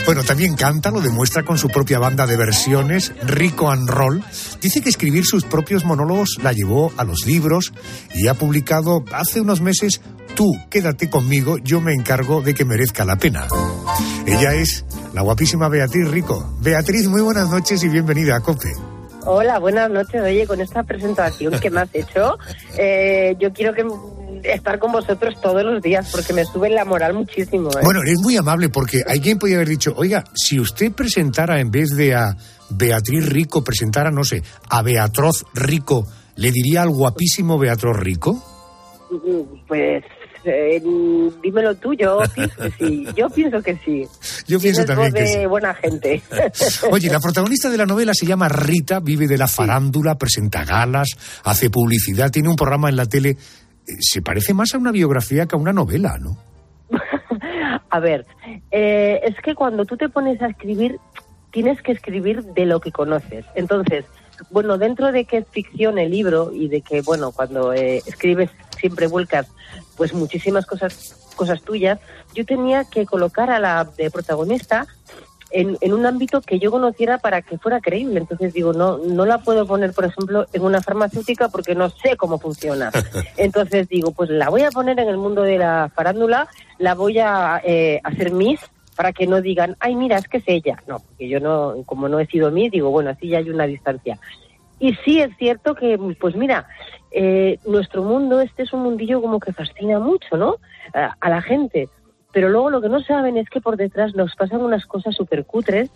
Bueno, 0.06 0.24
también 0.24 0.56
canta, 0.56 0.90
lo 0.90 1.00
demuestra 1.00 1.44
con 1.44 1.58
su 1.58 1.68
propia 1.68 1.98
banda 1.98 2.26
de 2.26 2.36
versiones, 2.36 3.12
Rico 3.22 3.70
and 3.70 3.88
Roll. 3.88 4.24
Dice 4.60 4.80
que 4.80 4.88
escribir 4.88 5.24
sus 5.24 5.44
propios 5.44 5.84
monólogos 5.84 6.38
la 6.42 6.52
llevó 6.52 6.92
a 6.96 7.04
los 7.04 7.26
libros 7.26 7.72
y 8.14 8.28
ha 8.28 8.34
publicado 8.34 9.04
hace 9.12 9.40
unos 9.40 9.60
meses 9.60 10.00
Tú, 10.34 10.52
quédate 10.70 11.10
conmigo, 11.10 11.58
yo 11.58 11.80
me 11.80 11.92
encargo 11.92 12.40
de 12.40 12.54
que 12.54 12.64
merezca 12.64 13.04
la 13.04 13.16
pena. 13.16 13.46
Ella 14.26 14.54
es 14.54 14.84
la 15.12 15.22
guapísima 15.22 15.68
Beatriz 15.68 16.08
Rico. 16.08 16.54
Beatriz, 16.60 17.08
muy 17.08 17.20
buenas 17.20 17.50
noches 17.50 17.82
y 17.82 17.88
bienvenida 17.88 18.36
a 18.36 18.40
COPE. 18.40 18.72
Hola, 19.26 19.58
buenas 19.58 19.90
noches. 19.90 20.22
Oye, 20.22 20.46
con 20.46 20.60
esta 20.60 20.82
presentación 20.82 21.58
que 21.60 21.70
me 21.70 21.80
has 21.80 21.94
hecho, 21.94 22.38
eh, 22.78 23.36
yo 23.38 23.52
quiero 23.52 23.74
que 23.74 23.84
estar 24.44 24.78
con 24.78 24.92
vosotros 24.92 25.40
todos 25.40 25.62
los 25.62 25.82
días 25.82 26.08
porque 26.10 26.32
me 26.32 26.44
sube 26.44 26.70
la 26.70 26.84
moral 26.84 27.14
muchísimo. 27.14 27.70
¿eh? 27.70 27.82
Bueno, 27.82 28.00
es 28.04 28.18
muy 28.20 28.36
amable 28.36 28.68
porque 28.68 29.02
alguien 29.06 29.38
podría 29.38 29.58
haber 29.58 29.68
dicho, 29.68 29.92
oiga, 29.96 30.24
si 30.34 30.58
usted 30.60 30.92
presentara 30.92 31.60
en 31.60 31.70
vez 31.70 31.90
de 31.90 32.14
a 32.14 32.36
Beatriz 32.70 33.26
Rico, 33.26 33.64
presentara, 33.64 34.10
no 34.10 34.24
sé, 34.24 34.42
a 34.68 34.82
Beatroz 34.82 35.44
Rico, 35.54 36.06
¿le 36.36 36.50
diría 36.50 36.82
al 36.82 36.90
guapísimo 36.90 37.58
Beatroz 37.58 37.96
Rico? 37.96 38.42
Pues 39.66 40.04
eh, 40.44 40.82
dímelo 41.42 41.74
tú, 41.76 41.92
yo 41.94 42.20
pienso 42.34 42.56
que 42.56 42.70
sí. 42.78 43.06
Yo 43.16 43.28
pienso 43.28 43.62
que 43.62 43.76
sí. 43.84 44.06
Yo 44.46 44.58
pienso 44.58 44.84
también 44.84 45.12
que 45.12 45.20
de 45.20 45.26
sí. 45.40 45.46
buena 45.46 45.74
gente. 45.74 46.22
Oye, 46.90 47.10
la 47.10 47.20
protagonista 47.20 47.68
de 47.68 47.76
la 47.76 47.86
novela 47.86 48.14
se 48.14 48.26
llama 48.26 48.48
Rita, 48.48 49.00
vive 49.00 49.26
de 49.26 49.36
la 49.36 49.48
farándula, 49.48 50.16
presenta 50.16 50.64
galas, 50.64 51.08
hace 51.44 51.68
publicidad, 51.68 52.30
tiene 52.30 52.48
un 52.48 52.56
programa 52.56 52.88
en 52.88 52.96
la 52.96 53.06
tele. 53.06 53.36
Eh, 53.86 53.96
Se 54.00 54.22
parece 54.22 54.54
más 54.54 54.74
a 54.74 54.78
una 54.78 54.92
biografía 54.92 55.46
que 55.46 55.56
a 55.56 55.58
una 55.58 55.72
novela, 55.72 56.16
¿no? 56.18 56.36
A 57.90 58.00
ver, 58.00 58.26
eh, 58.70 59.20
es 59.24 59.36
que 59.42 59.54
cuando 59.54 59.84
tú 59.84 59.96
te 59.96 60.08
pones 60.08 60.40
a 60.42 60.46
escribir, 60.46 60.98
tienes 61.50 61.82
que 61.82 61.92
escribir 61.92 62.44
de 62.44 62.64
lo 62.66 62.80
que 62.80 62.92
conoces. 62.92 63.44
Entonces, 63.56 64.04
bueno, 64.50 64.78
dentro 64.78 65.12
de 65.12 65.24
que 65.24 65.38
es 65.38 65.46
ficción 65.50 65.98
el 65.98 66.10
libro 66.10 66.52
y 66.54 66.68
de 66.68 66.80
que, 66.82 67.02
bueno, 67.02 67.32
cuando 67.32 67.72
eh, 67.72 68.02
escribes 68.06 68.50
siempre 68.78 69.06
vuelcas 69.06 69.48
pues 69.96 70.14
muchísimas 70.14 70.66
cosas, 70.66 71.32
cosas 71.36 71.60
tuyas, 71.62 71.98
yo 72.34 72.46
tenía 72.46 72.84
que 72.84 73.04
colocar 73.04 73.50
a 73.50 73.58
la 73.58 73.84
de 73.84 74.10
protagonista 74.10 74.86
en, 75.50 75.76
en 75.80 75.92
un 75.92 76.06
ámbito 76.06 76.40
que 76.40 76.58
yo 76.58 76.70
conociera 76.70 77.18
para 77.18 77.42
que 77.42 77.58
fuera 77.58 77.80
creíble. 77.80 78.18
Entonces 78.18 78.52
digo, 78.52 78.72
no, 78.72 78.98
no 78.98 79.26
la 79.26 79.38
puedo 79.38 79.66
poner, 79.66 79.92
por 79.92 80.04
ejemplo, 80.04 80.46
en 80.52 80.62
una 80.62 80.80
farmacéutica 80.80 81.48
porque 81.48 81.74
no 81.74 81.90
sé 81.90 82.16
cómo 82.16 82.38
funciona. 82.38 82.90
Entonces 83.36 83.88
digo, 83.88 84.12
pues 84.12 84.30
la 84.30 84.48
voy 84.48 84.62
a 84.62 84.70
poner 84.70 84.98
en 84.98 85.08
el 85.08 85.16
mundo 85.16 85.42
de 85.42 85.58
la 85.58 85.90
farándula, 85.94 86.48
la 86.78 86.94
voy 86.94 87.18
a 87.18 87.60
eh, 87.64 88.00
hacer 88.04 88.32
Miss 88.32 88.60
para 88.96 89.12
que 89.12 89.26
no 89.26 89.40
digan, 89.40 89.76
ay, 89.80 89.96
mira, 89.96 90.18
es 90.18 90.28
que 90.28 90.38
es 90.38 90.44
ella. 90.46 90.82
No, 90.86 91.00
porque 91.00 91.28
yo 91.28 91.40
no, 91.40 91.76
como 91.86 92.08
no 92.08 92.20
he 92.20 92.26
sido 92.26 92.50
Miss, 92.50 92.70
digo, 92.70 92.90
bueno, 92.90 93.10
así 93.10 93.28
ya 93.28 93.38
hay 93.38 93.50
una 93.50 93.66
distancia. 93.66 94.18
Y 94.78 94.94
sí 95.04 95.20
es 95.20 95.36
cierto 95.36 95.74
que, 95.74 95.98
pues 96.18 96.36
mira, 96.36 96.66
eh, 97.10 97.58
nuestro 97.66 98.02
mundo, 98.02 98.40
este 98.40 98.62
es 98.62 98.72
un 98.72 98.82
mundillo 98.82 99.20
como 99.20 99.40
que 99.40 99.52
fascina 99.52 99.98
mucho, 99.98 100.36
¿no? 100.36 100.56
A, 100.94 101.16
a 101.20 101.28
la 101.28 101.42
gente. 101.42 101.88
Pero 102.32 102.48
luego 102.48 102.70
lo 102.70 102.80
que 102.80 102.88
no 102.88 103.00
saben 103.02 103.36
es 103.36 103.48
que 103.48 103.60
por 103.60 103.76
detrás 103.76 104.14
nos 104.14 104.34
pasan 104.36 104.62
unas 104.62 104.86
cosas 104.86 105.14
súper 105.14 105.44
cutres 105.44 105.90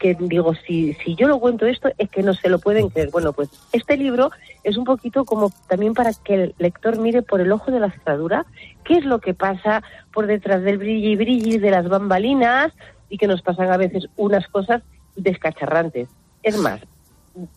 que 0.00 0.16
digo, 0.18 0.54
si, 0.54 0.94
si 0.94 1.14
yo 1.14 1.28
lo 1.28 1.38
cuento 1.38 1.66
esto 1.66 1.90
es 1.98 2.08
que 2.08 2.22
no 2.22 2.32
se 2.34 2.48
lo 2.48 2.58
pueden 2.58 2.88
creer. 2.88 3.10
Bueno, 3.10 3.32
pues 3.32 3.50
este 3.72 3.96
libro 3.96 4.30
es 4.64 4.76
un 4.76 4.84
poquito 4.84 5.24
como 5.24 5.52
también 5.68 5.94
para 5.94 6.12
que 6.24 6.34
el 6.34 6.54
lector 6.58 6.98
mire 6.98 7.22
por 7.22 7.40
el 7.40 7.52
ojo 7.52 7.70
de 7.70 7.80
la 7.80 7.90
cerradura 7.90 8.46
qué 8.82 8.94
es 8.94 9.04
lo 9.04 9.20
que 9.20 9.34
pasa 9.34 9.82
por 10.12 10.26
detrás 10.26 10.62
del 10.62 10.78
brilli 10.78 11.16
brilli 11.16 11.58
de 11.58 11.70
las 11.70 11.88
bambalinas 11.88 12.72
y 13.10 13.18
que 13.18 13.26
nos 13.26 13.42
pasan 13.42 13.70
a 13.70 13.76
veces 13.76 14.08
unas 14.16 14.48
cosas 14.48 14.82
descacharrantes. 15.16 16.08
Es 16.42 16.56
más, 16.56 16.80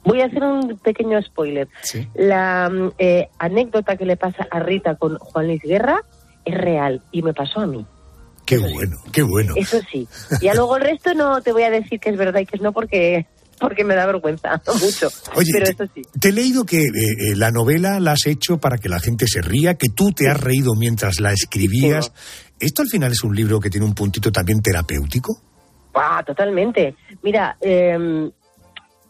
voy 0.04 0.22
a 0.22 0.26
hacer 0.26 0.44
un 0.44 0.78
pequeño 0.80 1.22
spoiler. 1.22 1.70
La 2.14 2.70
mm, 2.70 2.92
eh, 2.98 3.30
anécdota 3.40 3.96
que 3.96 4.06
le 4.06 4.18
pasa 4.18 4.48
a 4.52 4.60
Rita 4.60 4.96
con 4.96 5.18
Juan 5.18 5.48
Luis 5.48 5.62
Guerra 5.62 6.04
es 6.44 6.56
real 6.56 7.02
y 7.12 7.22
me 7.22 7.34
pasó 7.34 7.62
a 7.62 7.68
mí. 7.68 7.86
Qué 8.46 8.58
bueno, 8.58 8.98
qué 9.12 9.24
bueno. 9.24 9.54
Eso 9.56 9.80
sí. 9.92 10.08
Ya 10.42 10.54
luego 10.54 10.78
el 10.78 10.84
resto 10.84 11.14
no 11.14 11.42
te 11.42 11.54
voy 11.54 11.64
a 11.64 11.70
decir 11.70 12.00
que 12.00 12.10
es 12.10 12.18
verdad 12.18 12.42
y 12.42 12.46
que 12.46 12.58
es 12.58 12.62
no 12.62 12.74
porque 12.74 13.26
porque 13.60 13.86
me 13.86 13.96
da 13.96 14.06
vergüenza 14.06 14.62
mucho. 14.82 15.10
Oye, 15.36 15.52
Pero 15.54 15.66
eso 15.66 15.86
sí. 15.94 16.02
Te 16.20 16.30
he 16.30 16.32
leído 16.34 16.66
que 16.66 16.82
eh, 16.82 16.88
eh, 16.88 17.36
la 17.36 17.52
novela 17.52 18.00
la 18.00 18.12
has 18.12 18.26
hecho 18.26 18.58
para 18.58 18.78
que 18.78 18.90
la 18.90 19.00
gente 19.00 19.26
se 19.28 19.42
ría, 19.42 19.76
que 19.76 19.88
tú 19.90 20.12
te 20.12 20.30
has 20.30 20.40
reído 20.40 20.74
mientras 20.76 21.20
la 21.20 21.32
escribías. 21.32 22.12
¿Esto 22.60 22.82
al 22.82 22.90
final 22.90 23.12
es 23.12 23.24
un 23.24 23.36
libro 23.36 23.60
que 23.60 23.70
tiene 23.70 23.86
un 23.86 23.94
puntito 23.94 24.32
también 24.32 24.62
terapéutico? 24.62 25.42
Ah, 25.94 26.24
totalmente. 26.26 26.96
Mira, 27.22 27.56
eh, 27.62 28.30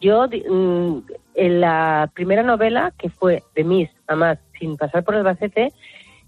yo 0.01 0.27
mm, 0.27 0.97
en 1.35 1.61
la 1.61 2.11
primera 2.13 2.43
novela, 2.43 2.93
que 2.97 3.09
fue 3.09 3.43
de 3.55 3.63
Miss, 3.63 3.89
además, 4.07 4.37
sin 4.59 4.77
pasar 4.77 5.03
por 5.03 5.15
Albacete, 5.15 5.71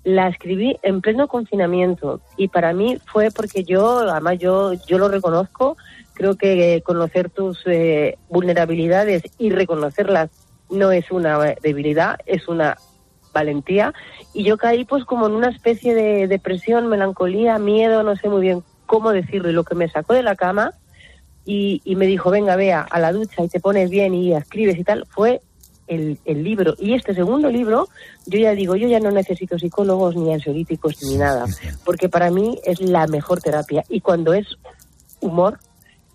la 0.06 0.28
escribí 0.28 0.78
en 0.84 1.02
pleno 1.02 1.28
confinamiento 1.28 2.22
y 2.38 2.48
para 2.48 2.74
mí 2.74 3.00
fue 3.08 3.32
porque 3.32 3.64
yo, 3.64 4.00
además 4.00 4.38
yo, 4.38 4.74
yo 4.88 5.00
lo 5.00 5.10
reconozco, 5.10 5.78
creo 6.14 6.36
que 6.36 6.82
conocer 6.86 7.32
tus 7.32 7.62
eh, 7.66 8.18
vulnerabilidades 8.30 9.24
y 9.40 9.50
reconocerlas 9.50 10.30
no 10.70 10.92
es 10.92 11.10
una 11.12 11.40
debilidad, 11.62 12.18
es 12.28 12.48
una 12.48 12.78
valentía. 13.34 13.94
Y 14.32 14.44
yo 14.44 14.58
caí 14.58 14.86
pues 14.86 15.06
como 15.06 15.26
en 15.26 15.34
una 15.34 15.50
especie 15.50 15.96
de 15.96 16.28
depresión, 16.28 16.88
melancolía, 16.88 17.58
miedo, 17.58 18.04
no 18.04 18.16
sé 18.16 18.30
muy 18.30 18.42
bien 18.42 18.64
cómo 18.86 19.12
decirlo 19.12 19.50
y 19.50 19.54
lo 19.54 19.64
que 19.64 19.74
me 19.74 19.90
sacó 19.90 20.14
de 20.14 20.22
la 20.22 20.36
cama 20.36 20.74
y, 21.46 21.82
y 21.84 21.96
me 21.96 22.06
dijo, 22.06 22.30
venga, 22.30 22.56
vea, 22.56 22.82
a 22.82 23.00
la 23.00 23.12
ducha 23.12 23.44
y 23.44 23.50
te 23.50 23.60
pones 23.60 23.90
bien 23.90 24.14
y 24.14 24.34
escribes 24.34 24.78
y 24.78 24.84
tal, 24.84 25.06
fue 25.10 25.42
el, 25.88 26.20
el 26.26 26.44
libro. 26.44 26.76
Y 26.78 26.94
este 26.94 27.14
segundo 27.14 27.50
libro, 27.50 27.88
yo 28.26 28.40
ya 28.40 28.52
digo, 28.52 28.76
yo 28.76 28.88
ya 28.88 29.00
no 29.00 29.12
necesito 29.12 29.58
psicólogos 29.60 30.16
ni 30.16 30.34
ansiolíticos 30.34 31.02
ni 31.04 31.18
nada, 31.18 31.46
porque 31.84 32.10
para 32.10 32.32
mí 32.32 32.60
es 32.66 32.82
la 32.82 33.08
mejor 33.08 33.42
terapia. 33.42 33.84
Y 33.90 34.02
cuando 34.02 34.34
es 34.34 34.48
humor, 35.22 35.60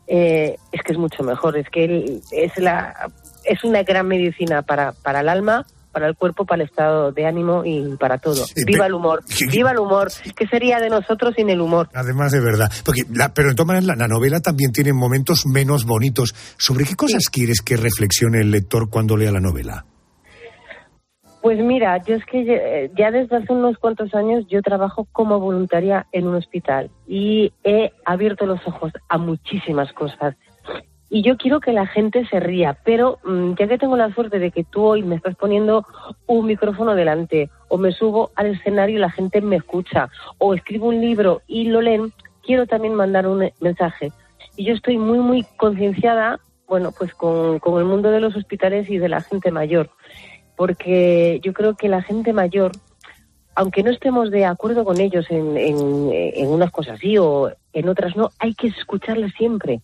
eh, 0.06 0.56
es 0.72 0.82
que 0.82 0.92
es 0.92 0.98
mucho 0.98 1.22
mejor, 1.22 1.56
es 1.56 1.68
que 1.70 2.20
es, 2.32 2.58
la, 2.58 3.10
es 3.44 3.62
una 3.64 3.82
gran 3.82 4.08
medicina 4.08 4.62
para, 4.62 4.92
para 4.92 5.20
el 5.20 5.28
alma, 5.28 5.66
para 5.92 6.06
el 6.08 6.16
cuerpo, 6.16 6.44
para 6.44 6.62
el 6.62 6.68
estado 6.68 7.12
de 7.12 7.26
ánimo 7.26 7.64
y 7.64 7.96
para 7.96 8.18
todo. 8.18 8.44
Viva 8.66 8.86
el 8.86 8.94
humor, 8.94 9.22
viva 9.52 9.70
el 9.72 9.78
humor. 9.78 10.08
¿Qué 10.36 10.46
sería 10.46 10.78
de 10.80 10.88
nosotros 10.90 11.34
sin 11.36 11.50
el 11.50 11.60
humor? 11.60 11.88
Además 11.94 12.32
de 12.32 12.40
verdad. 12.40 12.70
Porque 12.84 13.02
la- 13.12 13.32
pero 13.34 13.48
de 13.50 13.54
todas 13.54 13.66
maneras, 13.68 13.86
la, 13.86 13.96
la 13.96 14.08
novela 14.08 14.40
también 14.40 14.72
tiene 14.72 14.92
momentos 14.92 15.44
menos 15.46 15.84
bonitos. 15.84 16.34
¿Sobre 16.58 16.84
qué 16.84 16.94
cosas 16.96 17.24
quieres 17.30 17.60
que 17.60 17.76
reflexione 17.76 18.40
el 18.40 18.50
lector 18.50 18.88
cuando 18.90 19.16
lea 19.16 19.30
la 19.32 19.40
novela? 19.40 19.84
Pues 21.42 21.58
mira, 21.58 21.96
yo 22.04 22.16
es 22.16 22.24
que 22.26 22.90
ya 22.98 23.10
desde 23.10 23.34
hace 23.36 23.50
unos 23.54 23.78
cuantos 23.78 24.14
años 24.14 24.44
yo 24.50 24.60
trabajo 24.60 25.06
como 25.10 25.40
voluntaria 25.40 26.06
en 26.12 26.26
un 26.26 26.34
hospital 26.34 26.90
y 27.08 27.50
he 27.64 27.92
abierto 28.04 28.44
los 28.44 28.60
ojos 28.66 28.92
a 29.08 29.16
muchísimas 29.16 29.90
cosas. 29.94 30.36
Y 31.10 31.22
yo 31.22 31.36
quiero 31.36 31.60
que 31.60 31.72
la 31.72 31.86
gente 31.86 32.24
se 32.28 32.40
ría, 32.40 32.78
pero 32.84 33.18
mm, 33.24 33.54
ya 33.58 33.66
que 33.66 33.78
tengo 33.78 33.96
la 33.96 34.14
suerte 34.14 34.38
de 34.38 34.50
que 34.50 34.64
tú 34.64 34.84
hoy 34.84 35.02
me 35.02 35.16
estás 35.16 35.34
poniendo 35.34 35.84
un 36.26 36.46
micrófono 36.46 36.94
delante, 36.94 37.50
o 37.68 37.76
me 37.76 37.92
subo 37.92 38.30
al 38.36 38.46
escenario 38.46 38.96
y 38.96 39.00
la 39.00 39.10
gente 39.10 39.40
me 39.40 39.56
escucha, 39.56 40.08
o 40.38 40.54
escribo 40.54 40.86
un 40.86 41.00
libro 41.00 41.42
y 41.46 41.64
lo 41.64 41.82
leen, 41.82 42.12
quiero 42.42 42.66
también 42.66 42.94
mandar 42.94 43.26
un 43.26 43.50
mensaje. 43.60 44.12
Y 44.56 44.64
yo 44.64 44.74
estoy 44.74 44.98
muy, 44.98 45.18
muy 45.18 45.44
concienciada, 45.56 46.38
bueno, 46.68 46.92
pues 46.96 47.12
con, 47.14 47.58
con 47.58 47.78
el 47.80 47.84
mundo 47.84 48.10
de 48.10 48.20
los 48.20 48.36
hospitales 48.36 48.88
y 48.88 48.98
de 48.98 49.08
la 49.08 49.20
gente 49.20 49.50
mayor 49.50 49.90
porque 50.60 51.40
yo 51.42 51.54
creo 51.54 51.74
que 51.74 51.88
la 51.88 52.02
gente 52.02 52.34
mayor, 52.34 52.72
aunque 53.54 53.82
no 53.82 53.90
estemos 53.90 54.30
de 54.30 54.44
acuerdo 54.44 54.84
con 54.84 55.00
ellos 55.00 55.24
en, 55.30 55.56
en, 55.56 56.10
en 56.12 56.48
unas 56.48 56.70
cosas 56.70 56.98
sí 57.00 57.16
o 57.16 57.50
en 57.72 57.88
otras 57.88 58.14
no, 58.14 58.28
hay 58.38 58.52
que 58.52 58.66
escucharles 58.66 59.32
siempre, 59.38 59.80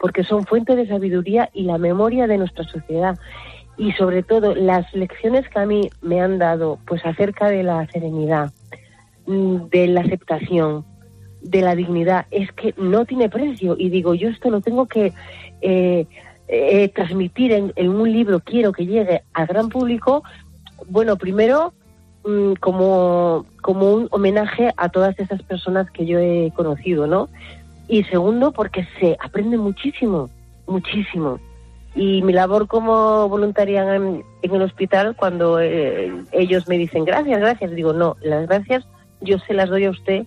porque 0.00 0.24
son 0.24 0.46
fuente 0.46 0.74
de 0.74 0.88
sabiduría 0.88 1.50
y 1.52 1.64
la 1.64 1.78
memoria 1.78 2.26
de 2.26 2.38
nuestra 2.38 2.64
sociedad. 2.64 3.18
Y 3.76 3.92
sobre 3.92 4.22
todo, 4.22 4.54
las 4.54 4.92
lecciones 4.94 5.48
que 5.48 5.58
a 5.58 5.66
mí 5.66 5.90
me 6.00 6.20
han 6.20 6.38
dado, 6.38 6.78
pues 6.86 7.04
acerca 7.04 7.48
de 7.48 7.62
la 7.62 7.86
serenidad, 7.88 8.50
mm, 9.26 9.68
de 9.70 9.86
la 9.88 10.00
aceptación, 10.00 10.84
de 11.42 11.60
la 11.62 11.74
dignidad, 11.74 12.26
es 12.30 12.50
que 12.52 12.74
no 12.78 13.04
tiene 13.04 13.28
precio. 13.28 13.76
Y 13.78 13.90
digo, 13.90 14.14
yo 14.14 14.28
esto 14.28 14.50
lo 14.50 14.60
tengo 14.60 14.86
que 14.86 15.12
eh, 15.60 16.06
eh, 16.48 16.88
transmitir 16.88 17.52
en, 17.52 17.72
en 17.76 17.90
un 17.90 18.10
libro, 18.10 18.40
quiero 18.40 18.72
que 18.72 18.86
llegue 18.86 19.22
al 19.34 19.46
gran 19.46 19.68
público, 19.68 20.24
bueno, 20.88 21.16
primero 21.16 21.74
mm, 22.24 22.54
como, 22.54 23.46
como 23.62 23.92
un 23.92 24.08
homenaje 24.10 24.72
a 24.76 24.88
todas 24.88 25.18
esas 25.18 25.42
personas 25.42 25.90
que 25.90 26.06
yo 26.06 26.18
he 26.18 26.52
conocido, 26.56 27.06
¿no? 27.06 27.28
Y 27.90 28.04
segundo, 28.04 28.52
porque 28.52 28.86
se 29.00 29.16
aprende 29.18 29.58
muchísimo, 29.58 30.30
muchísimo. 30.68 31.40
Y 31.96 32.22
mi 32.22 32.32
labor 32.32 32.68
como 32.68 33.28
voluntaria 33.28 33.96
en, 33.96 34.24
el 34.42 34.62
hospital, 34.62 35.16
cuando 35.16 35.58
eh, 35.58 36.12
ellos 36.30 36.68
me 36.68 36.78
dicen 36.78 37.04
gracias, 37.04 37.40
gracias, 37.40 37.72
digo, 37.72 37.92
no, 37.92 38.16
las 38.22 38.46
gracias 38.46 38.86
yo 39.20 39.38
se 39.40 39.54
las 39.54 39.68
doy 39.68 39.86
a 39.86 39.90
usted 39.90 40.24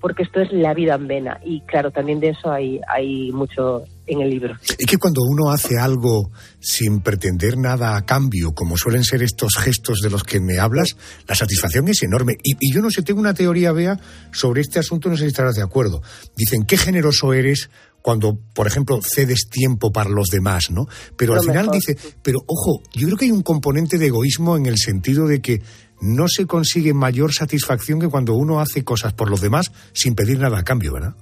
porque 0.00 0.22
esto 0.22 0.40
es 0.40 0.50
la 0.50 0.72
vida 0.72 0.94
en 0.94 1.06
vena. 1.06 1.40
Y 1.44 1.60
claro, 1.62 1.90
también 1.90 2.20
de 2.20 2.30
eso 2.30 2.50
hay, 2.50 2.80
hay 2.88 3.30
mucho 3.32 3.84
en 4.06 4.20
el 4.20 4.30
libro. 4.30 4.54
Es 4.78 4.86
que 4.86 4.96
cuando 4.96 5.22
uno 5.22 5.50
hace 5.50 5.78
algo 5.78 6.30
sin 6.60 7.00
pretender 7.00 7.56
nada 7.56 7.96
a 7.96 8.04
cambio, 8.04 8.52
como 8.52 8.76
suelen 8.76 9.04
ser 9.04 9.22
estos 9.22 9.56
gestos 9.56 10.00
de 10.00 10.10
los 10.10 10.24
que 10.24 10.40
me 10.40 10.58
hablas, 10.58 10.96
la 11.26 11.34
satisfacción 11.34 11.88
es 11.88 12.02
enorme. 12.02 12.34
Y, 12.42 12.56
y 12.60 12.72
yo 12.72 12.82
no 12.82 12.90
sé, 12.90 13.02
tengo 13.02 13.20
una 13.20 13.34
teoría, 13.34 13.72
Bea, 13.72 13.98
sobre 14.32 14.60
este 14.60 14.78
asunto, 14.78 15.08
no 15.08 15.16
sé 15.16 15.22
si 15.22 15.28
estarás 15.28 15.56
de 15.56 15.62
acuerdo. 15.62 16.02
Dicen, 16.36 16.64
qué 16.64 16.76
generoso 16.76 17.32
eres 17.32 17.70
cuando, 18.04 18.38
por 18.54 18.66
ejemplo, 18.66 19.00
cedes 19.00 19.48
tiempo 19.48 19.90
para 19.90 20.10
los 20.10 20.28
demás, 20.28 20.70
¿no? 20.70 20.86
Pero 21.16 21.32
Lo 21.32 21.40
al 21.40 21.46
final 21.46 21.66
mejor, 21.68 21.74
dice, 21.74 21.96
pero 22.22 22.40
ojo, 22.46 22.82
yo 22.92 23.06
creo 23.06 23.16
que 23.16 23.24
hay 23.24 23.30
un 23.30 23.42
componente 23.42 23.96
de 23.96 24.08
egoísmo 24.08 24.58
en 24.58 24.66
el 24.66 24.76
sentido 24.76 25.26
de 25.26 25.40
que 25.40 25.62
no 26.02 26.28
se 26.28 26.44
consigue 26.44 26.92
mayor 26.92 27.32
satisfacción 27.32 28.00
que 28.00 28.08
cuando 28.08 28.34
uno 28.34 28.60
hace 28.60 28.84
cosas 28.84 29.14
por 29.14 29.30
los 29.30 29.40
demás 29.40 29.72
sin 29.94 30.14
pedir 30.14 30.38
nada 30.38 30.58
a 30.58 30.64
cambio, 30.64 30.92
¿verdad? 30.92 31.14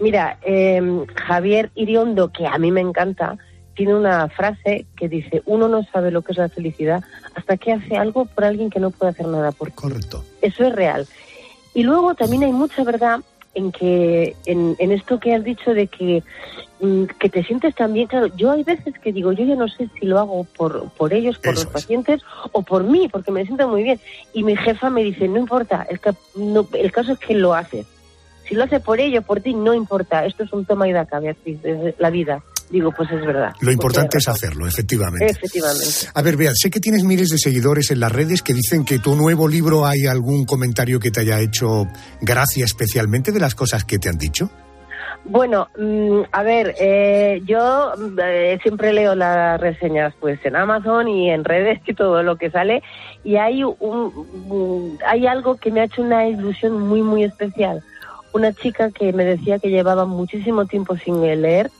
Mira, 0.00 0.38
eh, 0.42 0.82
Javier 1.14 1.70
Iriondo, 1.74 2.30
que 2.32 2.46
a 2.46 2.58
mí 2.58 2.70
me 2.70 2.80
encanta, 2.82 3.38
tiene 3.74 3.94
una 3.94 4.28
frase 4.28 4.86
que 4.96 5.08
dice, 5.08 5.42
uno 5.46 5.68
no 5.68 5.84
sabe 5.84 6.10
lo 6.10 6.22
que 6.22 6.32
es 6.32 6.38
la 6.38 6.48
felicidad 6.48 7.02
hasta 7.34 7.56
que 7.56 7.72
hace 7.72 7.96
algo 7.96 8.24
por 8.26 8.44
alguien 8.44 8.70
que 8.70 8.80
no 8.80 8.90
puede 8.90 9.10
hacer 9.12 9.26
nada 9.26 9.52
por 9.52 9.68
ti. 9.68 9.74
Correcto. 9.76 10.24
Eso 10.42 10.64
es 10.64 10.74
real. 10.74 11.06
Y 11.74 11.82
luego 11.82 12.14
también 12.14 12.42
hay 12.44 12.52
mucha 12.52 12.84
verdad 12.84 13.20
en 13.54 13.72
que 13.72 14.36
en, 14.44 14.76
en 14.78 14.92
esto 14.92 15.18
que 15.18 15.34
has 15.34 15.42
dicho 15.42 15.72
de 15.72 15.86
que 15.86 16.22
mm, 16.80 17.04
que 17.18 17.30
te 17.30 17.42
sientes 17.42 17.74
también 17.74 18.06
claro 18.06 18.26
yo 18.36 18.50
hay 18.50 18.62
veces 18.64 18.92
que 19.02 19.12
digo 19.14 19.32
yo 19.32 19.46
ya 19.46 19.54
no 19.54 19.66
sé 19.66 19.88
si 19.98 20.04
lo 20.04 20.18
hago 20.18 20.44
por 20.44 20.90
por 20.90 21.14
ellos 21.14 21.38
por 21.38 21.54
los 21.54 21.64
pacientes 21.72 22.20
o 22.52 22.60
por 22.60 22.84
mí 22.84 23.08
porque 23.10 23.32
me 23.32 23.46
siento 23.46 23.66
muy 23.66 23.82
bien 23.82 23.98
y 24.34 24.42
mi 24.44 24.56
jefa 24.56 24.90
me 24.90 25.02
dice 25.02 25.26
no 25.26 25.38
importa 25.38 25.86
el, 25.88 25.98
no- 26.34 26.68
el 26.74 26.92
caso 26.92 27.12
es 27.12 27.18
que 27.18 27.34
lo 27.34 27.54
haces 27.54 27.86
si 28.48 28.54
lo 28.54 28.64
hace 28.64 28.80
por 28.80 29.00
ello 29.00 29.22
por 29.22 29.40
ti 29.40 29.54
no 29.54 29.74
importa 29.74 30.24
esto 30.24 30.44
es 30.44 30.52
un 30.52 30.64
toma 30.64 30.88
y 30.88 30.92
daca 30.92 31.20
Beatriz 31.20 31.58
la 31.98 32.10
vida 32.10 32.42
digo 32.70 32.92
pues 32.96 33.10
es 33.10 33.24
verdad 33.24 33.52
Lo 33.60 33.70
importante 33.70 34.18
es 34.18 34.28
hacerlo, 34.28 34.66
efectivamente. 34.66 35.26
efectivamente 35.26 35.84
A 36.14 36.22
ver, 36.22 36.36
Bea, 36.36 36.52
sé 36.54 36.70
que 36.70 36.80
tienes 36.80 37.04
miles 37.04 37.28
de 37.28 37.38
seguidores 37.38 37.90
en 37.90 38.00
las 38.00 38.12
redes 38.12 38.42
que 38.42 38.54
dicen 38.54 38.84
que 38.84 38.98
tu 38.98 39.14
nuevo 39.14 39.48
libro 39.48 39.86
hay 39.86 40.06
algún 40.06 40.44
comentario 40.44 40.98
que 40.98 41.10
te 41.10 41.20
haya 41.20 41.40
hecho 41.40 41.86
gracia 42.20 42.64
especialmente 42.64 43.32
de 43.32 43.40
las 43.40 43.54
cosas 43.54 43.84
que 43.84 43.98
te 43.98 44.08
han 44.08 44.18
dicho. 44.18 44.50
Bueno, 45.28 45.68
mm, 45.76 46.20
a 46.30 46.42
ver, 46.44 46.74
eh, 46.78 47.42
yo 47.44 47.92
mm, 47.96 48.18
eh, 48.22 48.58
siempre 48.62 48.92
leo 48.92 49.14
las 49.14 49.60
reseñas 49.60 50.14
pues 50.20 50.38
en 50.44 50.54
Amazon 50.54 51.08
y 51.08 51.30
en 51.30 51.44
redes 51.44 51.80
y 51.86 51.94
todo 51.94 52.22
lo 52.22 52.36
que 52.36 52.50
sale 52.50 52.82
y 53.24 53.36
hay 53.36 53.64
un, 53.64 54.98
hay 55.04 55.26
algo 55.26 55.56
que 55.56 55.72
me 55.72 55.80
ha 55.80 55.84
hecho 55.84 56.02
una 56.02 56.28
ilusión 56.28 56.80
muy 56.80 57.02
muy 57.02 57.24
especial. 57.24 57.82
Una 58.36 58.52
chica 58.52 58.90
que 58.90 59.12
me 59.14 59.24
decía 59.24 59.58
que 59.58 59.70
llevaba 59.70 60.04
muchísimo 60.04 60.66
tiempo 60.66 60.94
sin 60.98 61.22
leer, 61.22 61.70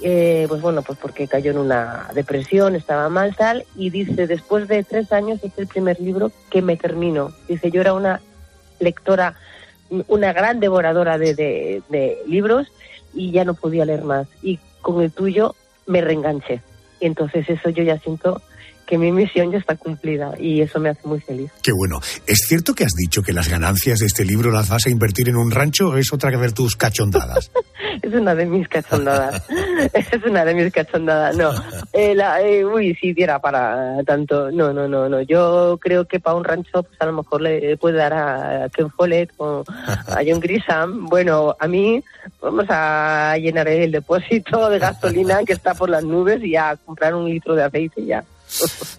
eh, 0.00 0.46
pues 0.48 0.62
bueno, 0.62 0.80
pues 0.82 0.98
porque 0.98 1.28
cayó 1.28 1.50
en 1.50 1.58
una 1.58 2.08
depresión, 2.14 2.74
estaba 2.74 3.10
mal 3.10 3.36
tal 3.36 3.64
y 3.76 3.90
dice 3.90 4.26
después 4.26 4.68
de 4.68 4.84
tres 4.84 5.12
años 5.12 5.40
es 5.44 5.52
el 5.58 5.66
primer 5.66 6.00
libro 6.00 6.32
que 6.50 6.62
me 6.62 6.76
termino. 6.78 7.32
Dice 7.46 7.70
yo 7.70 7.82
era 7.82 7.92
una 7.92 8.20
lectora 8.80 9.34
una 10.08 10.32
gran 10.32 10.58
devoradora 10.60 11.18
de, 11.18 11.34
de- 11.34 11.82
de 11.90 12.16
libros 12.26 12.66
y 13.12 13.30
ya 13.30 13.44
no 13.44 13.52
podía 13.52 13.84
leer 13.84 14.02
más. 14.04 14.26
Y 14.42 14.58
con 14.80 15.02
el 15.02 15.12
tuyo 15.12 15.54
me 15.86 16.00
reenganché. 16.00 16.62
Y 17.00 17.04
entonces 17.06 17.48
eso 17.50 17.68
yo 17.68 17.82
ya 17.84 17.98
siento 17.98 18.40
que 18.92 18.98
mi 18.98 19.10
misión 19.10 19.50
ya 19.50 19.56
está 19.56 19.74
cumplida 19.74 20.34
y 20.38 20.60
eso 20.60 20.78
me 20.78 20.90
hace 20.90 21.08
muy 21.08 21.18
feliz. 21.18 21.50
Qué 21.62 21.72
bueno. 21.72 21.98
¿Es 22.26 22.40
cierto 22.46 22.74
que 22.74 22.84
has 22.84 22.92
dicho 22.92 23.22
que 23.22 23.32
las 23.32 23.48
ganancias 23.48 24.00
de 24.00 24.04
este 24.06 24.22
libro 24.22 24.50
las 24.50 24.68
vas 24.68 24.84
a 24.84 24.90
invertir 24.90 25.30
en 25.30 25.36
un 25.36 25.50
rancho 25.50 25.88
o 25.88 25.96
es 25.96 26.12
otra 26.12 26.30
que 26.30 26.36
ver 26.36 26.52
tus 26.52 26.76
cachondadas? 26.76 27.50
Es 28.02 28.12
una 28.14 28.34
de 28.34 28.46
mis 28.46 28.66
cachondadas. 28.68 29.44
es 29.92 30.24
una 30.26 30.44
de 30.44 30.54
mis 30.54 30.72
cachondadas. 30.72 31.36
No. 31.36 31.52
Eh, 31.92 32.14
la- 32.14 32.42
eh, 32.42 32.64
uy, 32.64 32.94
si 33.00 33.12
diera 33.12 33.38
para 33.38 34.02
tanto. 34.04 34.50
No, 34.50 34.72
no, 34.72 34.88
no, 34.88 35.08
no. 35.08 35.20
Yo 35.22 35.78
creo 35.80 36.06
que 36.06 36.18
para 36.18 36.36
un 36.36 36.42
rancho, 36.44 36.82
pues 36.82 37.00
a 37.00 37.06
lo 37.06 37.12
mejor 37.12 37.42
le 37.42 37.76
puede 37.76 37.98
dar 37.98 38.12
a 38.14 38.68
Ken 38.74 38.90
Follett 38.90 39.30
o 39.36 39.62
a 40.08 40.20
John 40.26 40.40
Grisham. 40.40 41.06
Bueno, 41.06 41.54
a 41.58 41.68
mí 41.68 42.02
vamos 42.40 42.66
a 42.70 43.36
llenar 43.38 43.68
el 43.68 43.92
depósito 43.92 44.68
de 44.70 44.78
gasolina 44.78 45.44
que 45.44 45.52
está 45.52 45.74
por 45.74 45.88
las 45.88 46.02
nubes 46.02 46.42
y 46.42 46.56
a 46.56 46.76
comprar 46.84 47.14
un 47.14 47.26
litro 47.28 47.54
de 47.54 47.62
aceite 47.64 48.00
y 48.00 48.06
ya. 48.06 48.24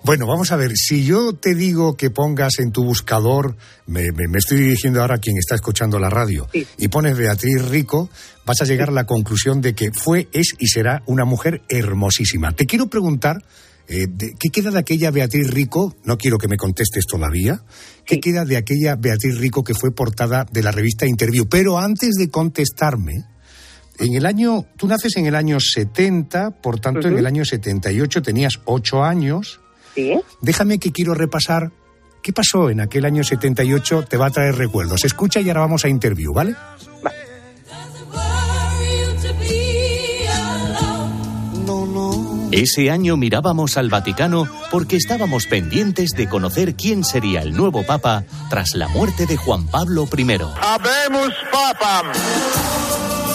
Bueno, 0.04 0.28
vamos 0.28 0.52
a 0.52 0.56
ver, 0.56 0.72
si 0.76 1.06
yo 1.06 1.34
te 1.34 1.56
digo 1.56 1.96
que 1.96 2.10
pongas 2.10 2.60
en 2.60 2.72
tu 2.72 2.84
buscador, 2.84 3.56
me, 3.88 4.12
me- 4.12 4.28
me 4.28 4.38
estoy 4.40 4.58
dirigiendo 4.60 5.02
ahora 5.02 5.16
a 5.16 5.20
quien 5.20 5.38
está 5.38 5.56
escuchando 5.56 6.00
la 6.00 6.10
radio, 6.10 6.48
y 6.78 6.88
pones 6.90 7.18
Beatriz 7.18 7.64
Rico, 7.70 8.10
vas 8.46 8.62
a 8.62 8.66
llegar 8.66 8.90
a 8.90 8.94
la 8.94 9.06
conclusión 9.06 9.62
de 9.62 9.74
que 9.76 9.92
fue, 9.94 10.28
es 10.34 10.54
y 10.60 10.68
será 10.68 11.04
una 11.06 11.26
mujer 11.26 11.62
hermosísima. 11.70 12.52
Te 12.54 12.66
quiero 12.66 12.88
preguntar, 12.88 13.44
eh, 13.88 14.08
de- 14.10 14.34
¿qué 14.40 14.50
queda 14.50 14.72
de 14.72 14.80
aquella 14.80 15.12
Beatriz 15.12 15.48
Rico? 15.50 15.96
No 16.04 16.18
quiero 16.18 16.38
que 16.38 16.48
me 16.48 16.58
contestes 16.58 17.06
todavía. 17.06 17.64
¿Qué 18.06 18.20
queda 18.20 18.46
de 18.46 18.58
aquella 18.58 18.96
Beatriz 18.96 19.38
Rico 19.38 19.64
que 19.64 19.74
fue 19.74 19.92
portada 19.92 20.46
de 20.52 20.64
la 20.64 20.72
revista 20.72 21.06
Interview? 21.06 21.48
Pero 21.50 21.78
antes 21.80 22.12
de 22.16 22.30
contestarme, 22.30 23.26
en 24.00 24.16
el 24.16 24.26
año, 24.26 24.66
tú 24.78 24.88
naces 24.88 25.18
en 25.18 25.26
el 25.26 25.36
año 25.36 25.60
70, 25.60 26.62
por 26.62 26.80
tanto 26.80 27.08
en 27.08 27.18
el 27.18 27.26
año 27.26 27.46
78 27.46 28.22
tenías 28.22 28.60
8 28.66 29.04
años. 29.04 29.60
Sí. 29.96 30.20
Déjame 30.42 30.80
que 30.80 30.92
quiero 30.92 31.14
repasar 31.14 31.72
qué 32.22 32.34
pasó 32.34 32.70
en 32.70 32.82
aquel 32.82 33.06
año 33.06 33.24
78, 33.24 34.06
te 34.06 34.18
va 34.18 34.28
a 34.28 34.32
traer 34.32 34.56
recuerdos. 34.56 35.04
Escucha 35.06 35.42
y 35.42 35.50
ahora 35.50 35.62
vamos 35.62 35.86
a 35.86 35.90
interview, 35.90 36.34
¿vale? 36.34 36.56
Ese 42.54 42.92
año 42.92 43.18
mirábamos 43.18 43.78
al 43.78 43.90
Vaticano 43.90 44.48
porque 44.70 44.96
estábamos 44.96 45.48
pendientes 45.48 46.12
de 46.12 46.30
conocer 46.30 46.76
quién 46.76 47.04
sería 47.04 47.42
el 47.42 47.58
nuevo 47.58 47.84
Papa 47.84 48.26
tras 48.52 48.76
la 48.76 48.88
muerte 48.90 49.26
de 49.26 49.38
Juan 49.38 49.66
Pablo 49.66 50.08
I. 50.16 50.38
Habemos 50.62 51.34
Papa. 51.52 52.12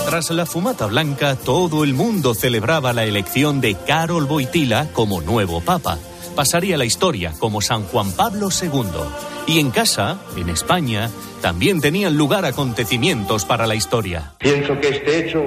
Tras 0.08 0.30
la 0.30 0.46
fumata 0.46 0.86
blanca, 0.86 1.36
todo 1.36 1.84
el 1.84 1.92
mundo 1.92 2.32
celebraba 2.34 2.94
la 2.94 3.04
elección 3.04 3.60
de 3.60 3.74
Karol 3.74 4.24
Wojtyla 4.24 4.88
como 4.94 5.20
nuevo 5.20 5.60
Papa. 5.60 5.98
Pasaría 6.34 6.78
la 6.78 6.86
historia 6.86 7.34
como 7.38 7.60
San 7.60 7.84
Juan 7.84 8.12
Pablo 8.12 8.48
II. 8.48 8.84
Y 9.46 9.60
en 9.60 9.70
casa, 9.70 10.16
en 10.34 10.48
España, 10.48 11.10
también 11.42 11.82
tenían 11.82 12.16
lugar 12.16 12.46
acontecimientos 12.46 13.44
para 13.44 13.66
la 13.66 13.74
historia. 13.74 14.32
Pienso 14.38 14.80
que 14.80 14.88
este 14.88 15.26
hecho 15.26 15.42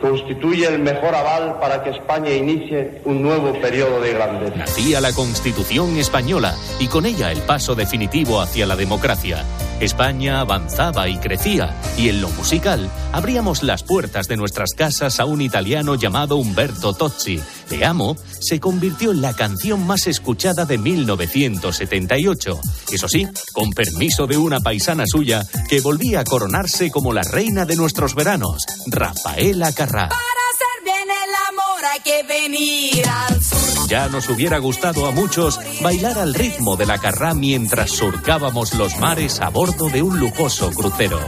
constituye 0.00 0.66
el 0.66 0.78
mejor 0.78 1.14
aval 1.14 1.58
para 1.60 1.84
que 1.84 1.90
España 1.90 2.30
inicie 2.30 3.02
un 3.04 3.20
nuevo 3.20 3.60
periodo 3.60 4.00
de 4.00 4.14
grandeza. 4.14 4.56
Nacía 4.56 5.02
la 5.02 5.12
Constitución 5.12 5.98
española 5.98 6.56
y 6.80 6.86
con 6.86 7.04
ella 7.04 7.30
el 7.30 7.42
paso 7.42 7.74
definitivo 7.74 8.40
hacia 8.40 8.64
la 8.64 8.74
democracia. 8.74 9.44
España 9.80 10.40
avanzaba 10.40 11.08
y 11.08 11.18
crecía 11.18 11.74
y 11.96 12.08
en 12.08 12.20
lo 12.20 12.30
musical 12.30 12.90
abríamos 13.12 13.62
las 13.62 13.82
puertas 13.82 14.26
de 14.28 14.36
nuestras 14.36 14.70
casas 14.76 15.20
a 15.20 15.24
un 15.24 15.40
italiano 15.40 15.94
llamado 15.94 16.36
Umberto 16.36 16.92
Tozzi. 16.94 17.40
Te 17.68 17.84
amo 17.84 18.16
se 18.40 18.60
convirtió 18.60 19.12
en 19.12 19.20
la 19.20 19.34
canción 19.34 19.86
más 19.86 20.06
escuchada 20.06 20.64
de 20.64 20.78
1978. 20.78 22.60
Eso 22.92 23.08
sí, 23.08 23.26
con 23.52 23.70
permiso 23.70 24.26
de 24.26 24.36
una 24.36 24.60
paisana 24.60 25.04
suya 25.06 25.46
que 25.68 25.80
volvía 25.80 26.20
a 26.20 26.24
coronarse 26.24 26.90
como 26.90 27.12
la 27.12 27.22
reina 27.22 27.64
de 27.64 27.76
nuestros 27.76 28.14
veranos, 28.14 28.64
Rafaela 28.86 29.72
Carrá. 29.72 30.04
hacer 30.06 30.84
bien 30.84 31.08
el 31.08 31.34
amor 31.48 31.84
hay 31.92 32.00
que 32.00 32.22
venir 32.22 33.08
al 33.08 33.42
sur. 33.42 33.77
Ya 33.88 34.06
nos 34.08 34.28
hubiera 34.28 34.58
gustado 34.58 35.06
a 35.06 35.12
muchos 35.12 35.58
bailar 35.80 36.18
al 36.18 36.34
ritmo 36.34 36.76
de 36.76 36.84
la 36.84 36.98
carrá 36.98 37.32
mientras 37.32 37.90
surcábamos 37.90 38.74
los 38.74 38.98
mares 38.98 39.40
a 39.40 39.48
bordo 39.48 39.88
de 39.88 40.02
un 40.02 40.20
lujoso 40.20 40.70
crucero. 40.72 41.18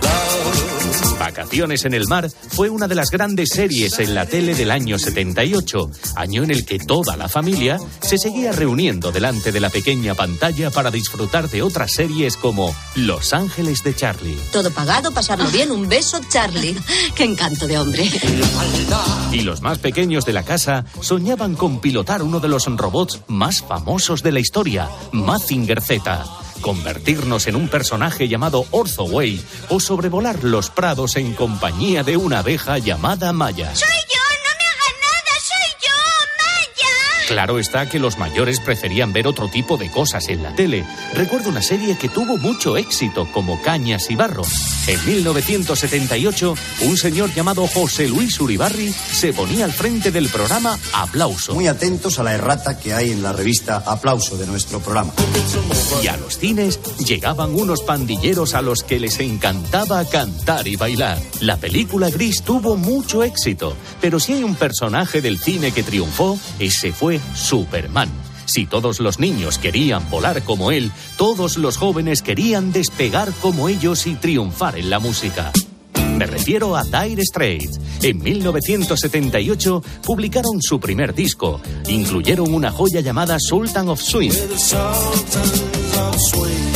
Vacaciones 1.21 1.85
en 1.85 1.93
el 1.93 2.09
mar 2.09 2.31
fue 2.49 2.71
una 2.71 2.89
de 2.89 2.95
las 2.95 3.11
grandes 3.11 3.51
series 3.51 3.99
en 3.99 4.15
la 4.15 4.25
tele 4.25 4.55
del 4.55 4.71
año 4.71 4.99
78, 4.99 5.91
año 6.17 6.43
en 6.45 6.51
el 6.51 6.65
que 6.65 6.79
toda 6.79 7.15
la 7.19 7.29
familia 7.29 7.79
se 8.01 8.17
seguía 8.17 8.53
reuniendo 8.53 9.13
delante 9.13 9.53
de 9.53 9.61
la 9.61 9.69
pequeña 9.69 10.15
pantalla 10.15 10.71
para 10.71 10.91
disfrutar 10.91 11.51
de 11.51 11.61
otras 11.61 11.93
series 11.93 12.39
como 12.39 12.75
Los 12.97 13.35
Ángeles 13.35 13.85
de 13.85 13.95
Charlie. 13.95 14.39
Todo 14.51 14.71
pagado, 14.71 15.13
pasarlo 15.13 15.51
bien. 15.51 15.71
Un 15.71 15.91
beso, 15.91 16.23
Charlie. 16.31 16.75
Qué 17.15 17.25
encanto 17.25 17.67
de 17.67 17.77
hombre. 17.77 18.11
Y 19.31 19.43
los 19.43 19.61
más 19.61 19.77
pequeños 19.77 20.25
de 20.25 20.33
la 20.33 20.43
casa 20.43 20.87
soñaban 21.03 21.55
con 21.55 21.83
pilotar 21.83 22.23
uno 22.23 22.41
de 22.41 22.49
los 22.49 22.65
robots 22.65 23.21
más 23.29 23.61
famosos 23.61 24.23
de 24.23 24.33
la 24.33 24.41
historia, 24.41 24.89
Mazinger 25.13 25.83
Z. 25.83 26.40
convertirnos 26.61 27.47
en 27.47 27.57
un 27.57 27.69
personaje 27.69 28.29
llamado 28.29 28.67
Orzo 28.71 29.05
Way 29.05 29.43
o 29.69 29.81
sobrevolar 29.81 30.45
los 30.45 30.71
prados 30.71 31.17
en 31.17 31.35
compañía 31.35 32.03
de 32.03 32.17
una 32.17 32.41
abeja 32.41 32.79
llamada 32.79 33.33
Maya. 33.33 33.75
¡Soy 33.75 33.89
yo! 34.13 34.20
Claro 37.31 37.61
está 37.61 37.89
que 37.89 38.01
los 38.01 38.19
mayores 38.19 38.59
preferían 38.59 39.13
ver 39.13 39.29
otro 39.29 39.47
tipo 39.47 39.77
de 39.77 39.89
cosas 39.89 40.29
en 40.31 40.43
la 40.43 40.53
tele. 40.53 40.85
Recuerdo 41.15 41.49
una 41.49 41.63
serie 41.63 41.97
que 41.97 42.09
tuvo 42.09 42.37
mucho 42.39 42.77
éxito, 42.77 43.29
como 43.31 43.63
Cañas 43.63 44.11
y 44.11 44.17
Barro. 44.17 44.43
En 44.89 45.07
1978, 45.07 46.57
un 46.87 46.97
señor 46.97 47.33
llamado 47.33 47.69
José 47.69 48.09
Luis 48.09 48.41
Uribarri 48.41 48.93
se 48.93 49.33
ponía 49.33 49.65
al 49.65 49.73
frente 49.73 50.11
del 50.11 50.29
programa 50.29 50.77
Aplauso. 50.93 51.55
Muy 51.55 51.69
atentos 51.69 52.19
a 52.19 52.25
la 52.25 52.35
errata 52.35 52.81
que 52.81 52.95
hay 52.95 53.13
en 53.13 53.23
la 53.23 53.33
revista 53.33 53.77
Aplauso 53.87 54.37
de 54.37 54.49
nuestro 54.49 54.81
programa. 54.81 55.13
Y 56.03 56.09
a 56.09 56.17
los 56.17 56.37
cines 56.37 56.81
llegaban 56.99 57.55
unos 57.55 57.83
pandilleros 57.83 58.55
a 58.55 58.63
los 58.63 58.83
que 58.83 58.99
les 58.99 59.21
encantaba 59.21 60.05
cantar 60.05 60.67
y 60.67 60.75
bailar. 60.75 61.17
La 61.41 61.59
película 61.59 62.11
Gris 62.11 62.43
tuvo 62.43 62.77
mucho 62.77 63.23
éxito, 63.23 63.77
pero 64.01 64.19
si 64.19 64.33
hay 64.33 64.43
un 64.43 64.57
personaje 64.57 65.21
del 65.23 65.39
cine 65.39 65.71
que 65.71 65.85
triunfó, 65.85 66.37
ese 66.59 66.91
fue 66.91 67.20
Superman. 67.35 68.11
Si 68.47 68.67
todos 68.67 68.99
los 68.99 69.21
niños 69.21 69.59
querían 69.59 70.09
volar 70.11 70.43
como 70.43 70.73
él, 70.73 70.91
todos 71.17 71.57
los 71.57 71.77
jóvenes 71.77 72.23
querían 72.23 72.73
despegar 72.73 73.33
como 73.41 73.69
ellos 73.69 74.07
y 74.07 74.15
triunfar 74.15 74.77
en 74.77 74.91
la 74.91 74.99
música. 74.99 75.53
Me 76.21 76.27
refiero 76.27 76.77
a 76.77 76.83
Dire 76.83 77.23
Straits. 77.23 77.81
En 78.03 78.19
1978 78.19 79.83
publicaron 80.05 80.61
su 80.61 80.79
primer 80.81 81.15
disco. 81.15 81.61
Incluyeron 81.89 82.53
una 82.53 82.71
joya 82.71 83.01
llamada 83.01 83.39
Sultan 83.39 83.89
of 83.89 84.03
Swing. 84.03 84.33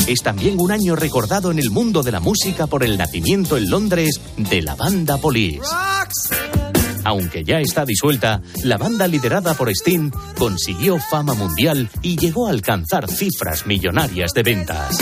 Es 0.06 0.22
también 0.22 0.60
un 0.60 0.70
año 0.70 0.96
recordado 0.96 1.50
en 1.50 1.58
el 1.58 1.70
mundo 1.70 2.02
de 2.02 2.12
la 2.12 2.20
música 2.20 2.66
por 2.66 2.84
el 2.84 2.96
nacimiento 2.96 3.56
en 3.56 3.68
Londres 3.68 4.20
de 4.36 4.62
la 4.62 4.76
banda 4.76 5.18
Police. 5.18 5.60
Aunque 7.04 7.44
ya 7.44 7.60
está 7.60 7.84
disuelta, 7.84 8.40
la 8.62 8.76
banda 8.78 9.06
liderada 9.06 9.54
por 9.54 9.70
Sting 9.70 10.10
consiguió 10.38 10.98
fama 10.98 11.34
mundial 11.34 11.88
y 12.02 12.16
llegó 12.16 12.46
a 12.46 12.50
alcanzar 12.50 13.08
cifras 13.08 13.66
millonarias 13.66 14.32
de 14.32 14.42
ventas. 14.42 14.96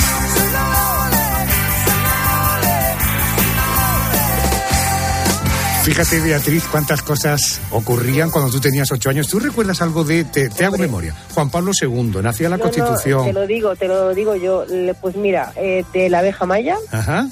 Fíjate, 5.84 6.20
Beatriz, 6.20 6.62
cuántas 6.70 7.02
cosas 7.02 7.60
ocurrían 7.72 8.30
cuando 8.30 8.52
tú 8.52 8.60
tenías 8.60 8.92
ocho 8.92 9.10
años. 9.10 9.26
¿Tú 9.26 9.40
recuerdas 9.40 9.82
algo 9.82 10.04
de, 10.04 10.22
te, 10.22 10.48
te 10.48 10.64
hago 10.64 10.78
memoria, 10.78 11.12
Juan 11.34 11.50
Pablo 11.50 11.72
II, 11.80 12.18
nacía 12.22 12.48
la 12.48 12.56
No, 12.56 12.64
no, 12.66 12.70
Constitución. 12.70 13.24
te 13.26 13.32
lo 13.32 13.46
digo, 13.48 13.74
te 13.74 13.88
lo 13.88 14.14
digo 14.14 14.36
yo. 14.36 14.64
Pues 15.00 15.16
mira, 15.16 15.52
eh, 15.56 15.84
de 15.92 16.08
la 16.08 16.20
abeja 16.20 16.46
maya, 16.46 16.76
Ajá. 16.92 17.26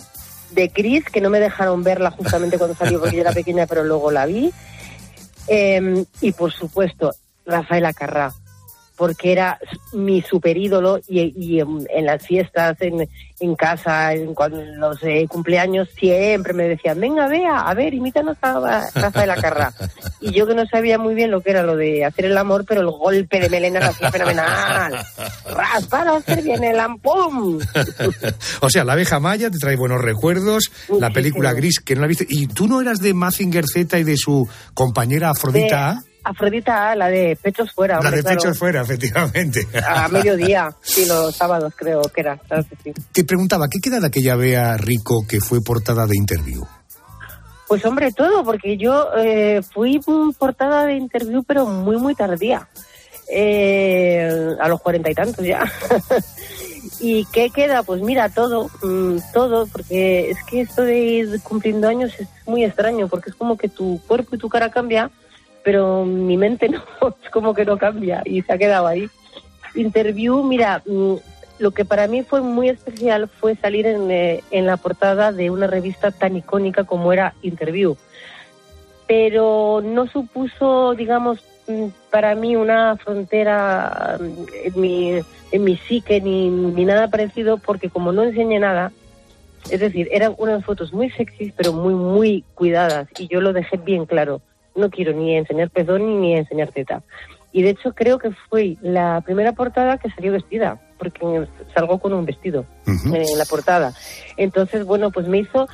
De 0.53 0.71
Cris, 0.71 1.05
que 1.05 1.21
no 1.21 1.31
me 1.31 1.41
dejaron 1.41 1.83
verla 1.83 2.11
justamente 2.11 2.59
cuando 2.59 2.77
salió 2.77 3.01
porque 3.01 3.17
yo 3.17 3.23
era 3.23 3.33
pequeña, 3.33 3.67
pero 3.67 3.85
luego 3.85 4.11
la 4.11 4.27
vi. 4.27 4.53
Eh, 5.49 6.05
y 6.21 6.33
por 6.33 6.53
supuesto, 6.53 7.15
Rafael 7.47 7.87
Acarrá, 7.87 8.33
porque 9.01 9.33
era 9.33 9.59
mi 9.95 10.21
super 10.21 10.59
ídolo 10.59 11.01
y, 11.09 11.33
y 11.35 11.59
en, 11.61 11.87
en 11.89 12.05
las 12.05 12.23
fiestas, 12.27 12.77
en, 12.81 13.09
en 13.41 13.55
casa, 13.57 14.13
en 14.13 14.35
cuando- 14.35 14.63
los 14.77 15.03
eh, 15.05 15.25
cumpleaños, 15.27 15.89
siempre 15.99 16.53
me 16.53 16.65
decían, 16.69 17.01
venga, 17.01 17.27
vea, 17.27 17.61
a 17.61 17.73
ver, 17.73 17.95
imítanos 17.95 18.37
a 18.43 18.91
Rafael 18.95 19.31
Acarrá. 19.31 19.73
Y 20.21 20.33
yo 20.33 20.47
que 20.47 20.55
no 20.55 20.67
sabía 20.67 20.99
muy 20.99 21.15
bien 21.15 21.31
lo 21.31 21.41
que 21.41 21.51
era 21.53 21.63
lo 21.63 21.77
de 21.77 22.05
hacer 22.05 22.27
el 22.27 22.37
amor, 22.37 22.67
pero 22.69 22.83
el 22.83 22.91
golpe 22.91 23.41
de 23.41 23.49
melena 23.49 23.81
lo 23.81 23.87
hacía 23.87 24.11
fenomenal. 24.13 24.93
¡Ras 25.47 25.87
para 25.89 26.17
hacer 26.17 26.43
bien 26.43 26.63
el 26.63 26.79
ampum! 26.79 27.59
O 28.61 28.69
sea, 28.69 28.85
la 28.85 28.93
abeja 28.93 29.19
maya 29.21 29.51
te 29.51 29.59
trae 29.59 29.77
buenos 29.77 30.03
recuerdos, 30.03 30.71
la 30.99 31.09
película 31.11 31.55
Gris 31.55 31.81
que 31.81 31.95
no 31.95 32.03
la 32.03 32.07
viste. 32.07 32.27
¿Y 32.29 32.47
tú 32.49 32.69
no 32.69 32.83
eras 32.83 32.99
de 33.01 33.15
Mazinger 33.15 33.65
Z 33.67 33.99
y 33.99 34.05
de 34.05 34.17
su 34.19 34.47
compañera 34.75 35.31
Afrodita 35.31 35.91
A? 35.91 35.95
De 35.95 36.10
Afrodita 36.23 36.95
la 36.95 37.09
de 37.09 37.37
pechos 37.41 37.73
fuera. 37.73 38.01
La 38.03 38.11
de 38.11 38.23
claro. 38.23 38.37
pechos 38.37 38.59
fuera, 38.59 38.83
efectivamente. 38.83 39.67
A 39.87 40.09
mediodía, 40.13 40.75
sí, 40.83 41.07
los 41.07 41.35
sábados 41.35 41.73
creo 41.77 42.03
que 42.03 42.21
era. 42.21 42.37
claro 42.37 42.65
que 42.69 42.77
sí. 42.83 43.03
Te 43.13 43.25
preguntaba, 43.25 43.69
¿qué 43.69 43.81
queda 43.81 44.01
de 44.01 44.07
aquella 44.07 44.37
Bea 44.37 44.77
Rico 44.77 45.25
que 45.29 45.41
fue 45.41 45.61
portada 45.63 46.07
de 46.07 46.17
interview? 46.17 46.65
Pues 47.71 47.85
hombre, 47.85 48.11
todo, 48.11 48.45
porque 48.45 48.77
yo 48.77 49.11
eh, 49.17 49.63
fui 49.63 50.01
mm, 50.05 50.33
portada 50.33 50.87
de 50.87 50.97
interview, 50.97 51.45
pero 51.45 51.67
muy, 51.67 51.97
muy 51.99 52.15
tardía. 52.15 52.69
Eh, 53.33 54.57
a 54.61 54.69
los 54.69 54.81
cuarenta 54.81 55.09
y 55.09 55.15
tantos 55.15 55.45
ya. 55.47 55.71
¿Y 57.01 57.25
qué 57.27 57.51
queda? 57.51 57.83
Pues 57.83 58.03
mira, 58.03 58.29
todo, 58.29 58.69
mm, 58.83 59.19
todo, 59.33 59.67
porque 59.69 60.31
es 60.31 60.39
que 60.45 60.63
esto 60.63 60.83
de 60.83 60.99
ir 60.99 61.41
cumpliendo 61.43 61.89
años 61.89 62.13
es 62.19 62.29
muy 62.45 62.65
extraño, 62.65 63.09
porque 63.09 63.31
es 63.31 63.37
como 63.37 63.57
que 63.57 63.69
tu 63.69 64.01
cuerpo 64.07 64.35
y 64.35 64.39
tu 64.39 64.49
cara 64.49 64.71
cambia, 64.71 65.11
pero 65.63 66.05
mi 66.05 66.37
mente 66.37 66.69
no, 66.69 66.83
es 67.23 67.31
como 67.31 67.55
que 67.55 67.65
no 67.65 67.79
cambia 67.79 68.23
y 68.25 68.43
se 68.43 68.53
ha 68.53 68.59
quedado 68.59 68.87
ahí. 68.87 69.09
Interview, 69.75 70.43
mira, 70.43 70.83
mm, 70.87 71.15
lo 71.59 71.71
que 71.73 71.85
para 71.85 72.07
mí 72.09 72.23
fue 72.23 72.41
muy 72.41 72.69
especial 72.69 73.29
fue 73.29 73.55
salir 73.55 73.87
en, 73.87 74.11
eh, 74.11 74.43
en 74.51 74.67
la 74.67 74.77
portada 74.77 75.33
de 75.33 75.51
una 75.51 75.67
revista 75.67 76.11
tan 76.11 76.37
icónica 76.37 76.85
como 76.85 77.13
era 77.13 77.35
Interview. 77.43 77.97
Pero 79.07 79.83
no 79.85 80.07
supuso, 80.07 80.95
digamos, 80.95 81.41
mm, 81.69 81.87
para 82.11 82.35
mí 82.35 82.57
una 82.57 82.97
frontera 82.97 84.19
mm, 84.19 84.47
en 84.65 84.81
mi, 84.81 85.21
en 85.53 85.65
mi 85.65 85.77
psique 85.77 86.21
ni, 86.21 86.49
ni 86.49 86.85
nada 86.85 87.09
parecido, 87.09 87.59
porque 87.59 87.91
como 87.91 88.13
no 88.13 88.23
enseñé 88.23 88.59
nada, 88.59 88.93
es 89.69 89.81
decir, 89.81 90.09
eran 90.11 90.35
unas 90.39 90.65
fotos 90.65 90.93
muy 90.93 91.11
sexys, 91.11 91.53
pero 91.57 91.73
muy, 91.73 91.95
muy 91.95 92.45
cuidadas, 92.55 93.09
y 93.19 93.29
yo 93.29 93.41
lo 93.41 93.53
dejé 93.53 93.77
bien 93.77 94.07
claro. 94.07 94.41
No 94.75 94.91
quiero 94.91 95.13
ni 95.13 95.37
enseñar 95.37 95.71
pezón 95.71 96.07
ni, 96.07 96.17
ni 96.17 96.37
enseñar 96.37 96.71
teta. 96.73 97.03
Y 97.53 97.63
de 97.63 97.71
hecho 97.71 97.93
creo 97.95 98.19
que 98.19 98.31
fue 98.49 98.77
la 98.81 99.21
primera 99.25 99.53
portada 99.53 99.99
que 99.99 100.11
salió 100.11 100.33
vestida, 100.33 100.81
porque 100.99 101.47
salgo 101.75 101.99
con 101.99 102.13
un 102.13 102.25
vestido 102.25 102.65
en 102.87 103.39
la 103.39 103.45
portada. 103.45 103.93
Entonces, 104.37 104.85
bueno, 104.85 105.11
pues 105.11 105.27
me 105.27 105.39
hizo 105.39 105.69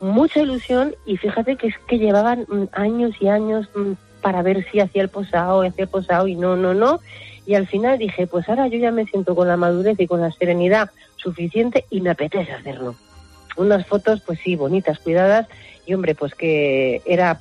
mucha 0.00 0.40
ilusión 0.40 0.94
y 1.04 1.16
fíjate 1.16 1.56
que 1.56 1.68
es 1.68 1.74
que 1.88 1.98
llevaban 1.98 2.46
mm, 2.48 2.64
años 2.72 3.14
y 3.20 3.28
años 3.28 3.68
mm, 3.74 3.92
para 4.20 4.42
ver 4.42 4.66
si 4.70 4.80
hacía 4.80 5.02
el 5.02 5.08
posado, 5.08 5.62
hacía 5.62 5.84
el 5.84 5.90
posado 5.90 6.28
y 6.28 6.36
no, 6.36 6.56
no, 6.56 6.74
no. 6.74 7.00
Y 7.46 7.54
al 7.54 7.66
final 7.66 7.98
dije, 7.98 8.26
pues 8.26 8.48
ahora 8.48 8.66
yo 8.68 8.78
ya 8.78 8.90
me 8.90 9.06
siento 9.06 9.34
con 9.34 9.48
la 9.48 9.56
madurez 9.56 9.98
y 9.98 10.06
con 10.06 10.20
la 10.20 10.32
serenidad 10.32 10.90
suficiente 11.16 11.84
y 11.90 12.00
me 12.00 12.10
apetece 12.10 12.52
hacerlo. 12.52 12.94
Unas 13.56 13.86
fotos, 13.86 14.20
pues 14.20 14.38
sí, 14.44 14.56
bonitas, 14.56 14.98
cuidadas 14.98 15.46
y 15.86 15.94
hombre, 15.94 16.14
pues 16.14 16.34
que 16.34 17.02
era 17.06 17.40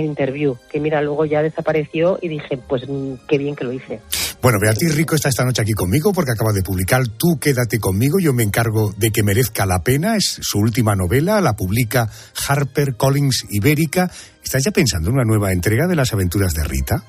interview, 0.00 0.56
que 0.70 0.80
mira, 0.80 1.02
luego 1.02 1.24
ya 1.24 1.42
desapareció 1.42 2.18
y 2.20 2.28
dije, 2.28 2.58
pues 2.68 2.88
mm, 2.88 3.14
qué 3.28 3.38
bien 3.38 3.54
que 3.56 3.64
lo 3.64 3.72
hice. 3.72 4.00
Bueno, 4.42 4.58
Beatriz 4.60 4.96
Rico 4.96 5.14
está 5.14 5.28
esta 5.28 5.44
noche 5.44 5.62
aquí 5.62 5.72
conmigo 5.72 6.12
porque 6.12 6.32
acaba 6.32 6.52
de 6.52 6.62
publicar 6.62 7.02
Tú 7.16 7.38
quédate 7.40 7.78
conmigo, 7.78 8.18
yo 8.18 8.32
me 8.32 8.42
encargo 8.42 8.92
de 8.96 9.10
que 9.10 9.22
merezca 9.22 9.66
la 9.66 9.84
pena, 9.84 10.16
es 10.16 10.38
su 10.40 10.58
última 10.58 10.96
novela, 10.96 11.40
la 11.40 11.54
publica 11.54 12.08
Harper 12.48 12.96
Collins 12.96 13.46
Ibérica. 13.50 14.10
¿Estás 14.42 14.64
ya 14.64 14.72
pensando 14.72 15.10
en 15.10 15.14
una 15.14 15.24
nueva 15.24 15.52
entrega 15.52 15.86
de 15.86 15.94
las 15.94 16.12
aventuras 16.12 16.54
de 16.54 16.64
Rita? 16.64 17.04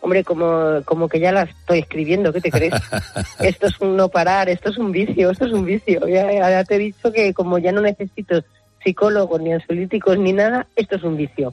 Hombre, 0.00 0.22
como, 0.22 0.80
como 0.84 1.08
que 1.08 1.18
ya 1.18 1.32
la 1.32 1.42
estoy 1.42 1.80
escribiendo, 1.80 2.32
¿qué 2.32 2.40
te 2.40 2.52
crees? 2.52 2.74
esto 3.40 3.66
es 3.66 3.80
un 3.80 3.96
no 3.96 4.08
parar, 4.08 4.48
esto 4.48 4.70
es 4.70 4.78
un 4.78 4.92
vicio, 4.92 5.32
esto 5.32 5.46
es 5.46 5.52
un 5.52 5.64
vicio. 5.64 6.06
Ya, 6.06 6.30
ya 6.32 6.62
te 6.62 6.76
he 6.76 6.78
dicho 6.78 7.10
que 7.10 7.34
como 7.34 7.58
ya 7.58 7.72
no 7.72 7.80
necesito 7.80 8.44
psicólogos 8.84 9.40
ni 9.40 9.52
ansiolíticos 9.52 10.16
ni 10.18 10.32
nada, 10.32 10.68
esto 10.76 10.94
es 10.94 11.02
un 11.02 11.16
vicio. 11.16 11.52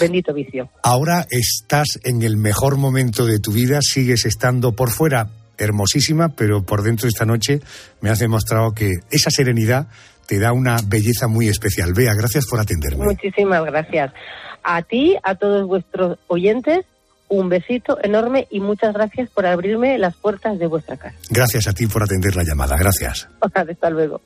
Bendito 0.00 0.32
vicio. 0.32 0.68
Ahora 0.82 1.26
estás 1.30 2.00
en 2.04 2.22
el 2.22 2.36
mejor 2.36 2.76
momento 2.76 3.26
de 3.26 3.38
tu 3.38 3.52
vida, 3.52 3.80
sigues 3.82 4.24
estando 4.24 4.72
por 4.72 4.90
fuera 4.90 5.28
hermosísima, 5.58 6.30
pero 6.30 6.62
por 6.62 6.82
dentro 6.82 7.08
esta 7.08 7.24
noche 7.24 7.60
me 8.00 8.10
has 8.10 8.18
demostrado 8.18 8.72
que 8.72 8.90
esa 9.10 9.30
serenidad 9.30 9.86
te 10.26 10.38
da 10.38 10.52
una 10.52 10.76
belleza 10.86 11.28
muy 11.28 11.48
especial. 11.48 11.92
Bea, 11.92 12.14
gracias 12.14 12.46
por 12.46 12.60
atenderme. 12.60 13.04
Muchísimas 13.04 13.64
gracias. 13.64 14.12
A 14.62 14.82
ti, 14.82 15.16
a 15.22 15.34
todos 15.34 15.66
vuestros 15.66 16.18
oyentes, 16.28 16.86
un 17.28 17.48
besito 17.48 17.98
enorme 18.02 18.46
y 18.50 18.60
muchas 18.60 18.92
gracias 18.92 19.30
por 19.30 19.46
abrirme 19.46 19.98
las 19.98 20.14
puertas 20.16 20.58
de 20.58 20.66
vuestra 20.66 20.96
casa. 20.96 21.16
Gracias 21.30 21.66
a 21.66 21.72
ti 21.72 21.86
por 21.86 22.02
atender 22.02 22.36
la 22.36 22.44
llamada. 22.44 22.76
Gracias. 22.76 23.28
Hasta 23.40 23.90
luego. 23.90 24.20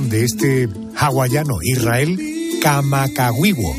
De 0.00 0.24
este 0.24 0.68
hawaiano 0.96 1.58
Israel 1.62 2.18
Kamakawiwo. 2.62 3.76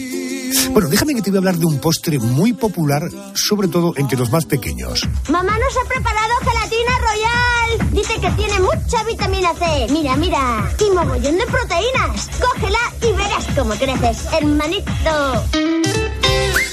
Bueno, 0.70 0.88
déjame 0.88 1.16
que 1.16 1.24
te 1.24 1.32
voy 1.32 1.38
a 1.38 1.39
hablar 1.39 1.57
de 1.57 1.66
un 1.66 1.80
postre 1.80 2.20
muy 2.20 2.53
popular, 2.53 3.01
sobre 3.34 3.68
todo 3.68 3.93
entre 3.97 4.20
los 4.20 4.32
más 4.32 4.45
pequeños. 4.45 5.07
Mamá 5.28 5.57
nos 5.57 5.76
ha 5.76 5.89
preparado 5.89 6.34
gelatina 6.41 6.99
royal. 6.99 7.93
Dice 7.93 8.14
que 8.22 8.30
tiene 8.32 8.59
mucha 8.59 9.03
vitamina 9.05 9.53
C. 9.55 9.91
Mira, 9.91 10.16
mira. 10.16 10.72
Y 10.80 10.91
mogollón 10.91 11.38
de 11.38 11.45
proteínas. 11.47 12.30
Cógela 12.39 12.80
y 13.01 13.11
verás 13.14 13.45
cómo 13.55 13.74
creces, 13.74 14.28
hermanito. 14.34 15.62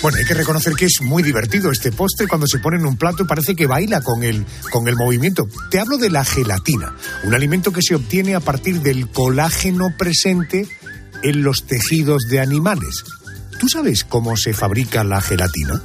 Bueno, 0.02 0.16
hay 0.16 0.24
que 0.24 0.32
reconocer 0.32 0.72
que 0.74 0.86
es 0.86 1.02
muy 1.02 1.22
divertido 1.22 1.70
este 1.70 1.92
postre 1.92 2.26
cuando 2.26 2.46
se 2.46 2.58
pone 2.58 2.78
en 2.78 2.86
un 2.86 2.96
plato 2.96 3.26
parece 3.26 3.54
que 3.54 3.66
baila 3.66 4.00
con 4.00 4.22
el, 4.22 4.46
con 4.72 4.88
el 4.88 4.96
movimiento. 4.96 5.46
Te 5.70 5.78
hablo 5.78 5.98
de 5.98 6.08
la 6.08 6.24
gelatina, 6.24 6.96
un 7.24 7.34
alimento 7.34 7.70
que 7.70 7.82
se 7.82 7.96
obtiene 7.96 8.34
a 8.34 8.40
partir 8.40 8.80
del 8.80 9.10
colágeno 9.10 9.94
presente 9.98 10.66
en 11.22 11.42
los 11.42 11.66
tejidos 11.66 12.22
de 12.30 12.40
animales. 12.40 13.04
¿Tú 13.58 13.68
sabes 13.68 14.04
cómo 14.04 14.38
se 14.38 14.54
fabrica 14.54 15.04
la 15.04 15.20
gelatina? 15.20 15.82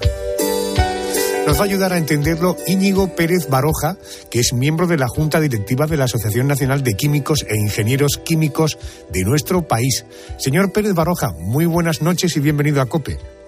Nos 1.46 1.58
va 1.58 1.64
a 1.64 1.66
ayudar 1.66 1.92
a 1.92 1.98
entenderlo 1.98 2.56
Íñigo 2.68 3.18
Pérez 3.18 3.50
Baroja, 3.50 3.98
que 4.32 4.40
es 4.40 4.54
miembro 4.54 4.88
de 4.88 4.98
la 4.98 5.10
Junta 5.10 5.42
Directiva 5.42 5.88
de 5.88 5.98
la 5.98 6.06
Asociación 6.06 6.48
Nacional 6.48 6.84
de 6.84 6.96
Químicos 6.96 7.46
e 7.48 7.58
Ingenieros 7.58 8.18
Químicos 8.24 8.78
de 9.12 9.26
nuestro 9.26 9.68
país. 9.68 10.06
Señor 10.40 10.72
Pérez 10.72 10.94
Baroja, 10.94 11.34
muy 11.38 11.66
buenas 11.66 12.02
noches 12.02 12.38
y 12.38 12.40
bienvenido 12.40 12.82
a 12.82 12.86
COPE. 12.86 13.45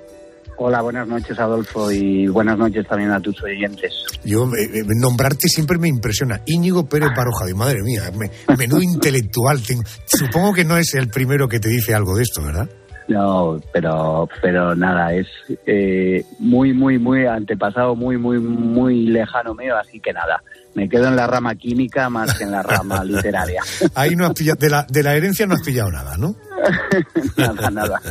Hola, 0.59 0.81
buenas 0.81 1.07
noches 1.07 1.37
Adolfo 1.37 1.91
y 1.91 2.27
buenas 2.27 2.57
noches 2.57 2.87
también 2.87 3.11
a 3.11 3.19
tus 3.19 3.41
oyentes. 3.43 3.93
Yo, 4.23 4.45
eh, 4.55 4.63
eh, 4.63 4.83
nombrarte 4.87 5.47
siempre 5.47 5.77
me 5.77 5.87
impresiona. 5.87 6.41
Íñigo 6.47 6.89
Pérez 6.89 7.09
Baroja, 7.15 7.45
de 7.45 7.53
madre 7.53 7.83
mía, 7.83 8.11
me, 8.17 8.31
menudo 8.57 8.81
intelectual. 8.81 9.61
Tengo. 9.61 9.83
Supongo 10.05 10.53
que 10.53 10.65
no 10.65 10.77
es 10.77 10.95
el 10.95 11.09
primero 11.09 11.47
que 11.47 11.59
te 11.59 11.69
dice 11.69 11.93
algo 11.93 12.15
de 12.15 12.23
esto, 12.23 12.43
¿verdad? 12.43 12.67
No, 13.07 13.61
pero, 13.71 14.27
pero 14.41 14.75
nada, 14.75 15.13
es 15.13 15.27
eh, 15.65 16.25
muy, 16.39 16.73
muy, 16.73 16.97
muy 16.97 17.25
antepasado, 17.25 17.95
muy, 17.95 18.17
muy, 18.17 18.39
muy 18.39 19.05
lejano 19.05 19.53
mío, 19.53 19.77
así 19.77 19.99
que 20.01 20.11
nada, 20.11 20.43
me 20.73 20.89
quedo 20.89 21.07
en 21.07 21.15
la 21.15 21.25
rama 21.25 21.55
química 21.55 22.09
más 22.09 22.37
que 22.37 22.43
en 22.43 22.51
la 22.51 22.63
rama 22.63 23.03
literaria. 23.05 23.61
Ahí 23.95 24.15
no 24.15 24.25
has 24.25 24.33
pillado, 24.33 24.57
de 24.59 24.69
la, 24.69 24.85
de 24.89 25.03
la 25.03 25.15
herencia 25.15 25.45
no 25.45 25.53
has 25.53 25.61
pillado 25.61 25.89
nada, 25.89 26.17
¿no? 26.17 26.35
nada, 27.37 27.69
nada. 27.71 28.01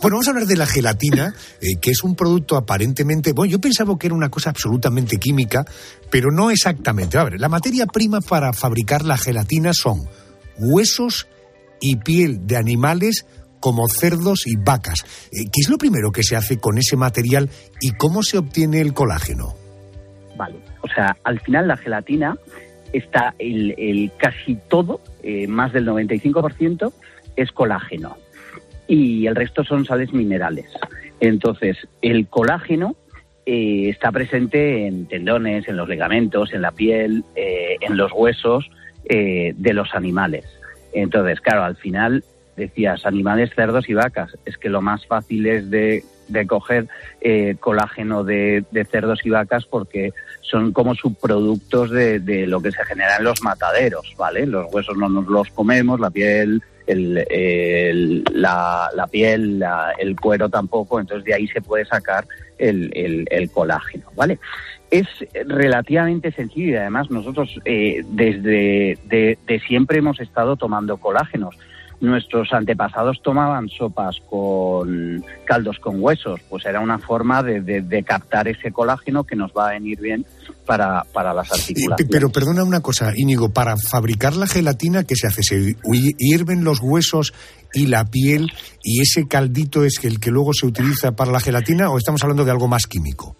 Bueno, 0.00 0.16
vamos 0.16 0.26
a 0.26 0.30
hablar 0.30 0.46
de 0.46 0.56
la 0.56 0.66
gelatina, 0.66 1.34
eh, 1.60 1.76
que 1.80 1.90
es 1.90 2.02
un 2.02 2.14
producto 2.14 2.56
aparentemente. 2.56 3.32
Bueno, 3.32 3.52
yo 3.52 3.60
pensaba 3.60 3.96
que 3.98 4.06
era 4.06 4.14
una 4.14 4.28
cosa 4.28 4.50
absolutamente 4.50 5.18
química, 5.18 5.64
pero 6.10 6.30
no 6.30 6.50
exactamente. 6.50 7.18
A 7.18 7.24
ver, 7.24 7.40
la 7.40 7.48
materia 7.48 7.86
prima 7.86 8.20
para 8.20 8.52
fabricar 8.52 9.04
la 9.04 9.16
gelatina 9.16 9.72
son 9.72 10.08
huesos 10.58 11.26
y 11.80 11.96
piel 11.96 12.46
de 12.46 12.56
animales 12.56 13.26
como 13.60 13.88
cerdos 13.88 14.46
y 14.46 14.56
vacas. 14.56 15.04
Eh, 15.32 15.44
¿Qué 15.44 15.60
es 15.60 15.68
lo 15.68 15.78
primero 15.78 16.12
que 16.12 16.22
se 16.22 16.36
hace 16.36 16.58
con 16.58 16.78
ese 16.78 16.96
material 16.96 17.50
y 17.80 17.92
cómo 17.92 18.22
se 18.22 18.38
obtiene 18.38 18.80
el 18.80 18.94
colágeno? 18.94 19.54
Vale, 20.36 20.56
o 20.82 20.88
sea, 20.88 21.16
al 21.24 21.40
final 21.40 21.68
la 21.68 21.76
gelatina 21.76 22.36
está 22.92 23.34
el, 23.38 23.74
el 23.78 24.12
casi 24.18 24.56
todo, 24.68 25.00
eh, 25.22 25.46
más 25.46 25.72
del 25.72 25.86
95%, 25.86 26.92
es 27.36 27.52
colágeno 27.52 28.16
y 28.88 29.26
el 29.26 29.34
resto 29.34 29.64
son 29.64 29.84
sales 29.84 30.12
minerales. 30.12 30.66
Entonces, 31.20 31.76
el 32.02 32.28
colágeno 32.28 32.96
eh, 33.46 33.88
está 33.88 34.12
presente 34.12 34.86
en 34.86 35.06
tendones, 35.06 35.68
en 35.68 35.76
los 35.76 35.88
ligamentos, 35.88 36.52
en 36.52 36.62
la 36.62 36.72
piel, 36.72 37.24
eh, 37.34 37.76
en 37.80 37.96
los 37.96 38.12
huesos 38.12 38.68
eh, 39.08 39.54
de 39.56 39.72
los 39.72 39.94
animales. 39.94 40.44
Entonces, 40.92 41.40
claro, 41.40 41.64
al 41.64 41.76
final 41.76 42.24
decías 42.56 43.06
animales, 43.06 43.50
cerdos 43.54 43.88
y 43.88 43.94
vacas. 43.94 44.36
Es 44.44 44.56
que 44.56 44.68
lo 44.68 44.80
más 44.80 45.06
fácil 45.06 45.46
es 45.46 45.70
de, 45.70 46.04
de 46.28 46.46
coger 46.46 46.88
eh, 47.20 47.56
colágeno 47.60 48.24
de, 48.24 48.64
de 48.70 48.84
cerdos 48.84 49.20
y 49.24 49.30
vacas 49.30 49.66
porque 49.66 50.12
son 50.40 50.72
como 50.72 50.94
subproductos 50.94 51.90
de, 51.90 52.18
de 52.18 52.46
lo 52.46 52.60
que 52.60 52.72
se 52.72 52.84
genera 52.84 53.16
en 53.18 53.24
los 53.24 53.42
mataderos, 53.42 54.14
¿vale? 54.16 54.46
Los 54.46 54.72
huesos 54.72 54.96
no 54.96 55.08
nos 55.08 55.26
los 55.26 55.50
comemos, 55.50 56.00
la 56.00 56.10
piel, 56.10 56.62
el, 56.86 58.24
la, 58.32 58.88
la 58.94 59.06
piel, 59.06 59.58
la- 59.58 59.92
el 59.98 60.14
cuero 60.18 60.48
tampoco, 60.48 61.00
entonces 61.00 61.24
de 61.24 61.34
ahí 61.34 61.46
se 61.48 61.60
puede 61.60 61.84
sacar 61.84 62.24
el, 62.58 62.90
el- 62.94 63.50
colágeno, 63.50 64.06
¿vale? 64.16 64.38
Es 64.90 65.06
relativamente 65.46 66.30
sencillo 66.32 66.72
y 66.72 66.76
además 66.76 67.10
nosotros 67.10 67.58
eh, 67.64 68.02
desde 68.10 68.98
de, 69.04 69.38
de 69.46 69.60
siempre 69.60 69.98
hemos 69.98 70.20
estado 70.20 70.56
tomando 70.56 70.96
colágenos. 70.98 71.56
Nuestros 72.00 72.52
antepasados 72.52 73.22
tomaban 73.22 73.68
sopas 73.70 74.16
con 74.28 75.24
caldos 75.46 75.78
con 75.78 76.02
huesos, 76.02 76.40
pues 76.50 76.66
era 76.66 76.80
una 76.80 76.98
forma 76.98 77.42
de, 77.42 77.62
de- 77.62 77.80
de 77.80 78.02
captar 78.02 78.48
ese 78.48 78.70
colágeno 78.70 79.24
que 79.24 79.34
nos 79.34 79.50
va 79.52 79.68
a 79.68 79.72
venir 79.72 79.98
bien 80.00 80.26
para, 80.66 81.04
para 81.14 81.32
las 81.32 81.50
articulaciones. 81.52 82.08
Pero 82.10 82.30
perdona 82.30 82.64
una 82.64 82.80
cosa, 82.80 83.12
Íñigo, 83.16 83.48
para 83.52 83.76
fabricar 83.78 84.36
la 84.36 84.46
gelatina, 84.46 85.04
¿qué 85.04 85.16
se 85.16 85.26
hace? 85.26 85.42
¿Se 85.42 85.56
hi- 85.92 86.14
hierven 86.18 86.64
los 86.64 86.80
huesos 86.82 87.32
y 87.72 87.86
la 87.86 88.04
piel 88.04 88.52
y 88.82 89.00
ese 89.00 89.26
caldito 89.26 89.84
es 89.84 89.98
el 90.04 90.20
que 90.20 90.30
luego 90.30 90.52
se 90.52 90.66
utiliza 90.66 91.12
para 91.16 91.32
la 91.32 91.40
gelatina 91.40 91.88
o 91.90 91.96
estamos 91.96 92.22
hablando 92.22 92.44
de 92.44 92.50
algo 92.50 92.68
más 92.68 92.86
químico? 92.86 93.36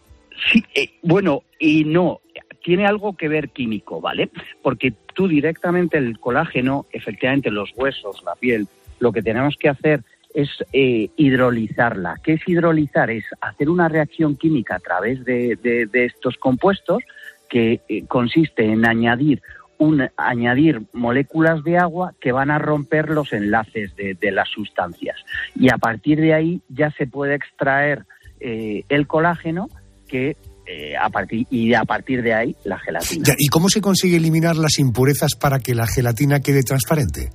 Sí, 0.52 0.64
eh, 0.74 0.90
bueno, 1.02 1.42
y 1.58 1.84
no, 1.84 2.20
tiene 2.64 2.86
algo 2.86 3.16
que 3.16 3.28
ver 3.28 3.50
químico, 3.50 4.00
¿vale? 4.00 4.30
Porque 4.62 4.92
tú 5.16 5.26
directamente 5.26 5.96
el 5.96 6.18
colágeno, 6.20 6.84
efectivamente 6.92 7.50
los 7.50 7.72
huesos, 7.74 8.22
la 8.22 8.34
piel, 8.34 8.68
lo 9.00 9.10
que 9.12 9.22
tenemos 9.22 9.56
que 9.56 9.70
hacer 9.70 10.02
es 10.34 10.50
eh, 10.74 11.08
hidrolizarla. 11.16 12.16
¿Qué 12.22 12.34
es 12.34 12.42
hidrolizar? 12.46 13.10
Es 13.10 13.24
hacer 13.40 13.70
una 13.70 13.88
reacción 13.88 14.36
química 14.36 14.76
a 14.76 14.80
través 14.80 15.24
de, 15.24 15.56
de- 15.56 16.04
estos 16.04 16.36
compuestos 16.36 17.02
que 17.48 17.80
eh, 17.88 18.04
consiste 18.06 18.64
en 18.64 18.84
añadir 18.86 19.40
un, 19.78 20.06
añadir 20.18 20.82
moléculas 20.92 21.64
de 21.64 21.78
agua 21.78 22.12
que 22.20 22.32
van 22.32 22.50
a 22.50 22.58
romper 22.58 23.08
los 23.08 23.32
enlaces 23.32 23.96
de, 23.96 24.12
de 24.14 24.30
las 24.30 24.48
sustancias. 24.50 25.16
Y 25.54 25.70
a 25.72 25.78
partir 25.78 26.20
de 26.20 26.34
ahí 26.34 26.60
ya 26.68 26.90
se 26.90 27.06
puede 27.06 27.34
extraer 27.34 28.04
eh, 28.40 28.84
el 28.90 29.06
colágeno 29.06 29.68
que 30.08 30.36
eh, 30.66 30.94
a 30.96 31.08
partir 31.10 31.46
y 31.50 31.72
a 31.74 31.84
partir 31.84 32.22
de 32.22 32.34
ahí 32.34 32.56
la 32.64 32.78
gelatina. 32.78 33.24
Ya, 33.26 33.34
¿Y 33.38 33.48
cómo 33.48 33.68
se 33.68 33.80
consigue 33.80 34.16
eliminar 34.16 34.56
las 34.56 34.78
impurezas 34.78 35.34
para 35.34 35.58
que 35.60 35.74
la 35.74 35.86
gelatina 35.86 36.40
quede 36.40 36.62
transparente? 36.62 37.30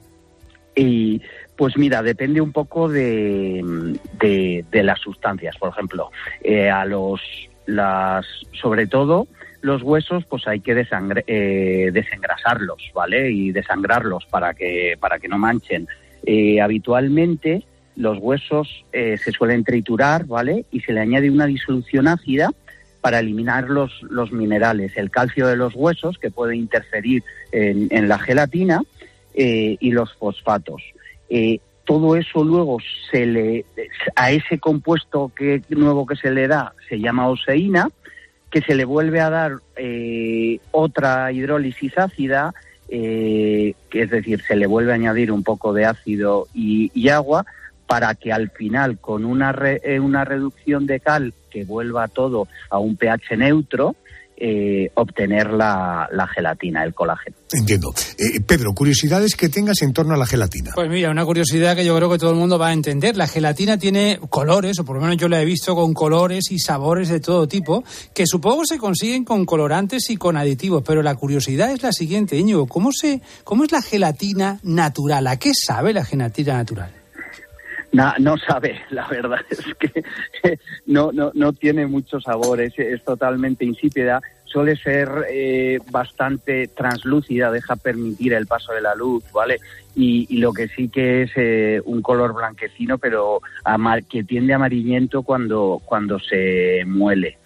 Y 0.76 1.22
pues 1.58 1.78
mira, 1.78 2.02
depende 2.02 2.42
un 2.42 2.52
poco 2.52 2.88
de, 2.90 3.62
de, 4.20 4.66
de 4.72 4.84
las 4.84 5.00
sustancias. 5.00 5.56
Por 5.58 5.70
ejemplo, 5.70 6.10
eh, 6.44 6.70
a 6.70 6.86
los 6.86 7.22
las 7.68 8.26
sobre 8.60 8.88
todo 8.88 9.28
los 9.62 9.84
huesos, 9.84 10.26
pues 10.28 10.48
hay 10.48 10.60
que 10.60 10.74
desangre- 10.76 11.24
eh, 11.28 11.92
desengrasarlos, 11.94 12.82
¿vale? 12.96 13.32
Y 13.32 13.52
desangrarlos 13.52 14.26
para 14.26 14.54
que 14.54 14.96
para 15.00 15.20
que 15.20 15.28
no 15.28 15.38
manchen. 15.38 15.88
Eh, 16.26 16.60
habitualmente 16.62 17.64
los 17.96 18.18
huesos 18.20 18.86
eh, 18.94 19.18
se 19.18 19.32
suelen 19.32 19.64
triturar, 19.64 20.26
¿vale? 20.26 20.66
Y 20.72 20.80
se 20.80 20.94
le 20.94 21.02
añade 21.02 21.30
una 21.30 21.46
disolución 21.46 22.08
ácida 22.08 22.50
para 23.02 23.20
eliminar 23.20 23.70
los, 23.70 23.92
los 24.04 24.32
minerales, 24.32 24.96
el 24.96 25.10
calcio 25.10 25.48
de 25.48 25.56
los 25.56 25.74
huesos 25.76 26.18
que 26.20 26.32
puede 26.32 26.56
interferir 26.56 27.24
en, 27.52 28.08
la 28.08 28.20
gelatina 28.20 28.82
eh, 29.34 29.76
y 29.80 29.92
los 29.92 30.14
fosfatos. 30.14 30.84
Eh, 31.30 31.60
todo 31.84 32.16
eso 32.16 32.44
luego 32.44 32.78
se 33.10 33.26
le 33.26 33.66
a 34.16 34.32
ese 34.32 34.60
compuesto 34.60 35.32
que 35.36 35.64
nuevo 35.70 36.06
que 36.06 36.16
se 36.16 36.32
le 36.32 36.48
da 36.48 36.74
se 36.88 37.00
llama 37.00 37.28
oseína, 37.28 37.90
que 38.52 38.62
se 38.62 38.76
le 38.76 38.86
vuelve 38.86 39.20
a 39.20 39.30
dar 39.30 39.54
eh, 39.76 40.60
otra 40.72 41.32
hidrólisis 41.32 41.98
ácida, 41.98 42.54
eh, 42.88 43.74
es 43.92 44.10
decir, 44.10 44.42
se 44.42 44.56
le 44.56 44.68
vuelve 44.68 44.92
a 44.92 44.96
añadir 44.96 45.32
un 45.32 45.44
poco 45.44 45.74
de 45.74 45.86
ácido 45.86 46.48
y 46.54 47.10
agua 47.10 47.46
para 47.92 48.16
que 48.16 48.32
al 48.32 48.50
final 48.52 49.00
con 49.00 49.26
una, 49.26 49.52
re- 49.52 49.82
eh, 49.84 50.00
una 50.00 50.24
reducción 50.24 50.86
de 50.86 51.00
cal 51.02 51.34
que 51.50 51.66
vuelva 51.66 52.08
todo 52.08 52.48
a 52.70 52.80
un 52.80 52.96
pH 52.96 53.36
neutro, 53.38 53.96
eh, 54.44 54.90
obtener 54.96 55.52
la, 55.52 56.08
la 56.12 56.26
gelatina, 56.26 56.84
el 56.84 56.96
colágeno. 56.96 57.36
Entiendo. 57.52 57.94
Eh, 58.18 58.40
Pedro, 58.40 58.74
curiosidades 58.74 59.36
que 59.36 59.50
tengas 59.50 59.84
en 59.84 59.94
torno 59.94 60.16
a 60.16 60.18
la 60.18 60.26
gelatina. 60.26 60.72
Pues 60.74 60.90
mira, 60.90 61.12
una 61.12 61.26
curiosidad 61.26 61.76
que 61.76 61.86
yo 61.86 61.96
creo 61.96 62.10
que 62.10 62.18
todo 62.18 62.32
el 62.32 62.38
mundo 62.38 62.58
va 62.58 62.70
a 62.70 62.74
entender. 62.74 63.18
La 63.18 63.28
gelatina 63.28 63.78
tiene 63.78 64.20
colores, 64.30 64.80
o 64.80 64.86
por 64.86 64.96
lo 64.96 65.02
menos 65.04 65.18
yo 65.18 65.28
la 65.28 65.42
he 65.42 65.46
visto 65.46 65.76
con 65.76 65.94
colores 65.94 66.50
y 66.50 66.58
sabores 66.58 67.10
de 67.10 67.20
todo 67.20 67.48
tipo, 67.48 67.84
que 68.16 68.26
supongo 68.26 68.66
se 68.66 68.80
consiguen 68.80 69.26
con 69.26 69.46
colorantes 69.46 70.10
y 70.10 70.18
con 70.18 70.38
aditivos. 70.38 70.82
Pero 70.88 71.04
la 71.04 71.14
curiosidad 71.14 71.70
es 71.72 71.84
la 71.84 71.92
siguiente, 71.92 72.38
Íñigo, 72.38 72.66
¿cómo, 72.66 72.92
se, 72.92 73.22
¿cómo 73.44 73.64
es 73.66 73.72
la 73.72 73.82
gelatina 73.84 74.60
natural? 74.64 75.28
¿A 75.28 75.38
qué 75.38 75.52
sabe 75.54 75.94
la 75.94 76.04
gelatina 76.06 76.54
natural? 76.54 76.92
Na- 77.94 78.16
no 78.20 78.38
sabe, 78.38 78.80
la 78.90 79.08
verdad 79.08 79.40
es 79.50 79.60
que 79.76 80.04
no, 80.86 81.12
no, 81.12 81.32
no 81.34 81.52
tiene 81.54 81.86
mucho 81.88 82.22
sabor, 82.22 82.62
es, 82.62 82.78
es 82.80 83.04
totalmente 83.04 83.66
insípida. 83.66 84.22
suele 84.46 84.76
ser 84.78 85.10
eh, 85.30 85.80
bastante 85.92 86.68
translúcida, 86.70 87.52
deja 87.52 87.76
permitir 87.76 88.34
el 88.34 88.48
paso 88.48 88.72
de 88.74 88.82
la 88.82 88.96
luz, 88.96 89.24
¿vale? 89.34 89.60
Y, 89.96 90.26
y 90.30 90.38
lo 90.38 90.54
que 90.54 90.70
sí 90.70 90.88
que 90.88 91.24
es 91.24 91.32
eh, 91.36 91.82
un 91.84 92.02
color 92.02 92.34
blanquecino, 92.34 92.98
pero 92.98 93.42
amar- 93.66 94.06
que 94.06 94.24
tiende 94.24 94.54
amarillento 94.54 95.24
cuando, 95.24 95.82
cuando 95.86 96.18
se 96.20 96.84
muele. 96.86 97.38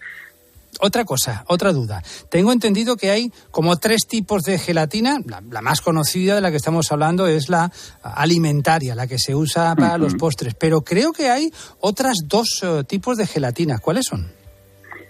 Otra 0.80 1.04
cosa, 1.04 1.44
otra 1.48 1.72
duda. 1.72 2.02
Tengo 2.30 2.52
entendido 2.52 2.96
que 2.96 3.10
hay 3.10 3.30
como 3.50 3.76
tres 3.76 4.06
tipos 4.06 4.42
de 4.42 4.58
gelatina. 4.58 5.18
La, 5.26 5.42
la 5.50 5.62
más 5.62 5.80
conocida 5.80 6.34
de 6.34 6.40
la 6.40 6.50
que 6.50 6.56
estamos 6.56 6.92
hablando 6.92 7.26
es 7.26 7.48
la 7.48 7.70
alimentaria, 8.02 8.94
la 8.94 9.06
que 9.06 9.18
se 9.18 9.34
usa 9.34 9.74
para 9.74 9.98
los 9.98 10.14
postres. 10.14 10.54
Pero 10.54 10.82
creo 10.82 11.12
que 11.12 11.30
hay 11.30 11.50
otras 11.80 12.18
dos 12.24 12.60
eh, 12.62 12.84
tipos 12.84 13.16
de 13.16 13.26
gelatina. 13.26 13.78
¿Cuáles 13.78 14.06
son? 14.06 14.32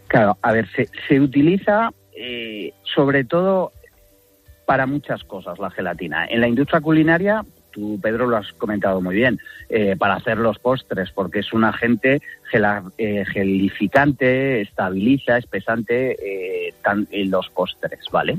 Claro, 0.09 0.39
a 0.41 0.53
ver, 0.53 0.69
se, 0.75 0.89
se 1.09 1.21
utiliza 1.21 1.91
eh, 2.17 2.73
sobre 2.95 3.25
todo 3.25 3.73
para 4.67 4.87
muchas 4.87 5.23
cosas 5.25 5.59
la 5.59 5.71
gelatina. 5.71 6.27
En 6.27 6.41
la 6.41 6.49
industria 6.49 6.81
culinaria, 6.81 7.45
Pedro, 8.03 8.27
lo 8.27 8.37
has 8.37 8.53
comentado 8.55 9.01
muy 9.01 9.15
bien, 9.15 9.39
eh, 9.69 9.97
para 9.99 10.15
hacer 10.15 10.39
los 10.39 10.59
postres, 10.59 11.11
porque 11.13 11.41
es 11.41 11.53
un 11.53 11.65
agente 11.65 12.21
eh, 12.99 13.25
gelificante, 13.33 14.61
estabiliza, 14.61 15.39
espesante 15.39 16.17
eh, 16.69 16.75
tan- 16.83 17.09
en 17.11 17.31
los 17.31 17.49
postres, 17.51 18.01
¿vale? 18.11 18.39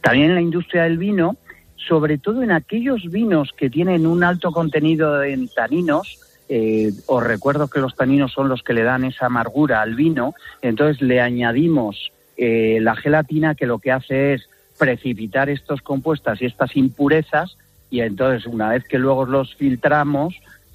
También 0.00 0.30
en 0.30 0.34
la 0.36 0.40
industria 0.42 0.84
del 0.84 0.98
vino, 0.98 1.36
sobre 1.76 2.18
todo 2.18 2.42
en 2.42 2.50
aquellos 2.52 3.10
vinos 3.10 3.52
que 3.56 3.70
tienen 3.70 4.06
un 4.06 4.24
alto 4.24 4.52
contenido 4.52 5.22
en 5.22 5.48
taninos, 5.48 6.18
eh, 6.48 6.90
os 7.06 7.22
recuerdo 7.24 7.68
que 7.68 7.80
los 7.80 7.96
taninos 7.96 8.32
son 8.32 8.48
los 8.48 8.62
que 8.62 8.72
le 8.72 8.82
dan 8.84 9.04
esa 9.04 9.26
amargura 9.26 9.82
al 9.82 9.94
vino, 9.94 10.34
entonces 10.62 11.02
le 11.02 11.20
añadimos 11.20 12.12
eh, 12.36 12.78
la 12.80 12.94
gelatina 12.94 13.54
que 13.54 13.66
lo 13.66 13.78
que 13.78 13.90
hace 13.92 14.34
es 14.34 14.48
precipitar 14.78 15.48
estos 15.48 15.80
compuestas 15.80 16.40
y 16.42 16.44
estas 16.46 16.76
impurezas 16.76 17.56
y 17.90 18.00
entonces 18.00 18.46
una 18.46 18.70
vez 18.70 18.84
que 18.84 18.98
luego 18.98 19.26
los 19.26 19.54
filtramos 19.54 20.34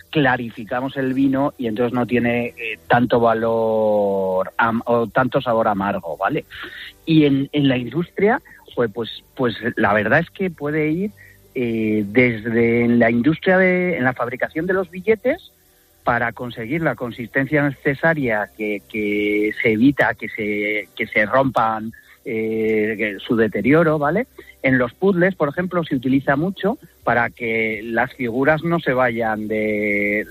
clarificamos 0.10 0.98
el 0.98 1.14
vino 1.14 1.54
y 1.58 1.68
entonces 1.68 1.94
no 1.94 2.06
tiene 2.06 2.48
eh, 2.58 2.80
tanto 2.88 3.20
valor 3.20 4.52
am- 4.58 4.82
o 4.86 5.08
tanto 5.08 5.42
sabor 5.42 5.68
amargo, 5.68 6.18
¿vale? 6.18 6.46
Y 7.06 7.26
en, 7.26 7.50
en 7.54 7.68
la 7.70 7.78
industria, 7.78 8.42
pues, 8.76 8.92
pues, 8.94 9.24
pues 9.36 9.56
la 9.78 9.94
verdad 9.94 10.20
es 10.20 10.30
que 10.30 10.50
puede 10.50 10.90
ir 10.92 11.12
eh, 11.56 12.04
desde 12.08 12.88
la 12.90 13.10
industria 13.10 13.58
de, 13.58 13.98
en 13.98 14.04
la 14.04 14.14
fabricación 14.14 14.68
de 14.68 14.74
los 14.74 14.90
billetes 14.92 15.52
para 16.04 16.32
conseguir 16.34 16.82
la 16.82 16.96
consistencia 16.96 17.64
necesaria 17.64 18.50
que, 18.58 18.82
que 18.90 19.52
se 19.62 19.72
evita 19.72 20.14
que 20.16 20.30
se, 20.30 20.90
que 20.96 21.08
se 21.08 21.26
rompan 21.26 21.94
eh, 22.26 23.18
su 23.26 23.36
deterioro, 23.36 23.98
¿vale? 23.98 24.28
En 24.64 24.78
los 24.78 24.94
puzzles, 24.94 25.36
por 25.36 25.50
ejemplo, 25.50 25.84
se 25.84 25.96
utiliza 25.96 26.36
mucho 26.36 26.78
para 27.04 27.30
que 27.30 27.82
las 27.84 28.14
figuras 28.14 28.64
no 28.64 28.80
se 28.80 28.94
vayan 28.94 29.48
de 29.48 30.26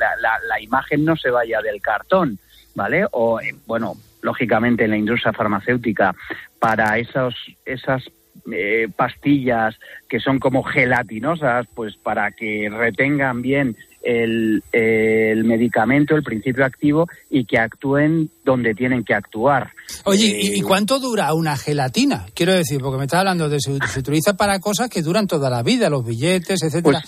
la 0.49 0.61
imagen 0.61 1.05
no 1.05 1.17
se 1.17 1.31
vaya 1.31 1.61
del 1.63 1.81
cartón, 1.81 2.39
¿vale? 2.75 3.07
O 3.11 3.41
eh, 3.41 3.55
bueno, 3.67 3.95
lógicamente 4.23 4.85
en 4.85 4.91
la 4.91 4.97
industria 4.97 5.33
farmacéutica 5.33 6.15
para 6.59 6.99
esos 6.99 7.35
esas 7.65 8.05
eh, 8.53 8.89
pastillas 8.97 9.79
que 10.09 10.21
son 10.21 10.39
como 10.39 10.63
gelatinosas, 10.63 11.67
pues 11.75 11.97
para 11.97 12.31
que 12.33 12.71
retengan 12.71 13.43
bien 13.43 13.77
el, 14.03 14.63
el 14.73 15.45
medicamento, 15.45 16.17
el 16.17 16.23
principio 16.23 16.65
activo 16.65 17.07
y 17.29 17.45
que 17.45 17.59
actúen 17.59 18.31
donde 18.45 18.75
tienen 18.75 19.05
que 19.05 19.15
actuar. 19.15 19.71
Oye, 20.05 20.27
Eh, 20.27 20.41
¿y, 20.43 20.59
y 20.59 20.61
cuánto 20.63 20.99
dura 20.99 21.33
una 21.35 21.57
gelatina? 21.57 22.27
Quiero 22.35 22.55
decir, 22.55 22.81
porque 22.81 22.99
me 22.99 23.05
estás 23.05 23.21
hablando 23.21 23.49
de 23.49 23.61
se, 23.61 23.77
se 23.87 24.01
utiliza 24.01 24.35
para 24.35 24.59
cosas 24.59 24.89
que 24.89 25.03
duran 25.03 25.27
toda 25.27 25.51
la 25.51 25.63
vida, 25.63 25.91
los 25.91 26.05
billetes, 26.05 26.63
etcétera. 26.63 27.03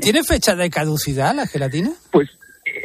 ¿Tiene 0.00 0.24
fecha 0.24 0.54
de 0.54 0.70
caducidad 0.70 1.34
la 1.34 1.46
gelatina? 1.46 1.92
Pues, 2.10 2.28
eh, 2.28 2.32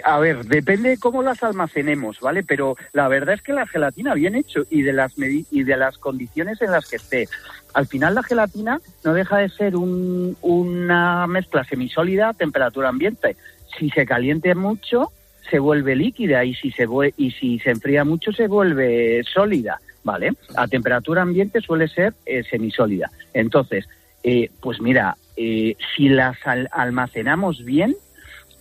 a 0.04 0.20
ver, 0.20 0.46
depende 0.46 0.90
de 0.90 0.98
cómo 0.98 1.22
las 1.24 1.42
almacenemos, 1.44 2.20
¿vale? 2.20 2.44
Pero 2.44 2.76
la 2.94 3.08
verdad 3.08 3.36
es 3.36 3.42
que 3.42 3.54
la 3.54 3.68
gelatina 3.68 4.14
bien 4.14 4.36
hecho 4.36 4.64
y 4.70 4.82
de 4.82 4.94
las 4.94 5.14
y 5.18 5.64
de 5.64 5.78
las 5.78 5.98
condiciones 5.98 6.62
en 6.62 6.72
las 6.72 6.86
que 6.86 6.98
esté. 6.98 7.28
Al 7.74 7.88
final 7.88 8.16
la 8.16 8.24
gelatina 8.24 8.80
no 9.04 9.14
deja 9.14 9.38
de 9.38 9.50
ser 9.50 9.76
un- 9.76 10.38
una 10.42 11.26
mezcla 11.28 11.64
semisólida 11.64 12.30
a 12.30 12.34
temperatura 12.34 12.90
ambiente. 12.90 13.36
Si 13.78 13.90
se 13.90 14.06
caliente 14.06 14.54
mucho 14.56 15.12
se 15.50 15.60
vuelve 15.60 15.96
líquida 15.96 16.46
y 16.46 16.54
si 16.56 16.72
se 16.72 16.88
y 17.18 17.32
si 17.32 17.60
se 17.60 17.72
enfría 17.72 18.04
mucho 18.06 18.32
se 18.32 18.48
vuelve 18.48 19.24
sólida, 19.26 19.80
¿vale? 20.04 20.32
A 20.56 20.68
temperatura 20.68 21.22
ambiente 21.22 21.60
suele 21.62 21.88
ser 21.88 22.14
eh, 22.26 22.44
semisólida. 22.50 23.12
Entonces, 23.34 23.86
eh, 24.24 24.50
pues 24.62 24.80
mira, 24.82 25.18
eh, 25.36 25.76
si 25.96 26.08
las 26.10 26.38
al- 26.46 26.70
almacenamos 26.72 27.64
bien, 27.66 27.96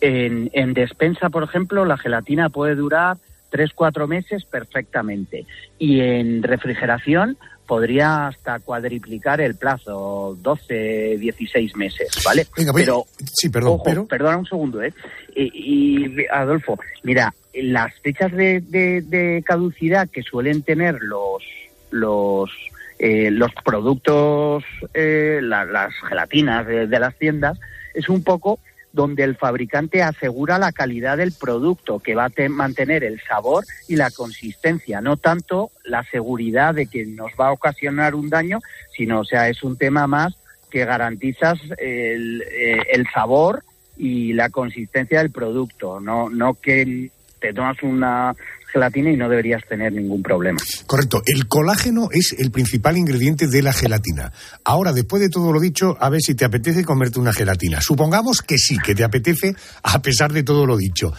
en, 0.02 0.50
en 0.52 0.74
despensa, 0.74 1.30
por 1.30 1.44
ejemplo, 1.44 1.84
la 1.86 1.96
gelatina 1.96 2.50
puede 2.50 2.74
durar 2.74 3.16
tres, 3.50 3.70
cuatro 3.74 4.06
meses 4.06 4.44
perfectamente. 4.44 5.46
Y 5.78 6.00
en 6.00 6.42
refrigeración 6.42 7.36
podría 7.66 8.26
hasta 8.26 8.58
cuadriplicar 8.60 9.40
el 9.40 9.54
plazo, 9.54 10.36
12, 10.42 11.16
16 11.18 11.76
meses, 11.76 12.08
¿vale? 12.24 12.46
Venga, 12.56 12.72
pero, 12.74 13.04
sí, 13.32 13.48
perdón, 13.48 13.74
ojo, 13.74 13.82
pero- 13.84 14.06
perdona 14.06 14.36
un 14.38 14.46
segundo, 14.46 14.82
¿eh? 14.82 14.92
Y, 15.34 15.50
y, 15.54 16.26
Adolfo, 16.30 16.78
mira, 17.04 17.32
las 17.54 17.94
fechas 18.00 18.32
de, 18.32 18.60
de- 18.60 19.02
de 19.02 19.42
caducidad 19.46 20.08
que 20.10 20.22
suelen 20.22 20.62
tener 20.62 20.98
los 21.02 21.42
los 21.90 22.50
eh, 22.98 23.30
los 23.30 23.50
productos, 23.64 24.64
eh, 24.94 25.40
la- 25.42 25.64
las 25.64 25.92
gelatinas 26.08 26.66
de, 26.66 26.86
de 26.86 26.98
las 27.00 27.14
tiendas, 27.16 27.58
es 27.94 28.08
un 28.08 28.22
poco 28.24 28.58
donde 28.92 29.24
el 29.24 29.36
fabricante 29.36 30.02
asegura 30.02 30.58
la 30.58 30.72
calidad 30.72 31.16
del 31.16 31.32
producto, 31.32 31.98
que 31.98 32.14
va 32.14 32.26
a 32.26 32.30
te- 32.30 32.48
mantener 32.48 33.04
el 33.04 33.20
sabor 33.26 33.64
y 33.88 33.96
la 33.96 34.10
consistencia, 34.10 35.00
no 35.00 35.16
tanto 35.16 35.70
la 35.84 36.04
seguridad 36.04 36.74
de 36.74 36.86
que 36.86 37.06
nos 37.06 37.32
va 37.40 37.48
a 37.48 37.52
ocasionar 37.52 38.14
un 38.14 38.28
daño, 38.28 38.60
sino, 38.96 39.20
o 39.20 39.24
sea, 39.24 39.48
es 39.48 39.62
un 39.62 39.76
tema 39.76 40.06
más 40.06 40.34
que 40.70 40.84
garantizas 40.84 41.58
el, 41.78 42.42
eh, 42.42 42.82
el 42.92 43.06
sabor 43.12 43.62
y 43.96 44.32
la 44.32 44.50
consistencia 44.50 45.18
del 45.18 45.30
producto, 45.30 46.00
no, 46.00 46.30
no 46.30 46.54
que 46.54 47.10
te 47.42 47.52
tomas 47.52 47.76
una 47.82 48.34
gelatina 48.72 49.10
y 49.10 49.16
no 49.16 49.28
deberías 49.28 49.62
tener 49.68 49.92
ningún 49.92 50.22
problema. 50.22 50.58
Correcto. 50.86 51.22
El 51.26 51.46
colágeno 51.46 52.08
es 52.10 52.34
el 52.38 52.50
principal 52.50 52.96
ingrediente 52.96 53.48
de 53.48 53.62
la 53.62 53.72
gelatina. 53.72 54.32
Ahora, 54.64 54.92
después 54.92 55.20
de 55.20 55.28
todo 55.28 55.52
lo 55.52 55.60
dicho, 55.60 55.96
a 56.00 56.08
ver 56.08 56.22
si 56.22 56.34
te 56.34 56.44
apetece 56.44 56.84
comerte 56.84 57.20
una 57.20 57.32
gelatina. 57.32 57.80
Supongamos 57.80 58.40
que 58.40 58.56
sí, 58.56 58.78
que 58.78 58.94
te 58.94 59.04
apetece 59.04 59.54
a 59.82 60.00
pesar 60.00 60.32
de 60.32 60.42
todo 60.42 60.64
lo 60.64 60.76
dicho. 60.76 61.12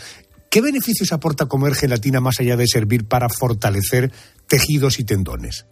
¿Qué 0.50 0.62
beneficios 0.62 1.12
aporta 1.12 1.48
comer 1.48 1.76
gelatina 1.76 2.22
más 2.22 2.40
allá 2.40 2.56
de 2.56 2.68
servir 2.68 3.08
para 3.08 3.28
fortalecer 3.30 4.12
tejidos 4.48 5.00
y 5.00 5.04
tendones? 5.04 5.66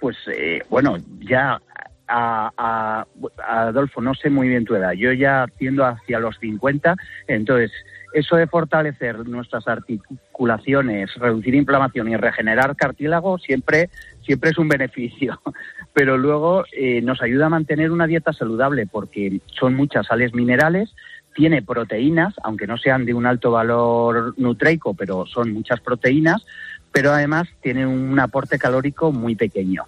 Pues 0.00 0.16
eh, 0.32 0.60
bueno, 0.70 0.96
ya 1.20 1.60
a, 2.08 2.50
a- 2.56 3.06
Adolfo, 3.46 4.00
no 4.00 4.14
sé 4.14 4.30
muy 4.30 4.48
bien 4.48 4.64
tu 4.64 4.74
edad, 4.74 4.92
yo 4.92 5.12
ya 5.12 5.46
tiendo 5.58 5.84
hacia 5.84 6.18
los 6.18 6.38
50, 6.38 6.96
entonces 7.26 7.70
eso 8.14 8.36
de 8.36 8.46
fortalecer 8.46 9.28
nuestras 9.28 9.68
articulaciones, 9.68 11.14
reducir 11.16 11.54
inflamación 11.54 12.08
y 12.08 12.16
regenerar 12.16 12.74
cartílago 12.76 13.38
siempre, 13.38 13.90
siempre 14.22 14.50
es 14.50 14.58
un 14.58 14.68
beneficio, 14.68 15.40
pero 15.92 16.16
luego 16.16 16.64
eh, 16.72 17.02
nos 17.02 17.20
ayuda 17.22 17.46
a 17.46 17.50
mantener 17.50 17.90
una 17.90 18.06
dieta 18.06 18.32
saludable 18.32 18.86
porque 18.86 19.40
son 19.46 19.74
muchas 19.74 20.06
sales 20.06 20.34
minerales, 20.34 20.94
tiene 21.34 21.62
proteínas, 21.62 22.34
aunque 22.42 22.66
no 22.66 22.78
sean 22.78 23.04
de 23.04 23.14
un 23.14 23.26
alto 23.26 23.50
valor 23.52 24.34
nutreico, 24.38 24.94
pero 24.94 25.24
son 25.26 25.52
muchas 25.52 25.80
proteínas, 25.80 26.44
pero 26.90 27.12
además 27.12 27.46
tiene 27.62 27.86
un 27.86 28.18
aporte 28.18 28.58
calórico 28.58 29.12
muy 29.12 29.36
pequeño. 29.36 29.84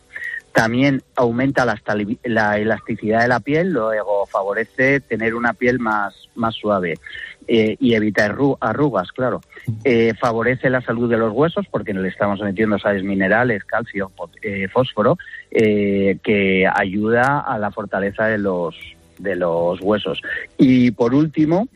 También 0.52 1.02
aumenta 1.16 1.64
la, 1.64 1.80
la 2.24 2.58
elasticidad 2.58 3.22
de 3.22 3.28
la 3.28 3.40
piel, 3.40 3.72
luego 3.72 4.26
favorece 4.26 5.00
tener 5.00 5.34
una 5.34 5.52
piel 5.54 5.78
más, 5.78 6.14
más 6.34 6.54
suave 6.56 6.98
eh, 7.46 7.76
y 7.78 7.94
evita 7.94 8.28
arru- 8.28 8.58
arrugas, 8.60 9.12
claro. 9.12 9.40
Eh, 9.84 10.12
favorece 10.20 10.68
la 10.68 10.80
salud 10.80 11.08
de 11.08 11.18
los 11.18 11.32
huesos 11.32 11.66
porque 11.70 11.94
le 11.94 12.08
estamos 12.08 12.40
metiendo 12.40 12.78
sales 12.78 13.04
minerales, 13.04 13.64
calcio, 13.64 14.10
eh, 14.42 14.66
fósforo, 14.68 15.16
que 15.50 16.68
ayuda 16.74 17.40
a 17.40 17.58
la 17.58 17.70
fortaleza 17.70 18.26
de 18.26 18.38
los, 18.38 18.76
de 19.18 19.36
los 19.36 19.80
huesos. 19.80 20.20
Y 20.58 20.90
por 20.90 21.14
último, 21.14 21.68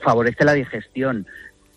favorece 0.00 0.44
la 0.44 0.52
digestión 0.52 1.26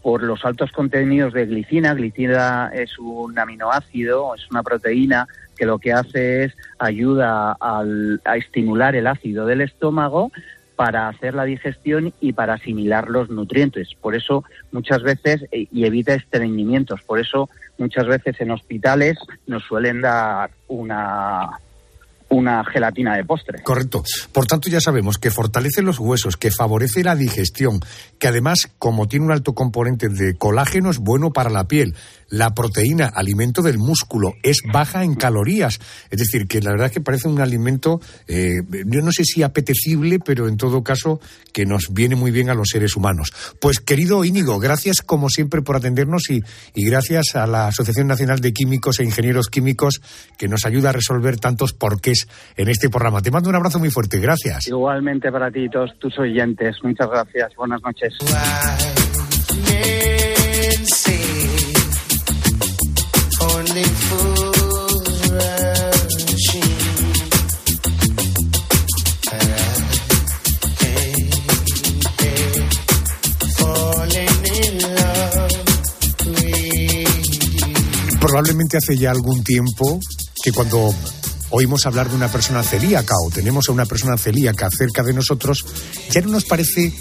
por 0.01 0.23
los 0.23 0.45
altos 0.45 0.71
contenidos 0.71 1.33
de 1.33 1.45
glicina. 1.45 1.93
Glicina 1.93 2.71
es 2.73 2.97
un 2.99 3.37
aminoácido, 3.37 4.33
es 4.35 4.49
una 4.49 4.63
proteína 4.63 5.27
que 5.59 5.65
lo 5.65 5.77
que 5.77 5.91
hace 5.93 6.45
es 6.45 6.53
ayuda 6.79 7.51
al- 7.59 8.21
a 8.23 8.37
estimular 8.37 8.95
el 8.95 9.05
ácido 9.07 9.45
del 9.45 9.59
estómago 9.61 10.31
para 10.77 11.09
hacer 11.09 11.33
la 11.33 11.43
digestión 11.43 12.13
y 12.21 12.31
para 12.31 12.53
asimilar 12.53 13.09
los 13.09 13.29
nutrientes. 13.29 13.89
Por 13.99 14.15
eso 14.15 14.45
muchas 14.71 15.03
veces, 15.03 15.43
eh, 15.51 15.67
y 15.71 15.83
evita 15.83 16.13
estreñimientos, 16.13 17.01
por 17.01 17.19
eso 17.19 17.49
muchas 17.77 18.07
veces 18.07 18.39
en 18.39 18.51
hospitales 18.51 19.17
nos 19.45 19.63
suelen 19.65 19.99
dar 20.01 20.49
una 20.69 21.49
una 22.31 22.63
gelatina 22.63 23.17
de 23.17 23.25
postre. 23.25 23.63
Correcto. 23.63 24.03
Por 24.31 24.45
tanto, 24.45 24.69
ya 24.69 24.79
sabemos 24.79 25.17
que 25.17 25.31
fortalece 25.31 25.81
los 25.81 25.97
huesos, 25.97 26.37
que 26.37 26.51
favorece 26.51 27.03
la 27.03 27.15
digestión, 27.15 27.79
que 28.19 28.27
además, 28.27 28.69
como 28.77 29.07
tiene 29.07 29.25
un 29.25 29.31
alto 29.31 29.53
componente 29.55 30.09
de 30.09 30.35
colágeno, 30.35 30.91
es 30.91 30.99
bueno 30.99 31.31
para 31.33 31.49
la 31.49 31.63
piel. 31.63 31.95
La 32.29 32.53
proteína, 32.53 33.07
alimento 33.07 33.61
del 33.61 33.77
músculo, 33.77 34.33
es 34.43 34.61
baja 34.71 35.03
en 35.03 35.15
calorías. 35.15 35.79
Es 36.09 36.19
decir, 36.19 36.47
que 36.47 36.61
la 36.61 36.71
verdad 36.71 36.87
es 36.87 36.93
que 36.93 37.01
parece 37.01 37.27
un 37.27 37.41
alimento, 37.41 37.99
eh, 38.27 38.61
yo 38.85 39.01
no 39.01 39.11
sé 39.11 39.23
si 39.23 39.43
apetecible, 39.43 40.19
pero 40.19 40.47
en 40.47 40.57
todo 40.57 40.83
caso 40.83 41.19
que 41.53 41.65
nos 41.65 41.93
viene 41.93 42.15
muy 42.15 42.31
bien 42.31 42.49
a 42.49 42.53
los 42.53 42.69
seres 42.69 42.95
humanos. 42.95 43.33
Pues 43.59 43.79
querido 43.79 44.23
Íñigo, 44.23 44.59
gracias 44.59 45.01
como 45.01 45.29
siempre 45.29 45.61
por 45.61 45.75
atendernos 45.75 46.29
y, 46.29 46.41
y 46.75 46.85
gracias 46.85 47.35
a 47.35 47.47
la 47.47 47.67
Asociación 47.67 48.07
Nacional 48.07 48.39
de 48.39 48.53
Químicos 48.53 48.99
e 48.99 49.03
Ingenieros 49.03 49.47
Químicos 49.47 50.01
que 50.37 50.47
nos 50.47 50.65
ayuda 50.65 50.89
a 50.89 50.93
resolver 50.93 51.39
tantos 51.39 51.73
porqués 51.73 52.27
en 52.55 52.69
este 52.69 52.89
programa. 52.89 53.21
Te 53.21 53.31
mando 53.31 53.49
un 53.49 53.55
abrazo 53.55 53.79
muy 53.79 53.89
fuerte. 53.89 54.19
Gracias. 54.19 54.67
Igualmente 54.67 55.31
para 55.31 55.51
ti 55.51 55.65
y 55.65 55.69
todos 55.69 55.97
tus 55.99 56.17
oyentes. 56.19 56.77
Muchas 56.83 57.09
gracias. 57.09 57.55
Buenas 57.55 57.81
noches. 57.81 58.13
Probablemente 78.39 78.77
hace 78.77 78.95
ya 78.95 79.11
algún 79.11 79.43
tiempo 79.43 79.99
que 80.41 80.53
cuando 80.53 80.95
oímos 81.49 81.85
hablar 81.85 82.09
de 82.09 82.15
una 82.15 82.31
persona 82.31 82.63
celíaca 82.63 83.13
o 83.21 83.29
tenemos 83.29 83.67
a 83.67 83.73
una 83.73 83.85
persona 83.85 84.17
celíaca 84.17 84.69
cerca 84.69 85.03
de 85.03 85.11
nosotros, 85.11 85.65
ya 86.09 86.21
no 86.21 86.29
nos 86.29 86.45
parece 86.45 86.93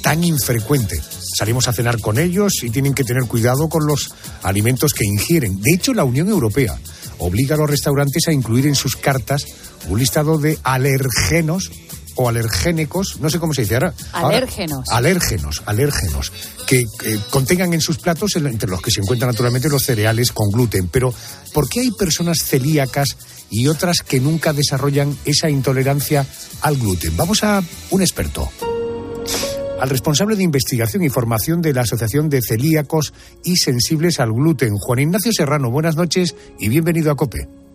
tan 0.00 0.24
infrecuente. 0.24 0.98
Salimos 1.36 1.68
a 1.68 1.74
cenar 1.74 2.00
con 2.00 2.18
ellos 2.18 2.62
y 2.62 2.70
tienen 2.70 2.94
que 2.94 3.04
tener 3.04 3.24
cuidado 3.24 3.68
con 3.68 3.86
los 3.86 4.08
alimentos 4.42 4.94
que 4.94 5.04
ingieren. 5.04 5.60
De 5.60 5.74
hecho, 5.74 5.92
la 5.92 6.04
Unión 6.04 6.30
Europea 6.30 6.78
obliga 7.18 7.56
a 7.56 7.58
los 7.58 7.68
restaurantes 7.68 8.26
a 8.28 8.32
incluir 8.32 8.66
en 8.66 8.74
sus 8.74 8.96
cartas 8.96 9.44
un 9.90 9.98
listado 9.98 10.38
de 10.38 10.58
alergenos 10.62 11.70
o 12.16 12.28
alergénicos, 12.28 13.20
no 13.20 13.30
sé 13.30 13.38
cómo 13.38 13.54
se 13.54 13.62
dice 13.62 13.74
ahora. 13.74 13.94
Alérgenos. 14.12 14.88
Ahora, 14.88 14.98
alérgenos, 14.98 15.62
alérgenos, 15.66 16.32
que 16.66 16.80
eh, 16.80 17.18
contengan 17.30 17.72
en 17.72 17.80
sus 17.80 17.98
platos, 17.98 18.36
entre 18.36 18.68
los 18.68 18.82
que 18.82 18.90
se 18.90 19.00
encuentran 19.00 19.30
naturalmente 19.30 19.68
los 19.68 19.84
cereales 19.84 20.32
con 20.32 20.50
gluten. 20.50 20.88
Pero, 20.88 21.14
¿por 21.52 21.68
qué 21.68 21.80
hay 21.80 21.90
personas 21.92 22.38
celíacas 22.42 23.16
y 23.50 23.68
otras 23.68 24.00
que 24.00 24.20
nunca 24.20 24.52
desarrollan 24.52 25.16
esa 25.24 25.48
intolerancia 25.48 26.26
al 26.62 26.76
gluten? 26.76 27.16
Vamos 27.16 27.44
a 27.44 27.62
un 27.90 28.02
experto 28.02 28.50
al 29.80 29.90
responsable 29.90 30.36
de 30.36 30.42
investigación 30.42 31.02
y 31.02 31.10
formación 31.10 31.60
de 31.60 31.74
la 31.74 31.82
Asociación 31.82 32.28
de 32.28 32.40
Celíacos 32.40 33.12
y 33.44 33.56
Sensibles 33.56 34.20
al 34.20 34.32
Gluten, 34.32 34.74
Juan 34.76 35.00
Ignacio 35.00 35.32
Serrano. 35.32 35.70
Buenas 35.70 35.96
noches 35.96 36.34
y 36.58 36.68
bienvenido 36.68 37.10
a 37.12 37.16
COPE. 37.16 37.65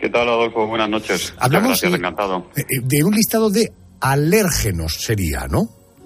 ¿Qué 0.00 0.08
tal, 0.08 0.28
Adolfo? 0.28 0.66
Buenas 0.66 0.88
noches. 0.88 1.34
Hablamos 1.38 1.68
gracias, 1.68 1.92
eh, 1.92 1.96
encantado. 1.96 2.50
eh, 2.56 2.62
de 2.82 3.04
un 3.04 3.14
listado 3.14 3.50
de 3.50 3.70
alérgenos, 4.00 4.94
sería, 4.94 5.46
¿no? 5.50 5.62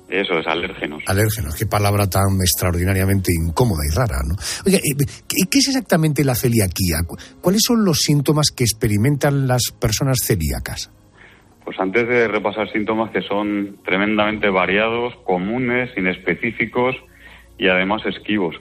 Eso 0.09 0.39
es, 0.39 0.47
alérgenos. 0.47 1.03
Alérgenos, 1.07 1.55
qué 1.57 1.67
palabra 1.67 2.09
tan 2.09 2.23
extraordinariamente 2.41 3.33
incómoda 3.33 3.81
y 3.91 3.95
rara, 3.97 4.19
¿no? 4.29 4.35
Oiga, 4.67 4.79
eh, 4.79 5.05
¿qué, 5.29 5.59
es 5.59 5.69
exactamente 5.69 6.25
la 6.25 6.35
celiaquía? 6.35 6.99
Cu- 7.07 7.17
¿Cuáles 7.41 7.63
son 7.67 7.85
los 7.85 7.99
síntomas 8.01 8.51
que 8.55 8.65
experimentan 8.65 9.47
las 9.47 9.63
personas 9.81 10.19
celíacas? 10.25 10.91
Pues 11.65 11.79
antes 11.81 12.07
de 12.07 12.29
repasar 12.29 12.71
síntomas 12.73 13.11
que 13.11 13.23
son 13.23 13.79
tremendamente 13.85 14.51
variados, 14.51 15.15
comunes, 15.25 15.91
inespecíficos 15.97 16.95
y 17.59 17.69
además 17.69 18.03
esquivos. 18.07 18.57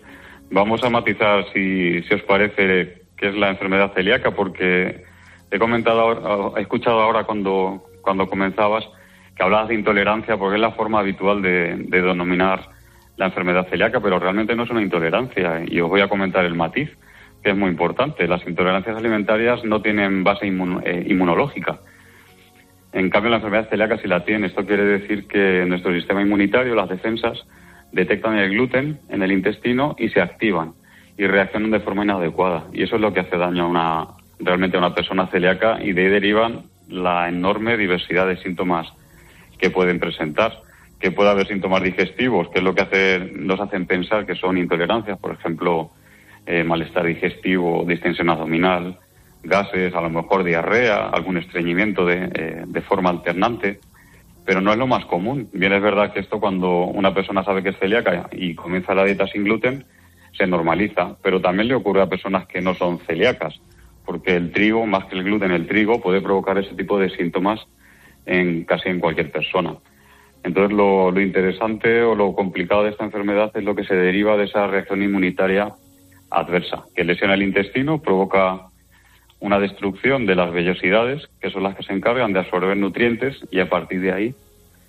Vamos 0.52 0.82
a 0.84 0.90
matizar, 0.90 1.44
si, 1.54 2.02
si 2.04 2.14
os 2.14 2.22
parece, 2.24 3.04
qué 3.18 3.30
es 3.30 3.36
la 3.36 3.50
enfermedad 3.50 3.94
celíaca, 3.94 4.32
porque 4.32 5.04
he 5.54 5.60
comentado, 5.60 6.58
he 6.58 6.62
escuchado 6.62 6.99
ahora 6.99 7.26
cuando, 7.26 7.84
cuando 8.01 8.28
comenzabas 8.28 8.84
que 9.36 9.43
hablabas 9.43 9.70
de 9.70 9.76
intolerancia, 9.76 10.38
porque 10.38 10.56
es 10.56 10.62
la 10.62 10.72
forma 10.72 10.99
habitual 10.99 11.41
de, 11.41 11.76
de 11.78 12.01
denominar 12.01 12.70
la 13.18 13.28
enfermedad 13.28 13.68
celíaca, 13.70 13.99
pero 13.99 14.20
realmente 14.20 14.56
no 14.56 14.64
es 14.64 14.70
una 14.72 14.82
intolerancia. 14.82 15.64
Y 15.68 15.80
os 15.80 15.89
voy 15.89 16.01
a 16.01 16.08
comentar 16.08 16.43
el 16.45 16.56
matiz, 16.56 16.89
que 17.43 17.51
es 17.51 17.56
muy 17.56 17.70
importante. 17.70 18.28
Las 18.28 18.45
intolerancias 18.47 18.97
alimentarias 18.97 19.64
no 19.64 19.82
tienen 19.82 20.24
base 20.24 20.47
eh, 20.47 21.06
inmunológica. 21.08 21.80
En 22.91 23.10
cambio, 23.10 23.32
la 23.32 23.38
enfermedad 23.38 23.70
celíaca 23.70 23.97
sí 23.97 24.08
la 24.08 24.24
tiene. 24.24 24.47
Esto 24.47 24.66
quiere 24.66 24.86
decir 24.86 25.28
que 25.28 25.66
nuestro 25.68 25.93
sistema 25.93 26.22
inmunitario, 26.22 26.74
las 26.74 26.89
defensas, 26.89 27.45
detectan 27.91 28.38
el 28.38 28.49
gluten 28.49 28.99
en 29.10 29.22
el 29.22 29.32
intestino 29.32 29.95
y 29.99 30.10
se 30.10 30.20
activan 30.20 30.74
y 31.16 31.28
reaccionan 31.28 31.70
de 31.72 31.80
forma 31.80 32.04
inadecuada. 32.04 32.66
Y 32.74 32.84
eso 32.84 32.95
es 32.95 33.01
lo 33.01 33.14
que 33.14 33.20
hace 33.20 33.38
daño 33.38 33.66
a 33.66 33.68
una, 33.68 34.08
realmente 34.46 34.78
a 34.78 34.80
una 34.80 34.96
persona 34.96 35.28
celíaca 35.28 35.80
y 35.82 35.94
de 35.94 36.04
ahí 36.04 36.10
derivan 36.10 36.64
la 36.89 37.30
enorme 37.30 37.78
diversidad 37.78 38.28
de 38.28 38.38
síntomas 38.38 38.88
que 39.58 39.70
pueden 39.70 40.00
presentar. 40.00 40.62
Que 41.00 41.12
puede 41.12 41.30
haber 41.30 41.48
síntomas 41.48 41.84
digestivos, 41.84 42.48
que 42.50 42.60
es 42.60 42.64
lo 42.64 42.74
que 42.74 42.82
hace, 42.82 43.32
nos 43.34 43.60
hacen 43.60 43.86
pensar 43.86 44.26
que 44.26 44.36
son 44.36 44.58
intolerancias, 44.58 45.20
por 45.20 45.34
ejemplo, 45.34 45.91
eh, 46.46 46.64
malestar 46.64 47.06
digestivo, 47.06 47.84
distensión 47.86 48.30
abdominal, 48.30 48.98
gases, 49.44 49.94
a 49.94 50.02
lo 50.02 50.10
mejor 50.10 50.44
diarrea, 50.44 51.10
algún 51.10 51.38
estreñimiento 51.38 52.06
de, 52.06 52.30
eh, 52.34 52.64
de 52.66 52.82
forma 52.82 53.10
alternante, 53.10 53.80
pero 54.46 54.62
no 54.62 54.72
es 54.72 54.78
lo 54.78 54.88
más 54.88 55.06
común. 55.06 55.50
Bien 55.54 55.74
es 55.74 55.82
verdad 55.82 56.14
que 56.14 56.22
esto 56.22 56.39
cuando 56.39 56.86
una 56.86 57.14
persona 57.14 57.44
sabe 57.44 57.64
que 57.64 57.70
es 57.70 57.80
celíaca 57.80 58.30
y 58.32 58.56
comienza 58.56 58.96
la 58.96 59.04
dieta 59.04 59.28
sin 59.28 59.44
gluten, 59.44 59.86
se 60.38 60.48
normaliza, 60.48 61.16
pero 61.22 61.41
también 61.41 61.68
le 61.68 61.76
ocurre 61.76 62.02
a 62.02 62.10
personas 62.10 62.48
que 62.48 62.62
no 62.62 62.74
son 62.76 63.00
celíacas, 63.00 63.60
porque 64.06 64.36
el 64.36 64.51
trigo, 64.51 64.86
más 64.86 65.06
que 65.06 65.16
el 65.16 65.24
gluten, 65.24 65.51
el 65.51 65.68
trigo 65.68 66.01
puede 66.01 66.22
provocar 66.22 66.58
ese 66.58 66.76
tipo 66.76 66.99
de 66.99 67.10
síntomas 67.10 67.60
en 68.26 68.64
casi 68.66 68.89
en 68.89 68.99
cualquier 68.99 69.32
persona. 69.32 69.76
Entonces, 70.43 70.76
lo, 70.76 71.20
interesante 71.20 72.01
o 72.01 72.16
lo 72.16 72.34
complicado 72.34 72.84
de 72.84 72.89
esta 72.91 73.06
enfermedad 73.06 73.51
es 73.56 73.64
lo 73.64 73.76
que 73.76 73.86
se 73.86 73.95
deriva 73.95 74.36
de 74.36 74.45
esa 74.45 74.68
reacción 74.68 75.01
inmunitaria 75.01 75.74
adversa, 76.30 76.84
que 76.95 77.06
lesiona 77.06 77.36
el 77.36 77.43
intestino, 77.43 78.01
provoca 78.01 78.68
una 79.39 79.60
destrucción 79.60 80.26
de 80.26 80.36
las 80.36 80.51
vellosidades, 80.51 81.30
que 81.41 81.49
son 81.49 81.64
las 81.64 81.76
que 81.76 81.84
se 81.84 81.93
encargan 81.93 82.34
de 82.34 82.39
absorber 82.39 82.76
nutrientes, 82.76 83.39
y 83.51 83.60
a 83.60 83.70
partir 83.70 84.01
de 84.01 84.12
ahí 84.12 84.36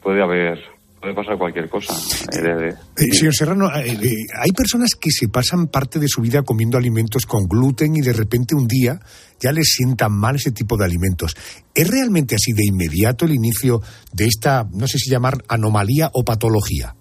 puede 0.02 0.22
haber, 0.22 0.60
puede 1.05 1.14
pasar 1.14 1.36
cualquier 1.36 1.68
cosa. 1.68 1.92
Eh, 2.32 2.72
Eh, 2.96 3.12
señor 3.12 3.34
Serrano, 3.34 3.66
eh, 3.76 3.92
eh, 3.92 4.09
hay 4.40 4.52
personas 4.52 4.94
que 4.94 5.11
se 5.11 5.28
pasan 5.28 5.66
parte 5.66 5.98
de 5.98 6.09
su 6.09 6.22
vida 6.22 6.42
comiendo 6.42 6.78
alimentos 6.78 7.26
con 7.26 7.44
gluten 7.46 7.94
y 7.96 8.00
de 8.00 8.12
repente 8.12 8.55
un 8.55 8.66
día 8.66 8.98
ya 9.38 9.52
les 9.52 9.74
sientan 9.74 10.12
mal 10.12 10.36
ese 10.36 10.52
tipo 10.52 10.76
de 10.76 10.86
alimentos. 10.86 11.36
¿Es 11.74 11.88
realmente 11.88 12.36
así 12.36 12.52
de 12.52 12.64
inmediato 12.66 13.26
el 13.26 13.34
inicio 13.34 13.80
de 14.12 14.24
esta, 14.24 14.64
no 14.72 14.86
sé 14.86 14.98
si 14.98 15.11
llamar 15.11 15.34
anomalía 15.48 16.09
o 16.14 16.24
patología? 16.24 16.94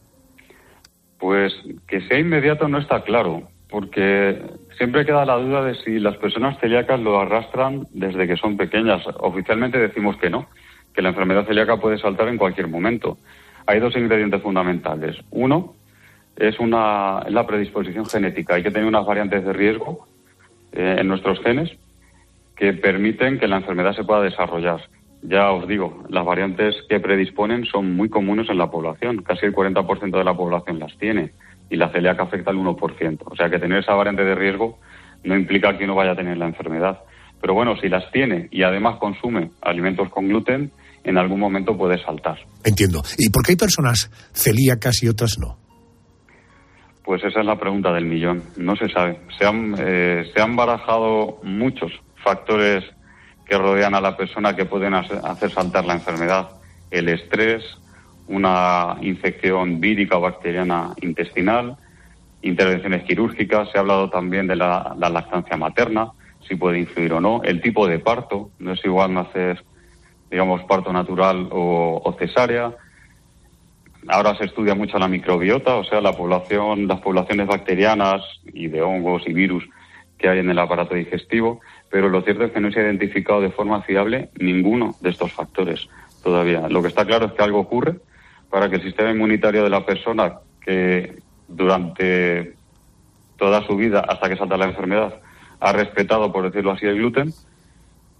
Pues 1.17 1.53
que 1.87 2.01
sea 2.07 2.19
inmediato 2.19 2.67
no 2.67 2.79
está 2.79 3.03
claro, 3.03 3.47
porque 3.69 4.41
siempre 4.77 5.05
queda 5.05 5.23
la 5.23 5.37
duda 5.37 5.63
de 5.63 5.75
si 5.75 5.99
las 5.99 6.17
personas 6.17 6.59
celíacas 6.59 6.99
lo 6.99 7.21
arrastran 7.21 7.87
desde 7.93 8.27
que 8.27 8.35
son 8.35 8.57
pequeñas. 8.57 9.01
Oficialmente 9.19 9.77
decimos 9.77 10.17
que 10.17 10.29
no, 10.29 10.49
que 10.93 11.01
la 11.01 11.09
enfermedad 11.09 11.47
celíaca 11.47 11.77
puede 11.77 11.97
saltar 11.97 12.27
en 12.27 12.37
cualquier 12.37 12.67
momento. 12.67 13.17
Hay 13.65 13.79
dos 13.79 13.95
ingredientes 13.95 14.41
fundamentales. 14.41 15.17
Uno 15.31 15.73
es, 16.35 16.59
una, 16.59 17.23
la 17.29 17.45
predisposición 17.45 18.05
genética. 18.05 18.55
Hay 18.55 18.63
que 18.63 18.71
tener 18.71 18.87
unas 18.87 19.05
variantes 19.05 19.45
de 19.45 19.53
riesgo 19.53 20.07
eh, 20.71 20.97
en 20.99 21.07
nuestros 21.07 21.39
genes 21.41 21.71
que 22.55 22.73
permiten 22.73 23.39
que 23.39 23.47
la 23.47 23.57
enfermedad 23.57 23.95
se 23.95 24.03
pueda 24.03 24.21
desarrollar. 24.21 24.81
Ya 25.21 25.51
os 25.51 25.67
digo, 25.67 26.03
las 26.09 26.25
variantes 26.25 26.75
que 26.89 26.99
predisponen 26.99 27.65
son 27.65 27.95
muy 27.95 28.09
comunes 28.09 28.49
en 28.49 28.57
la 28.57 28.69
población. 28.69 29.23
Casi 29.23 29.45
el 29.45 29.53
40% 29.53 30.17
de 30.17 30.23
la 30.23 30.35
población 30.35 30.79
las 30.79 30.97
tiene 30.97 31.31
y 31.69 31.77
la 31.77 31.89
celíaca 31.89 32.23
afecta 32.23 32.51
al 32.51 32.57
1%. 32.57 33.19
O 33.25 33.35
sea 33.35 33.49
que 33.49 33.59
tener 33.59 33.79
esa 33.79 33.93
variante 33.93 34.25
de 34.25 34.35
riesgo 34.35 34.79
no 35.23 35.35
implica 35.35 35.77
que 35.77 35.85
uno 35.85 35.95
vaya 35.95 36.11
a 36.11 36.15
tener 36.15 36.37
la 36.37 36.47
enfermedad. 36.47 36.99
Pero 37.39 37.53
bueno, 37.53 37.77
si 37.77 37.89
las 37.89 38.11
tiene 38.11 38.47
y 38.51 38.63
además 38.63 38.97
consume 38.97 39.51
alimentos 39.61 40.09
con 40.09 40.27
gluten, 40.27 40.71
en 41.03 41.17
algún 41.17 41.39
momento 41.39 41.77
puede 41.77 42.01
saltar. 42.03 42.39
Entiendo. 42.63 43.03
¿Y 43.17 43.29
por 43.29 43.43
qué 43.43 43.53
hay 43.53 43.57
personas 43.57 44.09
celíacas 44.33 45.03
y 45.03 45.09
otras 45.09 45.37
no? 45.39 45.57
Pues 47.03 47.21
esa 47.23 47.41
es 47.41 47.45
la 47.45 47.59
pregunta 47.59 47.91
del 47.91 48.05
millón. 48.05 48.43
No 48.57 48.75
se 48.75 48.87
sabe. 48.89 49.19
Se 49.37 49.45
han, 49.45 49.75
eh, 49.77 50.31
se 50.33 50.41
han 50.41 50.55
barajado 50.55 51.39
muchos 51.43 51.91
factores 52.23 52.83
que 53.45 53.57
rodean 53.57 53.93
a 53.93 54.01
la 54.01 54.15
persona 54.15 54.55
que 54.55 54.65
pueden 54.65 54.93
hacer 54.93 55.51
saltar 55.51 55.85
la 55.85 55.93
enfermedad. 55.93 56.49
El 56.89 57.09
estrés, 57.09 57.61
una 58.27 58.95
infección 59.01 59.81
vírica 59.81 60.17
o 60.17 60.21
bacteriana 60.21 60.93
intestinal, 61.01 61.75
intervenciones 62.41 63.03
quirúrgicas, 63.03 63.69
se 63.71 63.77
ha 63.77 63.81
hablado 63.81 64.09
también 64.09 64.47
de 64.47 64.55
la, 64.55 64.95
la 64.97 65.09
lactancia 65.09 65.57
materna, 65.57 66.11
si 66.47 66.55
puede 66.55 66.79
influir 66.79 67.13
o 67.13 67.21
no, 67.21 67.41
el 67.43 67.61
tipo 67.61 67.87
de 67.87 67.99
parto, 67.99 68.51
no 68.59 68.73
es 68.73 68.85
igual 68.85 69.13
nacer, 69.13 69.63
digamos, 70.33 70.63
parto 70.63 70.91
natural 70.91 71.47
o, 71.51 72.01
o 72.03 72.13
cesárea. 72.13 72.75
Ahora 74.07 74.35
se 74.35 74.45
estudia 74.45 74.73
mucho 74.73 74.97
la 74.97 75.07
microbiota, 75.07 75.75
o 75.75 75.83
sea, 75.83 76.01
la 76.01 76.13
población, 76.13 76.87
las 76.87 77.01
poblaciones 77.01 77.45
bacterianas 77.45 78.23
y 78.51 78.67
de 78.67 78.81
hongos 78.81 79.21
y 79.27 79.33
virus 79.33 79.63
que 80.17 80.29
hay 80.29 80.39
en 80.39 80.49
el 80.49 80.57
aparato 80.57 80.95
digestivo, 80.95 81.61
pero 81.91 82.09
lo 82.09 82.23
cierto 82.23 82.45
es 82.45 82.51
que 82.51 82.59
no 82.59 82.71
se 82.71 82.79
ha 82.79 82.83
identificado 82.83 83.41
de 83.41 83.51
forma 83.51 83.83
fiable 83.83 84.29
ninguno 84.39 84.95
de 85.01 85.11
estos 85.11 85.31
factores 85.31 85.87
todavía. 86.23 86.67
Lo 86.67 86.81
que 86.81 86.87
está 86.87 87.05
claro 87.05 87.27
es 87.27 87.33
que 87.33 87.43
algo 87.43 87.59
ocurre 87.59 87.97
para 88.49 88.69
que 88.69 88.77
el 88.77 88.81
sistema 88.81 89.11
inmunitario 89.11 89.63
de 89.63 89.69
la 89.69 89.85
persona 89.85 90.39
que 90.65 91.17
durante 91.47 92.55
toda 93.37 93.63
su 93.67 93.75
vida, 93.75 93.99
hasta 93.99 94.29
que 94.29 94.37
salta 94.37 94.57
la 94.57 94.65
enfermedad, 94.65 95.13
ha 95.59 95.71
respetado, 95.73 96.33
por 96.33 96.43
decirlo 96.45 96.71
así, 96.71 96.87
el 96.87 96.95
gluten, 96.95 97.31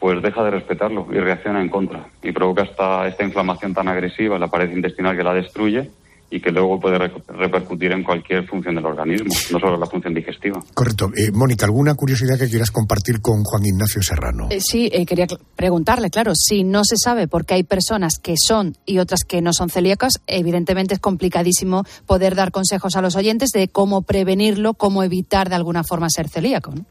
pues 0.03 0.21
deja 0.21 0.43
de 0.43 0.51
respetarlo 0.51 1.07
y 1.13 1.17
reacciona 1.17 1.61
en 1.61 1.69
contra 1.69 2.05
y 2.21 2.33
provoca 2.33 2.63
esta, 2.63 3.07
esta 3.07 3.23
inflamación 3.23 3.73
tan 3.73 3.87
agresiva 3.87 4.35
en 4.35 4.41
la 4.41 4.49
pared 4.49 4.69
intestinal 4.69 5.15
que 5.15 5.23
la 5.23 5.33
destruye 5.33 5.89
y 6.29 6.41
que 6.41 6.51
luego 6.51 6.77
puede 6.77 6.97
re- 6.97 7.13
repercutir 7.29 7.93
en 7.93 8.03
cualquier 8.03 8.45
función 8.45 8.75
del 8.75 8.85
organismo, 8.85 9.29
no 9.53 9.59
solo 9.59 9.77
la 9.77 9.85
función 9.85 10.13
digestiva. 10.13 10.59
Correcto. 10.73 11.09
Eh, 11.15 11.31
Mónica, 11.31 11.65
¿alguna 11.65 11.95
curiosidad 11.95 12.37
que 12.37 12.49
quieras 12.49 12.69
compartir 12.71 13.21
con 13.21 13.43
Juan 13.45 13.65
Ignacio 13.65 14.01
Serrano? 14.03 14.47
Eh, 14.49 14.59
sí, 14.59 14.89
eh, 14.91 15.05
quería 15.05 15.25
preguntarle, 15.55 16.09
claro, 16.09 16.33
si 16.35 16.65
no 16.65 16.83
se 16.83 16.97
sabe 16.97 17.29
por 17.29 17.45
qué 17.45 17.53
hay 17.53 17.63
personas 17.63 18.19
que 18.19 18.33
son 18.35 18.75
y 18.85 18.97
otras 18.97 19.21
que 19.25 19.41
no 19.41 19.53
son 19.53 19.69
celíacas, 19.69 20.19
evidentemente 20.27 20.95
es 20.95 20.99
complicadísimo 20.99 21.85
poder 22.05 22.35
dar 22.35 22.51
consejos 22.51 22.97
a 22.97 23.01
los 23.01 23.15
oyentes 23.15 23.51
de 23.51 23.69
cómo 23.69 24.01
prevenirlo, 24.01 24.73
cómo 24.73 25.01
evitar 25.01 25.47
de 25.47 25.55
alguna 25.55 25.85
forma 25.85 26.09
ser 26.09 26.27
celíaco. 26.27 26.71
¿no? 26.75 26.85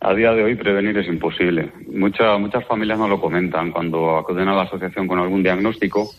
A 0.00 0.14
día 0.14 0.32
de 0.34 0.44
hoy 0.44 0.54
prevenir 0.54 0.96
es 0.98 1.08
imposible. 1.08 1.72
Mucha- 1.92 2.36
muchas 2.38 2.64
familias 2.66 2.98
no 2.98 3.08
lo 3.08 3.20
comentan. 3.20 3.72
Cuando 3.72 4.16
acuden 4.18 4.48
a 4.48 4.54
la 4.54 4.62
asociación 4.62 5.06
con 5.08 5.18
algún 5.18 5.42
diagnóstico, 5.42 6.10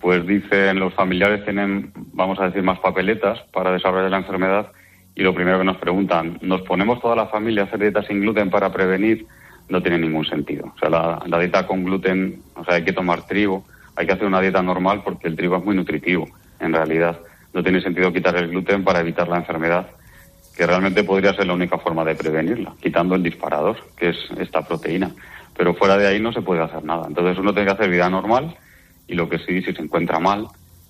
pues 0.00 0.26
dicen 0.26 0.78
los 0.80 0.92
familiares 0.94 1.44
tienen, 1.44 1.92
vamos 2.12 2.38
a 2.40 2.46
decir, 2.46 2.62
más 2.62 2.78
papeletas 2.80 3.40
para 3.52 3.72
desarrollar 3.72 4.10
la 4.10 4.18
enfermedad 4.18 4.72
y 5.14 5.22
lo 5.22 5.32
primero 5.34 5.58
que 5.58 5.64
nos 5.64 5.76
preguntan, 5.78 6.38
¿nos 6.42 6.62
ponemos 6.62 7.00
toda 7.00 7.14
la 7.16 7.26
familia 7.26 7.62
a 7.62 7.66
hacer 7.66 7.78
dieta 7.80 8.02
sin 8.02 8.20
gluten 8.20 8.50
para 8.50 8.72
prevenir? 8.72 9.26
No 9.68 9.80
tiene 9.80 9.98
ningún 9.98 10.26
sentido. 10.26 10.72
O 10.74 10.78
sea, 10.78 10.90
la, 10.90 11.22
la 11.26 11.38
dieta 11.38 11.66
con 11.66 11.84
gluten, 11.84 12.42
o 12.54 12.64
sea, 12.64 12.74
hay 12.74 12.84
que 12.84 12.92
tomar 12.92 13.26
trigo, 13.26 13.64
hay 13.96 14.06
que 14.06 14.12
hacer 14.12 14.26
una 14.26 14.40
dieta 14.40 14.60
normal 14.60 15.02
porque 15.04 15.28
el 15.28 15.36
trigo 15.36 15.56
es 15.56 15.64
muy 15.64 15.74
nutritivo, 15.76 16.28
en 16.60 16.72
realidad. 16.74 17.18
No 17.54 17.62
tiene 17.62 17.80
sentido 17.80 18.12
quitar 18.12 18.36
el 18.36 18.48
gluten 18.48 18.82
para 18.84 19.00
evitar 19.00 19.28
la 19.28 19.36
enfermedad 19.36 19.86
que 20.56 20.66
realmente 20.66 21.04
podría 21.04 21.34
ser 21.34 21.46
la 21.46 21.54
única 21.54 21.78
forma 21.78 22.04
de 22.04 22.14
prevenirla, 22.14 22.74
quitando 22.80 23.14
el 23.14 23.22
disparador, 23.22 23.76
que 23.96 24.10
es 24.10 24.16
esta 24.38 24.62
proteína. 24.62 25.10
Pero 25.56 25.74
fuera 25.74 25.96
de 25.96 26.06
ahí 26.06 26.20
no 26.20 26.32
se 26.32 26.42
puede 26.42 26.62
hacer 26.62 26.84
nada. 26.84 27.06
Entonces 27.06 27.38
uno 27.38 27.52
tiene 27.52 27.66
que 27.66 27.74
hacer 27.74 27.90
vida 27.90 28.08
normal 28.08 28.56
y 29.06 29.14
lo 29.14 29.28
que 29.28 29.38
sí, 29.38 29.62
si 29.62 29.72
se 29.72 29.82
encuentra 29.82 30.18
mal, 30.18 30.48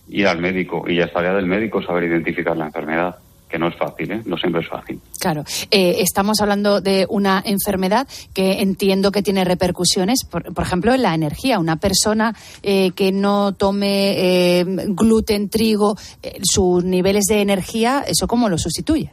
ir 0.09 0.27
al 0.27 0.39
médico. 0.39 0.85
Y 0.87 0.97
ya 0.97 1.05
es 1.05 1.13
tarea 1.13 1.35
del 1.35 1.47
médico 1.47 1.83
saber 1.83 2.05
identificar 2.05 2.57
la 2.57 2.67
enfermedad, 2.67 3.17
que 3.49 3.59
no 3.59 3.69
es 3.69 3.77
fácil, 3.77 4.11
¿eh? 4.11 4.23
No 4.25 4.37
siempre 4.37 4.63
es 4.63 4.69
fácil. 4.69 5.01
Claro, 5.21 5.45
eh, 5.71 5.97
estamos 6.01 6.41
hablando 6.41 6.81
de 6.81 7.07
una 7.09 7.43
enfermedad 7.45 8.09
que 8.33 8.61
entiendo 8.61 9.13
que 9.13 9.23
tiene 9.23 9.45
repercusiones, 9.45 10.25
por, 10.25 10.53
por 10.53 10.65
ejemplo, 10.65 10.93
en 10.93 11.03
la 11.03 11.15
energía. 11.15 11.59
Una 11.59 11.77
persona 11.77 12.35
eh, 12.63 12.91
que 12.93 13.13
no 13.13 13.53
tome 13.53 14.59
eh, 14.59 14.65
gluten, 14.67 15.49
trigo, 15.49 15.97
eh, 16.23 16.41
sus 16.43 16.85
niveles 16.85 17.25
de 17.29 17.43
energía, 17.43 18.05
¿eso 18.07 18.27
cómo 18.27 18.49
lo 18.49 18.59
sustituye? 18.59 19.13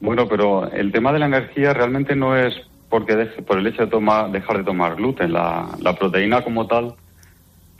Bueno, 0.00 0.28
pero 0.28 0.70
el 0.72 0.92
tema 0.92 1.12
de 1.12 1.18
la 1.18 1.26
energía 1.26 1.72
realmente 1.72 2.14
no 2.14 2.36
es 2.36 2.54
porque 2.88 3.16
deje- 3.16 3.42
por 3.42 3.58
el 3.58 3.66
hecho 3.66 3.82
de 3.84 3.90
tomar, 3.90 4.30
dejar 4.30 4.58
de 4.58 4.64
tomar 4.64 4.96
gluten. 4.96 5.32
La, 5.32 5.66
la 5.80 5.94
proteína 5.94 6.42
como 6.42 6.66
tal 6.66 6.94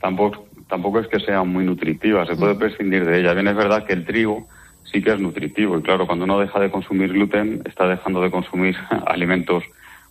tampoco, 0.01 0.45
tampoco 0.67 0.99
es 0.99 1.07
que 1.07 1.19
sea 1.19 1.43
muy 1.43 1.63
nutritiva, 1.65 2.25
se 2.25 2.35
puede 2.35 2.55
prescindir 2.55 3.05
de 3.05 3.19
ella. 3.19 3.33
Bien, 3.33 3.47
es 3.47 3.55
verdad 3.55 3.85
que 3.85 3.93
el 3.93 4.05
trigo 4.05 4.47
sí 4.83 5.01
que 5.01 5.13
es 5.13 5.19
nutritivo 5.19 5.77
y 5.77 5.81
claro, 5.81 6.07
cuando 6.07 6.25
uno 6.25 6.39
deja 6.39 6.59
de 6.59 6.71
consumir 6.71 7.11
gluten 7.13 7.61
está 7.65 7.87
dejando 7.87 8.21
de 8.21 8.31
consumir 8.31 8.75
alimentos 9.05 9.63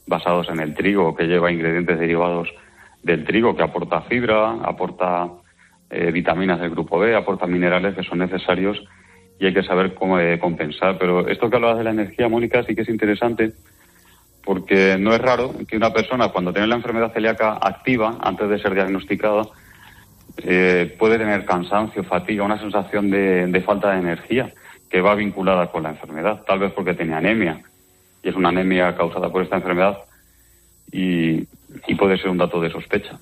basados 0.07 0.49
en 0.51 0.61
el 0.61 0.75
trigo, 0.75 1.17
que 1.17 1.25
lleva 1.27 1.51
ingredientes 1.51 1.99
derivados 1.99 2.49
del 3.03 3.25
trigo, 3.25 3.57
que 3.57 3.63
aporta 3.63 4.03
fibra, 4.03 4.53
aporta 4.63 5.29
eh, 5.91 6.11
vitaminas 6.13 6.61
del 6.61 6.71
grupo 6.71 6.99
B, 6.99 7.15
aporta 7.17 7.47
minerales 7.47 7.95
que 7.95 8.03
son 8.05 8.19
necesarios 8.19 8.83
y 9.39 9.47
hay 9.47 9.55
que 9.55 9.62
saber 9.62 9.95
cómo 9.95 10.18
eh, 10.18 10.39
compensar. 10.39 10.99
Pero 10.99 11.28
esto 11.28 11.51
que 11.51 11.57
hablabas 11.57 11.78
de 11.78 11.84
la 11.84 11.91
energía, 11.91 12.28
Mónica, 12.28 12.62
sí 12.64 12.74
que 12.74 12.82
es 12.82 12.89
interesante 12.89 13.53
porque 14.45 14.97
no 14.97 15.12
es 15.12 15.20
raro 15.20 15.53
que 15.66 15.76
una 15.76 15.93
persona 15.93 16.28
cuando 16.28 16.53
tiene 16.53 16.68
la 16.68 16.76
enfermedad 16.76 17.12
celíaca 17.12 17.59
activa, 17.61 18.16
antes 18.20 18.49
de 18.49 18.61
ser 18.61 18.74
diagnosticada, 18.74 19.43
eh, 20.39 20.95
puede 20.99 21.18
tener 21.18 21.45
cansancio, 21.45 22.05
fatiga, 22.05 22.45
una 22.45 22.61
sensación 22.61 23.11
de, 23.11 23.62
falta 23.66 23.91
de 23.91 23.99
energía 23.99 24.53
que 24.89 25.01
va 25.01 25.16
vinculada 25.16 25.72
con 25.72 25.82
la 25.82 25.91
enfermedad, 25.91 26.43
tal 26.47 26.61
vez 26.61 26.72
porque 26.72 26.95
tiene 26.95 27.14
anemia 27.14 27.61
y 28.22 28.28
es 28.28 28.37
una 28.37 28.51
anemia 28.51 28.95
causada 28.97 29.30
por 29.30 29.43
esta 29.43 29.57
enfermedad 29.57 29.99
y, 30.93 31.41
y 31.89 31.95
puede 31.99 32.16
ser 32.16 32.28
un 32.28 32.39
dato 32.39 32.61
de 32.61 32.70
sospecha. 32.70 33.18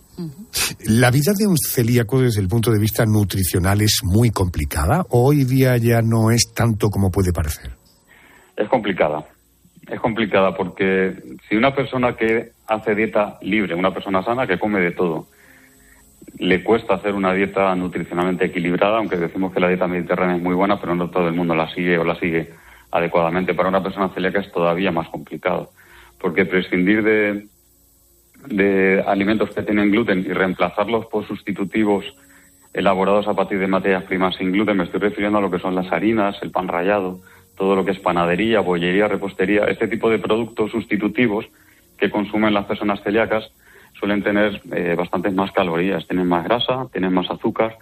La 0.87 1.11
vida 1.11 1.33
de 1.35 1.47
un 1.47 1.57
celíaco 1.57 2.21
desde 2.21 2.43
el 2.43 2.49
punto 2.49 2.71
de 2.71 2.79
vista 2.79 3.07
nutricional 3.07 3.81
es 3.81 4.01
muy 4.05 4.31
complicada. 4.31 5.01
¿O 5.09 5.29
Hoy 5.29 5.45
día 5.45 5.79
ya 5.79 6.03
no 6.03 6.31
es 6.31 6.53
tanto 6.55 6.91
como 6.91 7.11
puede 7.11 7.33
parecer. 7.33 7.71
Es 8.55 8.69
complicada. 8.69 9.25
Es 9.89 9.99
complicada 9.99 10.55
porque 10.55 11.15
si 11.49 11.57
una 11.57 11.75
persona 11.75 12.15
que 12.15 12.51
hace 12.67 12.95
dieta 12.95 13.39
libre, 13.41 13.75
una 13.75 13.95
persona 13.95 14.23
sana 14.23 14.47
que 14.47 14.59
come 14.59 14.81
de 14.81 14.93
todo, 14.93 15.27
le 16.39 16.63
cuesta 16.63 16.95
hacer 16.95 17.15
una 17.15 17.33
dieta 17.33 17.75
nutricionalmente 17.75 18.45
equilibrada, 18.45 18.99
aunque 18.99 19.17
decimos 19.17 19.55
que 19.55 19.61
la 19.61 19.69
dieta 19.69 19.87
mediterránea 19.87 20.37
es 20.37 20.43
muy 20.43 20.55
buena, 20.55 20.79
pero 20.79 20.95
no 20.95 21.09
todo 21.09 21.29
el 21.29 21.35
mundo 21.35 21.55
la 21.55 21.73
sigue 21.73 21.97
o 21.97 22.05
la 22.05 22.17
sigue 22.17 22.51
adecuadamente. 22.91 23.55
Para 23.55 23.71
una 23.71 23.83
persona 23.83 24.11
celíaca 24.11 24.41
es 24.41 24.53
todavía 24.53 24.93
más 24.93 25.09
complicado, 25.09 25.71
porque 26.21 26.45
prescindir 26.45 27.03
de, 27.03 27.47
de 28.47 29.03
alimentos 29.07 29.51
que 29.55 29.63
tienen 29.63 29.91
gluten 29.91 30.21
y 30.21 30.33
reemplazarlos 30.33 31.07
por 31.07 31.27
sustitutivos 31.27 32.05
elaborados 32.73 33.29
a 33.29 33.35
partir 33.35 33.59
de 33.59 33.69
materias 33.69 34.05
primas 34.05 34.35
sin 34.37 34.53
gluten, 34.53 34.77
me 34.77 34.85
estoy 34.85 35.01
refiriendo 35.01 35.39
a 35.39 35.41
lo 35.41 35.51
que 35.51 35.61
son 35.61 35.75
las 35.75 35.91
harinas, 35.93 36.37
el 36.43 36.51
pan 36.51 36.69
rallado, 36.69 37.21
todo 37.57 37.77
lo 37.77 37.85
que 37.85 37.93
es 37.93 38.01
panadería, 38.01 38.61
bollería, 38.61 39.07
repostería, 39.07 39.65
este 39.67 39.87
tipo 39.87 40.11
de 40.11 40.19
productos 40.19 40.73
sustitutivos 40.73 41.47
que 41.99 42.11
consumen 42.11 42.53
las 42.53 42.67
personas 42.67 43.01
celíacas 43.03 43.51
suelen 43.99 44.23
tener 44.25 44.61
eh, 44.73 44.97
bastantes 44.99 45.33
más 45.33 45.53
calorías, 45.53 46.07
tienen 46.09 46.27
más 46.27 46.45
grasa, 46.45 46.87
tienen 46.93 47.15
más 47.15 47.31
azúcar 47.31 47.79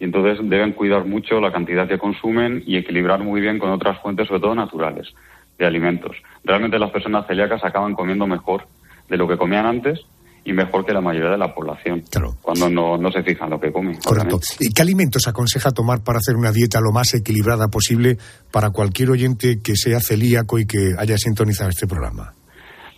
y 0.00 0.04
entonces 0.04 0.38
deben 0.48 0.72
cuidar 0.72 1.04
mucho 1.04 1.40
la 1.40 1.52
cantidad 1.52 1.86
que 1.86 1.98
consumen 1.98 2.64
y 2.66 2.76
equilibrar 2.76 3.20
muy 3.20 3.40
bien 3.40 3.60
con 3.60 3.70
otras 3.70 4.00
fuentes, 4.00 4.26
sobre 4.26 4.40
todo 4.40 4.56
naturales, 4.56 5.14
de 5.56 5.64
alimentos. 5.64 6.16
Realmente 6.42 6.80
las 6.80 6.90
personas 6.90 7.28
celíacas 7.28 7.64
acaban 7.64 7.94
comiendo 7.94 8.26
mejor 8.26 8.66
de 9.08 9.16
lo 9.16 9.28
que 9.28 9.36
comían 9.36 9.66
antes 9.66 10.00
y 10.44 10.52
mejor 10.52 10.84
que 10.84 10.92
la 10.92 11.00
mayoría 11.00 11.30
de 11.30 11.38
la 11.38 11.54
población, 11.54 12.02
cuando 12.40 12.68
no, 12.68 12.98
no 12.98 13.12
se 13.12 13.22
fijan 13.22 13.50
lo 13.50 13.60
que 13.60 13.70
comen. 13.70 13.96
Correcto. 14.04 14.40
¿Y 14.58 14.72
qué 14.72 14.82
alimentos 14.82 15.28
aconseja 15.28 15.70
tomar 15.70 16.02
para 16.02 16.18
hacer 16.18 16.36
una 16.36 16.50
dieta 16.50 16.80
lo 16.80 16.90
más 16.92 17.14
equilibrada 17.14 17.68
posible 17.68 18.16
para 18.50 18.70
cualquier 18.70 19.10
oyente 19.10 19.60
que 19.62 19.76
sea 19.76 20.00
celíaco 20.00 20.58
y 20.58 20.66
que 20.66 20.94
haya 20.98 21.16
sintonizado 21.16 21.70
este 21.70 21.86
programa? 21.86 22.34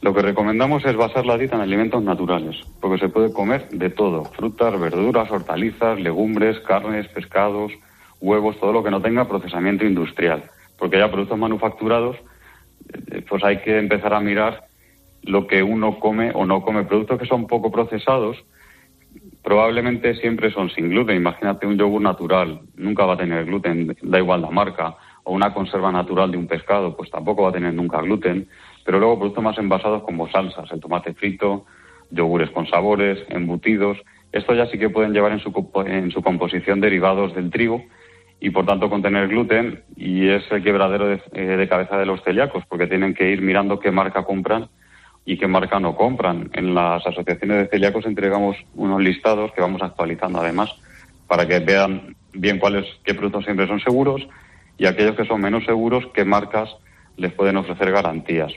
Lo 0.01 0.15
que 0.15 0.23
recomendamos 0.23 0.85
es 0.85 0.97
basar 0.97 1.25
la 1.25 1.39
dieta 1.39 1.57
en 1.57 1.63
alimentos 1.63 2.03
naturales, 2.03 2.57
porque 2.81 2.99
se 2.99 3.09
puede 3.09 3.33
comer 3.33 3.69
de 3.71 3.91
todo, 3.91 4.25
frutas, 4.25 4.79
verduras, 4.79 5.31
hortalizas, 5.31 5.99
legumbres, 5.99 6.59
carnes, 6.61 7.09
pescados, 7.09 7.73
huevos, 8.21 8.59
todo 8.61 8.73
lo 8.73 8.83
que 8.83 8.91
no 8.91 9.01
tenga 9.01 9.29
procesamiento 9.29 9.85
industrial, 9.85 10.45
porque 10.79 10.99
ya 10.99 11.11
productos 11.11 11.39
manufacturados, 11.39 12.17
eh, 12.93 13.25
pues 13.29 13.43
hay 13.45 13.63
que 13.63 13.79
empezar 13.79 14.13
a 14.13 14.21
mirar 14.21 14.65
lo 15.27 15.47
que 15.47 15.63
uno 15.63 15.99
come 15.99 16.31
o 16.35 16.47
no 16.47 16.63
come. 16.63 16.85
Productos 16.85 17.19
que 17.19 17.27
son 17.27 17.47
poco 17.47 17.71
procesados, 17.71 18.37
probablemente 19.43 20.15
siempre 20.17 20.51
son 20.51 20.71
sin 20.71 20.91
gluten. 20.91 21.17
Imagínate 21.17 21.67
un 21.67 21.79
yogur 21.79 22.01
natural, 22.01 22.61
nunca 22.77 23.05
va 23.05 23.15
a 23.15 23.19
tener 23.19 23.45
gluten, 23.45 23.97
da 24.03 24.19
igual 24.19 24.43
la 24.43 24.51
marca, 24.51 24.97
o 25.25 25.33
una 25.33 25.53
conserva 25.53 25.91
natural 25.91 26.31
de 26.31 26.37
un 26.37 26.47
pescado, 26.47 26.97
pues 26.97 27.11
tampoco 27.11 27.43
va 27.43 27.51
a 27.51 27.53
tener 27.53 27.73
nunca 27.75 28.01
gluten. 28.01 28.49
Pero 28.85 28.99
luego 28.99 29.19
productos 29.19 29.45
más 29.45 29.59
envasados 29.59 30.03
como 30.03 30.29
salsas, 30.31 30.71
el 30.73 30.81
tomate 30.81 31.15
frito, 31.15 31.65
yogures 32.11 32.51
con 32.51 32.67
sabores, 32.67 33.19
embutidos. 33.29 33.99
Estos 34.33 34.57
ya 34.57 34.67
sí 34.67 34.79
que 34.79 34.91
pueden 34.91 35.13
llevar 35.13 35.33
en 35.33 35.41
su, 35.41 35.53
en 35.87 36.11
su 36.11 36.23
composición 36.23 36.81
derivados 36.81 37.35
del 37.35 37.51
trigo 37.51 37.83
y 38.41 38.51
por 38.51 38.67
tanto 38.67 38.91
contener 38.91 39.29
gluten 39.29 39.85
y 39.97 40.29
es 40.29 40.43
el 40.51 40.63
quebradero 40.63 41.07
de, 41.07 41.23
eh, 41.33 41.57
de 41.57 41.69
cabeza 41.69 41.97
de 41.97 42.05
los 42.05 42.23
celíacos 42.25 42.65
porque 42.69 42.87
tienen 42.87 43.15
que 43.15 43.31
ir 43.31 43.41
mirando 43.41 43.79
qué 43.79 43.91
marca 43.91 44.25
compran 44.25 44.69
y 45.25 45.39
qué 45.39 45.47
marca 45.47 45.81
no 45.81 45.97
compran. 45.97 46.51
En 46.53 46.75
las 46.75 47.07
asociaciones 47.07 47.59
de 47.59 47.69
celíacos 47.69 48.07
entregamos 48.07 48.57
unos 48.75 49.01
listados 49.03 49.53
que 49.53 49.61
vamos 49.61 49.83
actualizando 49.83 50.41
además 50.41 50.71
para 51.27 51.47
que 51.47 51.61
vean 51.61 52.17
bien 52.33 52.59
cuáles 52.59 52.87
qué 53.05 53.15
productos 53.15 53.45
siempre 53.45 53.67
son 53.67 53.81
seguros 53.81 54.27
y 54.77 54.87
aquellos 54.87 55.17
que 55.17 55.25
son 55.25 55.41
menos 55.41 55.65
seguros, 55.65 56.05
qué 56.15 56.25
marcas 56.25 56.69
les 57.17 57.33
pueden 57.33 57.57
ofrecer 57.57 57.93
garantías. 57.93 58.53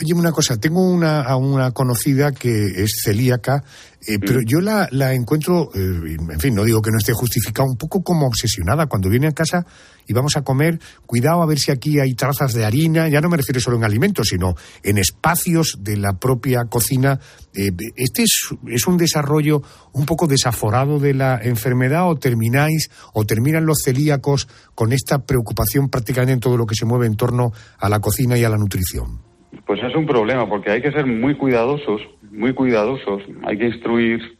Oye, 0.00 0.14
una 0.14 0.32
cosa, 0.32 0.56
tengo 0.56 0.80
una, 0.80 1.22
a 1.22 1.36
una 1.36 1.70
conocida 1.70 2.32
que 2.32 2.82
es 2.82 3.02
celíaca, 3.04 3.62
eh, 4.04 4.18
pero 4.18 4.40
yo 4.44 4.60
la, 4.60 4.88
la 4.90 5.14
encuentro, 5.14 5.70
eh, 5.74 6.16
en 6.18 6.40
fin, 6.40 6.54
no 6.54 6.64
digo 6.64 6.82
que 6.82 6.90
no 6.90 6.98
esté 6.98 7.12
justificado, 7.12 7.68
un 7.68 7.76
poco 7.76 8.02
como 8.02 8.26
obsesionada. 8.26 8.86
Cuando 8.86 9.08
viene 9.08 9.28
a 9.28 9.32
casa 9.32 9.64
y 10.08 10.12
vamos 10.12 10.36
a 10.36 10.42
comer, 10.42 10.80
cuidado 11.06 11.42
a 11.42 11.46
ver 11.46 11.60
si 11.60 11.70
aquí 11.70 12.00
hay 12.00 12.14
trazas 12.14 12.52
de 12.52 12.64
harina, 12.64 13.08
ya 13.08 13.20
no 13.20 13.28
me 13.28 13.36
refiero 13.36 13.60
solo 13.60 13.76
en 13.76 13.84
alimentos, 13.84 14.28
sino 14.28 14.56
en 14.82 14.98
espacios 14.98 15.78
de 15.80 15.96
la 15.98 16.14
propia 16.14 16.64
cocina. 16.64 17.20
Eh, 17.54 17.70
¿Este 17.94 18.24
es, 18.24 18.48
es 18.66 18.86
un 18.88 18.96
desarrollo 18.96 19.62
un 19.92 20.04
poco 20.04 20.26
desaforado 20.26 20.98
de 20.98 21.14
la 21.14 21.38
enfermedad 21.40 22.08
o 22.08 22.16
termináis 22.16 22.90
o 23.12 23.24
terminan 23.24 23.66
los 23.66 23.82
celíacos 23.84 24.48
con 24.74 24.92
esta 24.92 25.24
preocupación 25.24 25.88
prácticamente 25.90 26.32
en 26.32 26.40
todo 26.40 26.56
lo 26.56 26.66
que 26.66 26.74
se 26.74 26.86
mueve 26.86 27.06
en 27.06 27.14
torno 27.14 27.52
a 27.78 27.88
la 27.88 28.00
cocina 28.00 28.36
y 28.36 28.42
a 28.42 28.48
la 28.48 28.58
nutrición? 28.58 29.31
Pues 29.66 29.82
es 29.82 29.94
un 29.94 30.06
problema, 30.06 30.48
porque 30.48 30.70
hay 30.70 30.82
que 30.82 30.92
ser 30.92 31.06
muy 31.06 31.34
cuidadosos, 31.34 32.00
muy 32.30 32.54
cuidadosos. 32.54 33.22
Hay 33.44 33.58
que 33.58 33.66
instruir 33.66 34.38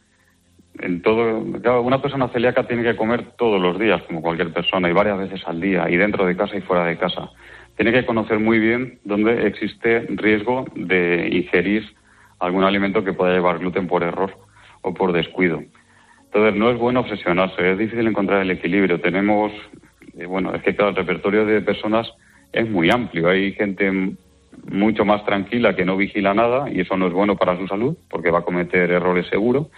en 0.79 1.01
todo. 1.01 1.43
Claro, 1.61 1.83
una 1.83 2.01
persona 2.01 2.27
celíaca 2.29 2.67
tiene 2.67 2.83
que 2.83 2.95
comer 2.95 3.31
todos 3.37 3.61
los 3.61 3.79
días, 3.79 4.01
como 4.03 4.21
cualquier 4.21 4.51
persona, 4.51 4.89
y 4.89 4.93
varias 4.93 5.19
veces 5.19 5.41
al 5.45 5.61
día, 5.61 5.89
y 5.89 5.97
dentro 5.97 6.25
de 6.25 6.35
casa 6.35 6.57
y 6.57 6.61
fuera 6.61 6.85
de 6.85 6.97
casa. 6.97 7.29
Tiene 7.75 7.91
que 7.91 8.05
conocer 8.05 8.39
muy 8.39 8.59
bien 8.59 8.99
dónde 9.03 9.47
existe 9.47 10.01
riesgo 10.09 10.65
de 10.75 11.29
ingerir 11.31 11.83
algún 12.39 12.63
alimento 12.63 13.03
que 13.03 13.13
pueda 13.13 13.33
llevar 13.33 13.59
gluten 13.59 13.87
por 13.87 14.03
error 14.03 14.35
o 14.81 14.93
por 14.93 15.13
descuido. 15.13 15.63
Entonces, 16.25 16.59
no 16.59 16.71
es 16.71 16.77
bueno 16.77 17.01
obsesionarse, 17.01 17.71
es 17.71 17.77
difícil 17.77 18.07
encontrar 18.07 18.41
el 18.41 18.51
equilibrio. 18.51 18.99
Tenemos, 18.99 19.51
eh, 20.17 20.25
bueno, 20.25 20.53
es 20.53 20.63
que 20.63 20.75
claro, 20.75 20.89
el 20.89 20.95
repertorio 20.95 21.45
de 21.45 21.61
personas 21.61 22.11
es 22.51 22.69
muy 22.69 22.89
amplio. 22.89 23.29
Hay 23.29 23.53
gente 23.53 24.15
mucho 24.71 25.05
más 25.05 25.25
tranquila 25.25 25.75
que 25.75 25.85
no 25.85 25.97
vigila 25.97 26.33
nada 26.33 26.69
y 26.71 26.81
eso 26.81 26.97
no 26.97 27.07
es 27.07 27.13
bueno 27.13 27.35
para 27.35 27.57
su 27.57 27.67
salud 27.67 27.97
porque 28.09 28.31
va 28.31 28.39
a 28.39 28.43
cometer 28.43 28.91
errores 28.91 29.27
seguro, 29.27 29.69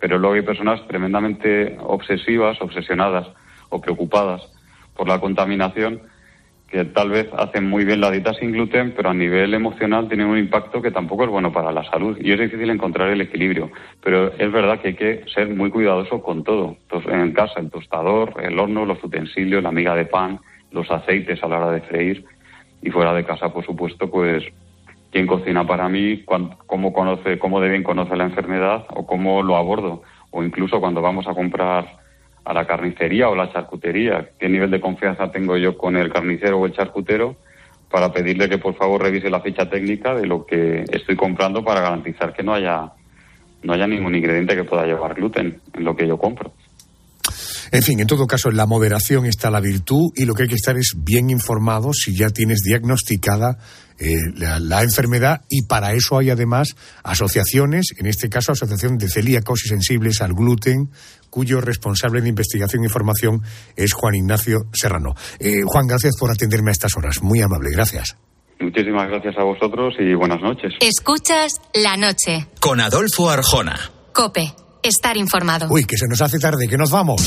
pero 0.00 0.18
luego 0.18 0.34
hay 0.34 0.42
personas 0.42 0.86
tremendamente 0.86 1.76
obsesivas, 1.80 2.60
obsesionadas 2.60 3.28
o 3.70 3.80
preocupadas 3.80 4.42
por 4.96 5.08
la 5.08 5.18
contaminación 5.20 6.00
que 6.68 6.84
tal 6.84 7.10
vez 7.10 7.28
hacen 7.36 7.68
muy 7.68 7.84
bien 7.84 8.00
la 8.00 8.10
dieta 8.10 8.34
sin 8.34 8.50
gluten, 8.50 8.94
pero 8.96 9.10
a 9.10 9.14
nivel 9.14 9.54
emocional 9.54 10.08
tienen 10.08 10.26
un 10.26 10.38
impacto 10.38 10.82
que 10.82 10.90
tampoco 10.90 11.24
es 11.24 11.30
bueno 11.30 11.52
para 11.52 11.70
la 11.70 11.84
salud 11.84 12.18
y 12.20 12.32
es 12.32 12.40
difícil 12.40 12.68
encontrar 12.68 13.10
el 13.10 13.20
equilibrio. 13.20 13.70
Pero 14.02 14.32
es 14.36 14.50
verdad 14.50 14.80
que 14.80 14.88
hay 14.88 14.94
que 14.94 15.24
ser 15.32 15.48
muy 15.54 15.70
cuidadoso 15.70 16.20
con 16.20 16.42
todo. 16.42 16.76
En 17.06 17.32
casa, 17.32 17.60
el 17.60 17.70
tostador, 17.70 18.34
el 18.42 18.58
horno, 18.58 18.86
los 18.86 19.02
utensilios, 19.04 19.62
la 19.62 19.70
miga 19.70 19.94
de 19.94 20.06
pan, 20.06 20.40
los 20.72 20.90
aceites 20.90 21.40
a 21.44 21.48
la 21.48 21.58
hora 21.58 21.70
de 21.70 21.82
freír 21.82 22.24
y 22.84 22.90
fuera 22.90 23.14
de 23.14 23.24
casa, 23.24 23.52
por 23.52 23.64
supuesto, 23.64 24.10
pues 24.10 24.44
quién 25.10 25.26
cocina 25.26 25.66
para 25.66 25.88
mí, 25.88 26.22
cómo 26.24 26.92
conoce, 26.92 27.38
cómo 27.38 27.60
de 27.60 27.70
bien 27.70 27.82
conoce 27.82 28.14
la 28.14 28.24
enfermedad 28.24 28.84
o 28.90 29.06
cómo 29.06 29.42
lo 29.42 29.56
abordo, 29.56 30.02
o 30.30 30.42
incluso 30.42 30.80
cuando 30.80 31.00
vamos 31.00 31.26
a 31.26 31.34
comprar 31.34 31.98
a 32.44 32.52
la 32.52 32.66
carnicería 32.66 33.30
o 33.30 33.34
la 33.34 33.50
charcutería, 33.50 34.28
qué 34.38 34.50
nivel 34.50 34.70
de 34.70 34.80
confianza 34.80 35.32
tengo 35.32 35.56
yo 35.56 35.78
con 35.78 35.96
el 35.96 36.12
carnicero 36.12 36.58
o 36.58 36.66
el 36.66 36.72
charcutero 36.72 37.36
para 37.90 38.12
pedirle 38.12 38.48
que 38.48 38.58
por 38.58 38.74
favor 38.74 39.02
revise 39.02 39.30
la 39.30 39.40
ficha 39.40 39.70
técnica 39.70 40.14
de 40.14 40.26
lo 40.26 40.44
que 40.44 40.84
estoy 40.92 41.16
comprando 41.16 41.64
para 41.64 41.80
garantizar 41.80 42.34
que 42.34 42.42
no 42.42 42.52
haya 42.52 42.92
no 43.62 43.72
haya 43.72 43.86
ningún 43.86 44.14
ingrediente 44.14 44.56
que 44.56 44.64
pueda 44.64 44.84
llevar 44.84 45.14
gluten 45.14 45.60
en 45.72 45.84
lo 45.84 45.96
que 45.96 46.06
yo 46.06 46.18
compro. 46.18 46.52
En 47.70 47.82
fin, 47.82 48.00
en 48.00 48.06
todo 48.06 48.26
caso, 48.26 48.50
en 48.50 48.56
la 48.56 48.66
moderación 48.66 49.26
está 49.26 49.50
la 49.50 49.60
virtud 49.60 50.12
y 50.14 50.24
lo 50.24 50.34
que 50.34 50.44
hay 50.44 50.48
que 50.48 50.54
estar 50.54 50.76
es 50.76 50.94
bien 50.96 51.30
informado 51.30 51.92
si 51.92 52.16
ya 52.16 52.30
tienes 52.30 52.60
diagnosticada 52.64 53.58
eh, 53.98 54.16
la, 54.36 54.58
la, 54.58 54.82
enfermedad 54.82 55.42
y 55.48 55.66
para 55.66 55.92
eso 55.92 56.18
hay 56.18 56.30
además 56.30 56.74
asociaciones, 57.04 57.94
en 57.96 58.06
este 58.06 58.28
caso 58.28 58.50
Asociación 58.50 58.98
de 58.98 59.08
Celíacos 59.08 59.64
y 59.64 59.68
Sensibles 59.68 60.20
al 60.20 60.34
Gluten, 60.34 60.90
cuyo 61.30 61.60
responsable 61.60 62.20
de 62.20 62.28
investigación 62.28 62.84
y 62.84 62.88
formación 62.88 63.42
es 63.76 63.92
Juan 63.92 64.16
Ignacio 64.16 64.66
Serrano. 64.72 65.14
Eh, 65.38 65.62
Juan, 65.64 65.86
gracias 65.86 66.16
por 66.18 66.30
atenderme 66.30 66.70
a 66.70 66.72
estas 66.72 66.96
horas. 66.96 67.22
Muy 67.22 67.40
amable, 67.40 67.70
gracias. 67.70 68.16
Muchísimas 68.60 69.08
gracias 69.08 69.36
a 69.38 69.44
vosotros 69.44 69.94
y 69.98 70.14
buenas 70.14 70.40
noches. 70.40 70.72
Escuchas 70.80 71.60
la 71.74 71.96
noche. 71.96 72.46
Con 72.60 72.80
Adolfo 72.80 73.30
Arjona. 73.30 73.78
Cope, 74.12 74.54
estar 74.84 75.16
informado. 75.16 75.66
Uy, 75.70 75.84
que 75.84 75.96
se 75.96 76.06
nos 76.06 76.20
hace 76.20 76.38
tarde, 76.38 76.68
que 76.68 76.76
nos 76.76 76.90
vamos. 76.90 77.22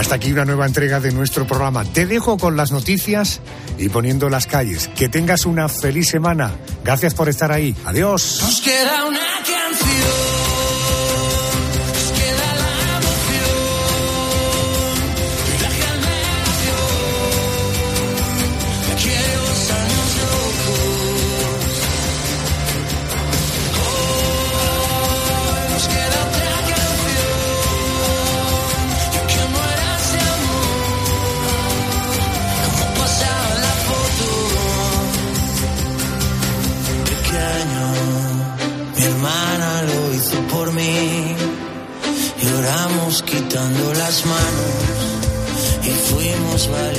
Hasta 0.00 0.14
aquí 0.14 0.32
una 0.32 0.46
nueva 0.46 0.66
entrega 0.66 0.98
de 0.98 1.12
nuestro 1.12 1.46
programa. 1.46 1.84
Te 1.84 2.06
dejo 2.06 2.38
con 2.38 2.56
las 2.56 2.72
noticias 2.72 3.40
y 3.76 3.90
poniendo 3.90 4.30
las 4.30 4.46
calles. 4.46 4.88
Que 4.96 5.10
tengas 5.10 5.44
una 5.44 5.68
feliz 5.68 6.08
semana. 6.08 6.52
Gracias 6.82 7.12
por 7.12 7.28
estar 7.28 7.52
ahí. 7.52 7.76
Adiós. 7.84 8.40
Nos 8.42 8.60
queda 8.62 9.04
una 9.04 9.20
canción. 9.44 10.39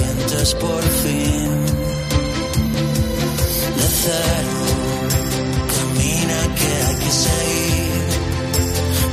Valientes 0.01 0.53
por 0.55 0.81
fin. 1.03 1.49
De 3.77 3.87
cero, 4.03 4.61
camina 5.75 6.39
que 6.57 6.71
hay 6.87 6.95
que 7.03 7.11
seguir. 7.27 8.05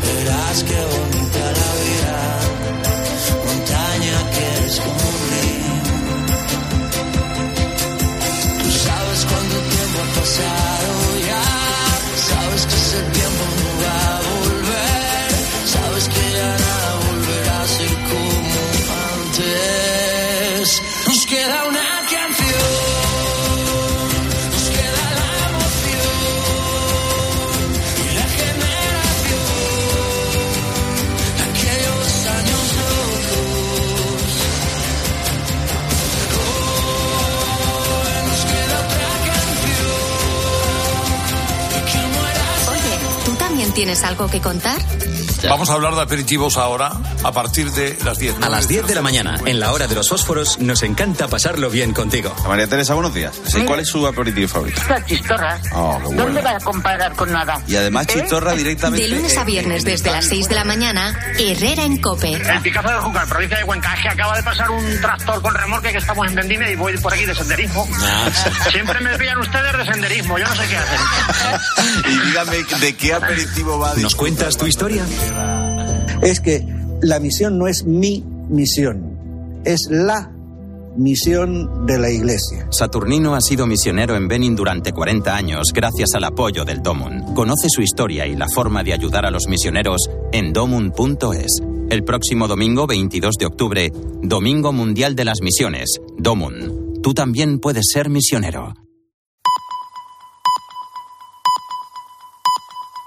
Verás 0.04 0.58
que 0.68 0.78
bonita 0.94 1.44
la 1.60 1.70
vida, 1.84 2.07
tienes 43.88 44.04
algo 44.04 44.28
que 44.28 44.38
contar? 44.42 44.78
Vamos 45.46 45.70
a 45.70 45.74
hablar 45.74 45.94
de 45.94 46.02
aperitivos 46.02 46.56
ahora, 46.56 46.90
a 47.22 47.32
partir 47.32 47.70
de 47.72 47.96
las 48.04 48.18
10. 48.18 48.42
A 48.42 48.48
las 48.48 48.66
10 48.68 48.86
de 48.86 48.94
la 48.94 49.02
mañana, 49.02 49.38
en 49.46 49.60
la 49.60 49.72
hora 49.72 49.86
de 49.86 49.94
los 49.94 50.08
fósforos, 50.08 50.58
nos 50.58 50.82
encanta 50.82 51.28
pasarlo 51.28 51.70
bien 51.70 51.92
contigo. 51.92 52.34
María 52.46 52.66
Teresa, 52.66 52.94
buenos 52.94 53.14
días. 53.14 53.40
Sí, 53.46 53.62
¿Cuál 53.62 53.80
es 53.80 53.88
su 53.88 54.06
aperitivo 54.06 54.48
favorito? 54.48 54.80
Las 54.88 55.06
chistorras. 55.06 55.60
Oh, 55.74 55.98
bueno. 56.02 56.24
¿Dónde 56.24 56.40
va 56.42 56.50
a 56.56 56.60
comparar 56.60 57.12
con 57.14 57.32
nada? 57.32 57.62
Y 57.66 57.76
además 57.76 58.06
chistorra 58.06 58.52
directamente. 58.54 59.06
De 59.06 59.14
lunes 59.14 59.36
a 59.36 59.44
viernes 59.44 59.84
desde 59.84 60.10
las 60.10 60.26
6 60.26 60.48
de 60.48 60.54
la 60.54 60.64
mañana, 60.64 61.16
Herrera 61.38 61.84
en 61.84 62.00
Cope. 62.00 62.32
El 62.32 62.60
Picazo 62.62 62.88
de 62.88 62.98
Júcar, 62.98 63.28
provincia 63.28 63.58
de 63.58 63.64
Cuenca, 63.64 63.94
es 63.94 64.02
que 64.02 64.08
acaba 64.08 64.36
de 64.36 64.42
pasar 64.42 64.70
un 64.70 65.00
tractor 65.00 65.42
con 65.42 65.54
remolque 65.54 65.92
que 65.92 65.98
estamos 65.98 66.26
en 66.28 66.34
Vendime 66.34 66.72
y 66.72 66.76
voy 66.76 66.96
por 66.98 67.12
aquí 67.12 67.24
de 67.24 67.34
senderismo. 67.34 67.86
Siempre 68.70 69.00
me 69.00 69.16
pillan 69.18 69.38
ustedes 69.38 69.76
de 69.78 69.84
senderismo, 69.84 70.38
yo 70.38 70.46
no 70.46 70.54
sé 70.54 70.68
qué 70.68 70.76
hacen. 70.76 70.98
Y 72.08 72.26
dígame, 72.26 72.56
¿de 72.80 72.96
qué 72.96 73.14
aperitivo 73.14 73.78
va? 73.78 73.94
¿Nos 73.96 74.14
cuentas 74.14 74.56
tu 74.56 74.66
historia? 74.66 75.04
Es 76.22 76.40
que 76.40 76.64
la 77.02 77.20
misión 77.20 77.58
no 77.58 77.66
es 77.66 77.84
mi 77.84 78.24
misión, 78.48 79.60
es 79.64 79.88
la 79.90 80.32
misión 80.96 81.86
de 81.86 81.98
la 81.98 82.10
Iglesia. 82.10 82.66
Saturnino 82.70 83.34
ha 83.34 83.40
sido 83.40 83.66
misionero 83.66 84.16
en 84.16 84.28
Benin 84.28 84.56
durante 84.56 84.92
40 84.92 85.34
años 85.34 85.72
gracias 85.72 86.10
al 86.14 86.24
apoyo 86.24 86.64
del 86.64 86.82
Domun. 86.82 87.34
Conoce 87.34 87.68
su 87.70 87.82
historia 87.82 88.26
y 88.26 88.34
la 88.36 88.48
forma 88.48 88.82
de 88.82 88.92
ayudar 88.92 89.24
a 89.24 89.30
los 89.30 89.46
misioneros 89.48 90.10
en 90.32 90.52
domun.es. 90.52 91.62
El 91.90 92.04
próximo 92.04 92.48
domingo 92.48 92.86
22 92.86 93.36
de 93.38 93.46
octubre, 93.46 93.92
Domingo 94.22 94.72
Mundial 94.72 95.14
de 95.14 95.24
las 95.24 95.40
Misiones, 95.40 96.00
Domun. 96.18 97.00
Tú 97.02 97.14
también 97.14 97.60
puedes 97.60 97.86
ser 97.92 98.10
misionero. 98.10 98.74